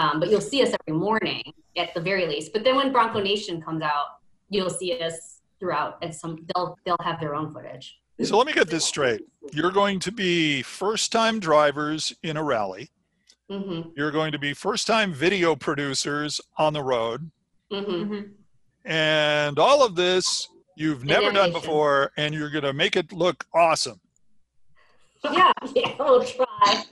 Um, 0.00 0.18
but 0.18 0.30
you'll 0.30 0.40
see 0.40 0.62
us 0.62 0.72
every 0.80 0.98
morning 0.98 1.42
at 1.76 1.92
the 1.92 2.00
very 2.00 2.26
least. 2.26 2.54
But 2.54 2.64
then 2.64 2.76
when 2.76 2.90
Bronco 2.90 3.20
Nation 3.20 3.60
comes 3.60 3.82
out, 3.82 4.18
you'll 4.48 4.70
see 4.70 4.98
us 5.00 5.40
throughout 5.58 5.98
and 6.00 6.14
some 6.14 6.46
they'll 6.54 6.74
they'll 6.86 6.96
have 7.02 7.20
their 7.20 7.34
own 7.34 7.52
footage. 7.52 8.00
So 8.22 8.36
let 8.36 8.46
me 8.46 8.52
get 8.52 8.68
this 8.68 8.84
straight. 8.84 9.22
You're 9.52 9.70
going 9.70 9.98
to 10.00 10.12
be 10.12 10.62
first 10.62 11.12
time 11.12 11.38
drivers 11.38 12.14
in 12.22 12.36
a 12.36 12.42
rally. 12.42 12.90
Mm-hmm. 13.50 13.90
You're 13.94 14.10
going 14.10 14.32
to 14.32 14.38
be 14.38 14.54
first 14.54 14.86
time 14.86 15.12
video 15.12 15.54
producers 15.54 16.40
on 16.56 16.72
the 16.72 16.82
road. 16.82 17.30
Mm-hmm. 17.70 17.90
Mm-hmm. 17.90 18.90
And 18.90 19.58
all 19.58 19.84
of 19.84 19.96
this 19.96 20.48
you've 20.76 21.04
never 21.04 21.30
done 21.30 21.52
before, 21.52 22.12
and 22.16 22.34
you're 22.34 22.50
going 22.50 22.64
to 22.64 22.72
make 22.72 22.96
it 22.96 23.12
look 23.12 23.44
awesome. 23.54 24.00
Yeah. 25.30 25.52
Yeah, 25.74 25.94
we'll 25.98 26.24
try. 26.24 26.84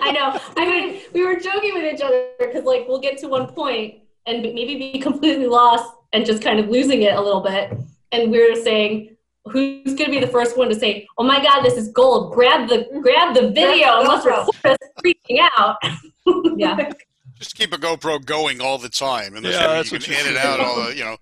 I 0.00 0.12
know. 0.12 0.38
I 0.56 0.66
mean, 0.66 1.00
we 1.12 1.24
were 1.24 1.36
joking 1.36 1.74
with 1.74 1.92
each 1.92 2.00
other 2.00 2.28
because 2.38 2.64
like 2.64 2.86
we'll 2.88 3.00
get 3.00 3.18
to 3.18 3.28
one 3.28 3.46
point 3.48 3.96
and 4.26 4.42
maybe 4.42 4.76
be 4.76 4.98
completely 4.98 5.46
lost 5.46 5.92
and 6.12 6.24
just 6.24 6.42
kind 6.42 6.58
of 6.58 6.68
losing 6.68 7.02
it 7.02 7.14
a 7.14 7.20
little 7.20 7.42
bit, 7.42 7.72
and 8.12 8.30
we 8.30 8.38
we're 8.38 8.62
saying. 8.62 9.10
Who's 9.48 9.94
going 9.94 10.06
to 10.06 10.10
be 10.10 10.18
the 10.18 10.26
first 10.26 10.58
one 10.58 10.68
to 10.70 10.74
say, 10.74 11.06
"Oh 11.18 11.22
my 11.22 11.40
God, 11.40 11.62
this 11.62 11.76
is 11.76 11.86
gold! 11.92 12.34
Grab 12.34 12.68
the 12.68 12.88
grab 13.00 13.32
the 13.32 13.48
video 13.52 14.00
and 14.00 14.08
let's 14.08 14.26
record 14.26 14.48
us 14.64 14.78
freaking 15.04 15.38
out." 15.56 15.76
Yeah. 16.56 16.90
Just 17.38 17.54
keep 17.54 17.72
a 17.72 17.76
GoPro 17.76 18.24
going 18.26 18.60
all 18.60 18.76
the 18.76 18.88
time, 18.88 19.36
and 19.36 19.44
Yeah, 19.46 19.68
that's 19.68 19.92
you 19.92 19.98
what 19.98 20.02
can 20.04 20.14
you 20.14 20.18
edit 20.18 20.32
should 20.32 20.36
out 20.38 20.56
do. 20.56 20.62
all 20.64 20.84
the, 20.86 20.96
you 20.96 21.04
know. 21.04 21.16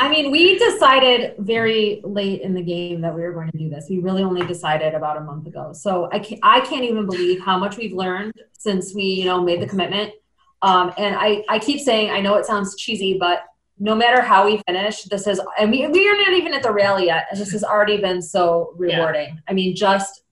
I 0.00 0.08
mean, 0.08 0.30
we 0.30 0.58
decided 0.58 1.34
very 1.38 2.00
late 2.04 2.40
in 2.40 2.54
the 2.54 2.62
game 2.62 3.02
that 3.02 3.14
we 3.14 3.20
were 3.20 3.32
going 3.32 3.50
to 3.50 3.58
do 3.58 3.68
this. 3.68 3.84
We 3.90 3.98
really 3.98 4.22
only 4.22 4.46
decided 4.46 4.94
about 4.94 5.18
a 5.18 5.20
month 5.20 5.46
ago. 5.46 5.74
So 5.74 6.08
I 6.10 6.20
can't, 6.20 6.40
I 6.42 6.60
can't 6.60 6.84
even 6.84 7.04
believe 7.04 7.42
how 7.42 7.58
much 7.58 7.76
we've 7.76 7.92
learned 7.92 8.32
since 8.54 8.94
we, 8.94 9.02
you 9.02 9.26
know, 9.26 9.42
made 9.42 9.60
the 9.60 9.66
commitment. 9.66 10.14
Um, 10.62 10.94
and 10.96 11.14
I, 11.16 11.44
I 11.50 11.58
keep 11.58 11.80
saying, 11.80 12.10
I 12.10 12.20
know 12.22 12.36
it 12.36 12.46
sounds 12.46 12.76
cheesy, 12.76 13.18
but 13.18 13.44
no 13.78 13.94
matter 13.94 14.22
how 14.22 14.46
we 14.46 14.62
finish, 14.66 15.02
this 15.02 15.26
is, 15.26 15.38
and 15.58 15.70
we, 15.70 15.86
we 15.86 16.08
are 16.08 16.16
not 16.16 16.32
even 16.32 16.54
at 16.54 16.62
the 16.62 16.72
rally 16.72 17.06
yet. 17.06 17.26
And 17.30 17.38
this 17.38 17.52
has 17.52 17.62
already 17.62 17.98
been 17.98 18.22
so 18.22 18.72
rewarding. 18.78 19.38
I 19.48 19.52
mean, 19.52 19.76
just 19.76 20.22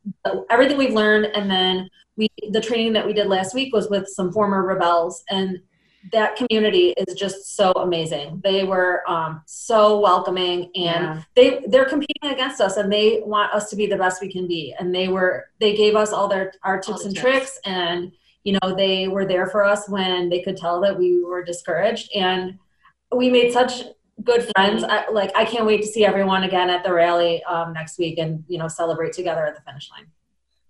everything 0.49 0.79
we've 0.79 0.95
learned. 0.95 1.27
And 1.35 1.51
then 1.51 1.91
we, 2.17 2.29
the 2.53 2.61
training 2.63 2.95
that 2.95 3.05
we 3.05 3.13
did 3.13 3.27
last 3.27 3.55
week 3.55 3.75
was 3.75 3.91
with 3.91 4.09
some 4.09 4.33
former 4.33 4.65
rebels 4.65 5.25
and 5.29 5.59
that 6.13 6.37
community 6.37 6.95
is 6.97 7.15
just 7.15 7.57
so 7.57 7.73
amazing. 7.73 8.41
They 8.45 8.65
were 8.65 9.09
um, 9.11 9.43
so 9.47 9.99
welcoming 9.99 10.71
and 10.77 11.05
Yeah. 11.05 11.23
they 11.35 11.65
they're 11.69 11.85
competing 11.85 12.31
against 12.31 12.61
us 12.61 12.77
and 12.77 12.91
they 12.93 13.21
want 13.25 13.53
us 13.53 13.69
to 13.71 13.77
be 13.77 13.87
the 13.87 13.97
best 13.97 14.23
we 14.23 14.31
can 14.33 14.47
be. 14.47 14.75
And 14.79 14.95
they 14.95 15.09
were 15.09 15.47
they 15.61 15.77
gave 15.77 15.97
us 15.97 16.13
all 16.13 16.29
their 16.29 16.53
our 16.63 16.79
tips 16.81 17.01
the 17.01 17.07
and 17.09 17.15
tips. 17.17 17.23
tricks 17.23 17.61
and 17.65 18.13
you 18.45 18.57
know 18.61 18.75
they 18.75 19.09
were 19.09 19.27
there 19.27 19.47
for 19.49 19.65
us 19.65 19.89
when 19.89 20.29
they 20.29 20.41
could 20.41 20.57
tell 20.57 20.81
that 20.83 20.97
we 20.99 21.23
were 21.23 21.43
discouraged 21.45 22.11
and 22.15 22.59
we 23.15 23.29
made 23.29 23.53
such 23.53 23.83
good 24.25 24.51
friends. 24.55 24.85
I, 24.85 25.09
like 25.11 25.33
I 25.37 25.45
can't 25.45 25.67
wait 25.67 25.81
to 25.83 25.87
see 25.89 26.05
everyone 26.05 26.45
again 26.45 26.71
at 26.71 26.85
the 26.85 26.93
rally 26.93 27.43
um, 27.45 27.73
next 27.73 27.99
week 27.99 28.19
and 28.19 28.45
you 28.49 28.59
know 28.59 28.69
celebrate 28.69 29.13
together 29.15 29.45
at 29.45 29.57
the 29.57 29.63
finish 29.63 29.91
line. 29.91 30.07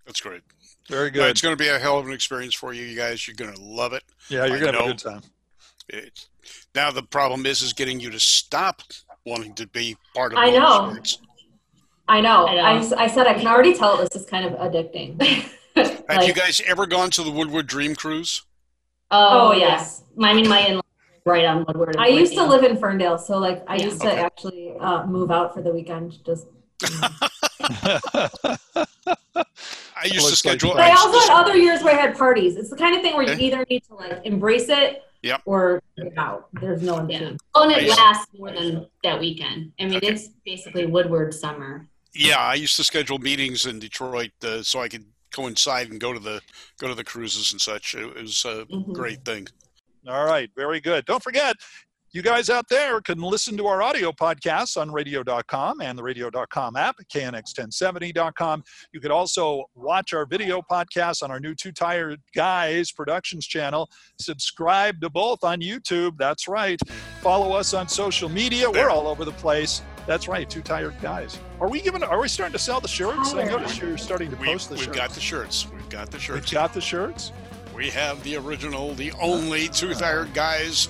That's 0.05 0.21
great. 0.21 0.41
Very 0.89 1.11
No, 1.11 1.19
good. 1.21 1.29
it's 1.31 1.41
going 1.41 1.55
to 1.55 1.63
be 1.63 1.69
a 1.69 1.77
hell 1.79 1.99
of 1.99 2.07
an 2.07 2.13
experience 2.13 2.55
for 2.55 2.73
you, 2.73 2.83
you 2.83 2.97
guys. 2.97 3.27
You're 3.27 3.35
going 3.35 3.53
to 3.53 3.61
love 3.61 3.93
it. 3.93 4.03
Yeah, 4.29 4.45
you're 4.45 4.59
going 4.59 4.73
to 4.73 4.79
have 4.79 4.87
a 4.87 4.93
good 4.93 4.97
time. 4.97 5.21
It, 5.87 6.27
now 6.75 6.91
the 6.91 7.03
problem 7.03 7.45
is, 7.45 7.61
is 7.61 7.73
getting 7.73 7.99
you 7.99 8.09
to 8.09 8.19
stop 8.19 8.81
wanting 9.25 9.53
to 9.55 9.67
be 9.67 9.95
part 10.15 10.33
of 10.33 10.39
I 10.39 10.49
know. 10.49 10.91
motorsports. 10.91 11.17
I 12.07 12.21
know. 12.21 12.47
I 12.47 12.55
know. 12.55 12.61
I, 12.63 12.77
s- 12.77 12.91
I 12.93 13.07
said 13.07 13.27
I 13.27 13.35
can 13.35 13.45
already 13.47 13.75
tell 13.75 13.97
this 13.97 14.09
is 14.15 14.25
kind 14.25 14.45
of 14.45 14.53
addicting. 14.53 15.21
Have 16.09 16.23
you 16.23 16.33
guys 16.33 16.59
ever 16.65 16.87
gone 16.87 17.11
to 17.11 17.23
the 17.23 17.29
Woodward 17.31 17.67
Dream 17.67 17.95
Cruise? 17.95 18.41
Oh, 19.11 19.49
Oh, 19.49 19.51
yes. 19.53 20.03
I 20.21 20.33
mean, 20.33 20.49
my 20.49 20.59
in 20.61 20.81
right 21.25 21.45
on 21.45 21.65
Woodward. 21.67 21.97
I 21.99 22.07
used 22.07 22.33
to 22.33 22.43
live 22.43 22.63
in 22.63 22.77
Ferndale, 22.77 23.19
so 23.19 23.37
like 23.37 23.63
I 23.67 23.75
Yeah. 23.75 23.85
used 23.85 24.01
to 24.01 24.09
Okay. 24.09 24.21
actually 24.21 24.73
uh, 24.79 25.05
move 25.05 25.29
out 25.29 25.53
for 25.53 25.61
the 25.61 25.71
weekend. 25.71 26.17
Just 26.25 26.47
I 27.61 28.57
used 30.05 30.15
to 30.15 30.21
Looks 30.21 30.45
like- 30.45 30.59
schedule. 30.59 30.73
I 30.77 30.91
also 30.91 31.19
had 31.19 31.41
other 31.41 31.57
years 31.57 31.83
where 31.83 31.97
I 31.97 32.01
had 32.01 32.17
parties. 32.17 32.55
It's 32.55 32.69
the 32.69 32.75
kind 32.77 32.95
of 32.95 33.01
thing 33.01 33.15
where 33.15 33.25
you 33.25 33.33
Okay. 33.33 33.43
either 33.45 33.65
need 33.69 33.83
to 33.85 33.95
like 33.95 34.21
embrace 34.25 34.69
it 34.69 35.03
Yep. 35.23 35.41
or 35.45 35.81
get 35.97 36.17
out. 36.17 36.47
There's 36.61 36.81
no 36.81 36.97
in 36.99 37.09
Yeah. 37.09 37.31
Oh, 37.55 37.63
and 37.63 37.71
it 37.73 37.83
used- 37.83 37.97
lasts 37.97 38.27
more 38.37 38.51
than 38.51 38.87
that 39.03 39.19
weekend. 39.19 39.73
I 39.79 39.85
mean, 39.85 39.97
Okay. 39.97 40.07
it's 40.07 40.29
basically 40.45 40.85
Woodward 40.85 41.33
summer. 41.33 41.87
Yeah, 42.13 42.37
I 42.39 42.55
used 42.55 42.75
to 42.77 42.83
schedule 42.83 43.19
meetings 43.19 43.65
in 43.65 43.79
Detroit 43.79 44.31
uh, 44.43 44.63
so 44.63 44.81
I 44.81 44.87
could 44.87 45.05
coincide 45.31 45.89
and 45.91 45.99
go 45.99 46.11
to 46.13 46.19
the 46.19 46.41
go 46.79 46.87
to 46.87 46.95
the 46.95 47.03
cruises 47.03 47.51
and 47.51 47.61
such. 47.61 47.93
It 47.93 48.15
was 48.15 48.43
a 48.45 48.65
Mhm. 48.65 48.93
great 48.93 49.25
thing. 49.25 49.47
All 50.07 50.25
right, 50.25 50.49
very 50.55 50.79
good. 50.79 51.05
Don't 51.05 51.21
forget, 51.21 51.55
you 52.11 52.21
guys 52.21 52.49
out 52.49 52.65
there 52.69 53.01
can 53.01 53.19
listen 53.19 53.55
to 53.57 53.67
our 53.67 53.81
audio 53.81 54.11
podcasts 54.11 54.77
on 54.77 54.91
radio.com 54.91 55.81
and 55.81 55.97
the 55.97 56.03
radio.com 56.03 56.75
app, 56.75 56.95
knx1070.com. 57.13 58.63
You 58.93 58.99
could 58.99 59.11
also 59.11 59.65
watch 59.75 60.13
our 60.13 60.25
video 60.25 60.61
podcasts 60.61 61.21
on 61.21 61.29
our 61.31 61.39
new 61.39 61.53
Two 61.53 61.71
Tired 61.71 62.19
Guys 62.35 62.91
Productions 62.91 63.45
channel. 63.45 63.89
Subscribe 64.19 64.99
to 65.01 65.09
both 65.09 65.43
on 65.43 65.61
YouTube. 65.61 66.17
That's 66.17 66.47
right. 66.47 66.79
Follow 67.21 67.53
us 67.55 67.73
on 67.73 67.87
social 67.87 68.29
media. 68.29 68.69
We're 68.69 68.89
all 68.89 69.07
over 69.07 69.23
the 69.25 69.31
place. 69.33 69.81
That's 70.07 70.27
right, 70.27 70.49
Two 70.49 70.61
Tired 70.61 70.95
Guys. 71.01 71.37
Are 71.59 71.69
we 71.69 71.81
giving? 71.81 72.01
Are 72.01 72.19
we 72.19 72.27
starting 72.27 72.53
to 72.53 72.59
sell 72.59 72.79
the 72.79 72.87
shirts? 72.87 73.33
I 73.33 73.43
noticed 73.43 73.79
you're 73.79 73.97
starting 73.97 74.31
to 74.31 74.35
We, 74.37 74.47
post 74.47 74.69
the 74.69 74.75
we've 74.75 74.85
shirts. 74.85 74.97
got 74.97 75.09
the 75.11 75.19
shirts. 75.19 75.67
We've 75.71 75.89
got 75.89 76.09
the 76.09 76.19
shirts. 76.19 76.41
We've 76.45 76.51
got 76.51 76.73
the 76.73 76.81
shirts. 76.81 77.31
We 77.75 77.89
have 77.91 78.21
the 78.23 78.35
original, 78.37 78.95
the 78.95 79.11
only 79.21 79.67
two 79.67 79.93
tired 79.93 80.33
guys 80.33 80.87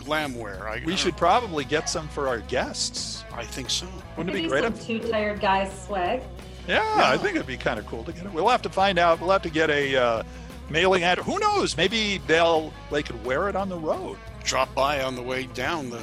glamware. 0.00 0.62
I, 0.62 0.82
We 0.84 0.96
should 0.96 1.16
probably 1.16 1.64
get 1.64 1.88
some 1.88 2.08
for 2.08 2.28
our 2.28 2.38
guests. 2.40 3.24
I 3.32 3.44
think 3.44 3.70
so. 3.70 3.86
Wouldn't 4.16 4.34
it 4.34 4.42
be 4.42 4.48
great? 4.48 4.64
some 4.64 4.72
if- 4.74 4.86
two 4.86 4.98
tired 4.98 5.40
guys 5.40 5.70
swag. 5.86 6.22
Yeah, 6.68 6.82
I 6.96 7.16
think 7.16 7.36
it'd 7.36 7.46
be 7.46 7.56
kind 7.56 7.78
of 7.78 7.86
cool 7.86 8.04
to 8.04 8.12
get 8.12 8.24
it. 8.26 8.32
We'll 8.32 8.48
have 8.48 8.62
to 8.62 8.68
find 8.70 8.98
out. 8.98 9.20
We'll 9.20 9.30
have 9.30 9.42
to 9.42 9.50
get 9.50 9.70
a 9.70 9.96
uh, 9.96 10.22
mailing 10.68 11.02
ad. 11.02 11.18
Who 11.18 11.38
knows? 11.38 11.76
Maybe 11.76 12.18
they'll 12.26 12.72
they 12.92 13.02
could 13.02 13.24
wear 13.24 13.48
it 13.48 13.56
on 13.56 13.68
the 13.68 13.78
road. 13.78 14.18
Drop 14.44 14.72
by 14.74 15.02
on 15.02 15.16
the 15.16 15.22
way 15.22 15.44
down 15.54 15.90
the 15.90 16.00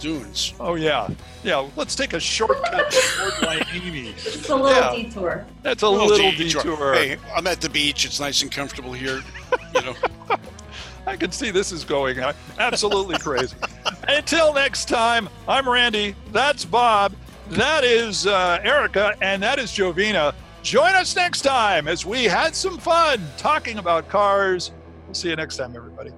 dunes. 0.00 0.54
Oh 0.58 0.74
yeah, 0.76 1.08
yeah. 1.44 1.68
Let's 1.76 1.94
take 1.94 2.14
a 2.14 2.20
shortcut 2.20 2.90
toward 3.16 3.32
Miami. 3.42 4.08
It's 4.16 4.48
a 4.48 4.56
little 4.56 4.70
Yeah. 4.70 5.02
detour. 5.02 5.46
That's 5.62 5.82
a 5.82 5.88
little, 5.88 6.16
detour. 6.32 6.94
Hey, 6.94 7.16
I'm 7.36 7.46
at 7.46 7.60
the 7.60 7.68
beach. 7.68 8.04
It's 8.04 8.18
nice 8.18 8.42
and 8.42 8.50
comfortable 8.50 8.92
here. 8.92 9.22
You 9.74 9.82
know. 9.82 9.94
I 11.08 11.16
can 11.16 11.32
see 11.32 11.50
this 11.50 11.72
is 11.72 11.84
going 11.84 12.18
absolutely 12.58 13.18
crazy. 13.18 13.56
Until 14.08 14.52
next 14.52 14.88
time, 14.88 15.26
I'm 15.48 15.66
Randy. 15.66 16.14
That's 16.32 16.66
Bob. 16.66 17.14
That 17.48 17.82
is 17.82 18.26
uh, 18.26 18.60
Erica, 18.62 19.16
and 19.22 19.42
that 19.42 19.58
is 19.58 19.70
Jovina. 19.70 20.34
Join 20.62 20.94
us 20.94 21.16
next 21.16 21.40
time 21.40 21.88
as 21.88 22.04
we 22.04 22.24
had 22.24 22.54
some 22.54 22.76
fun 22.76 23.22
talking 23.38 23.78
about 23.78 24.10
cars. 24.10 24.70
We'll 25.06 25.14
see 25.14 25.30
you 25.30 25.36
next 25.36 25.56
time, 25.56 25.74
everybody. 25.74 26.10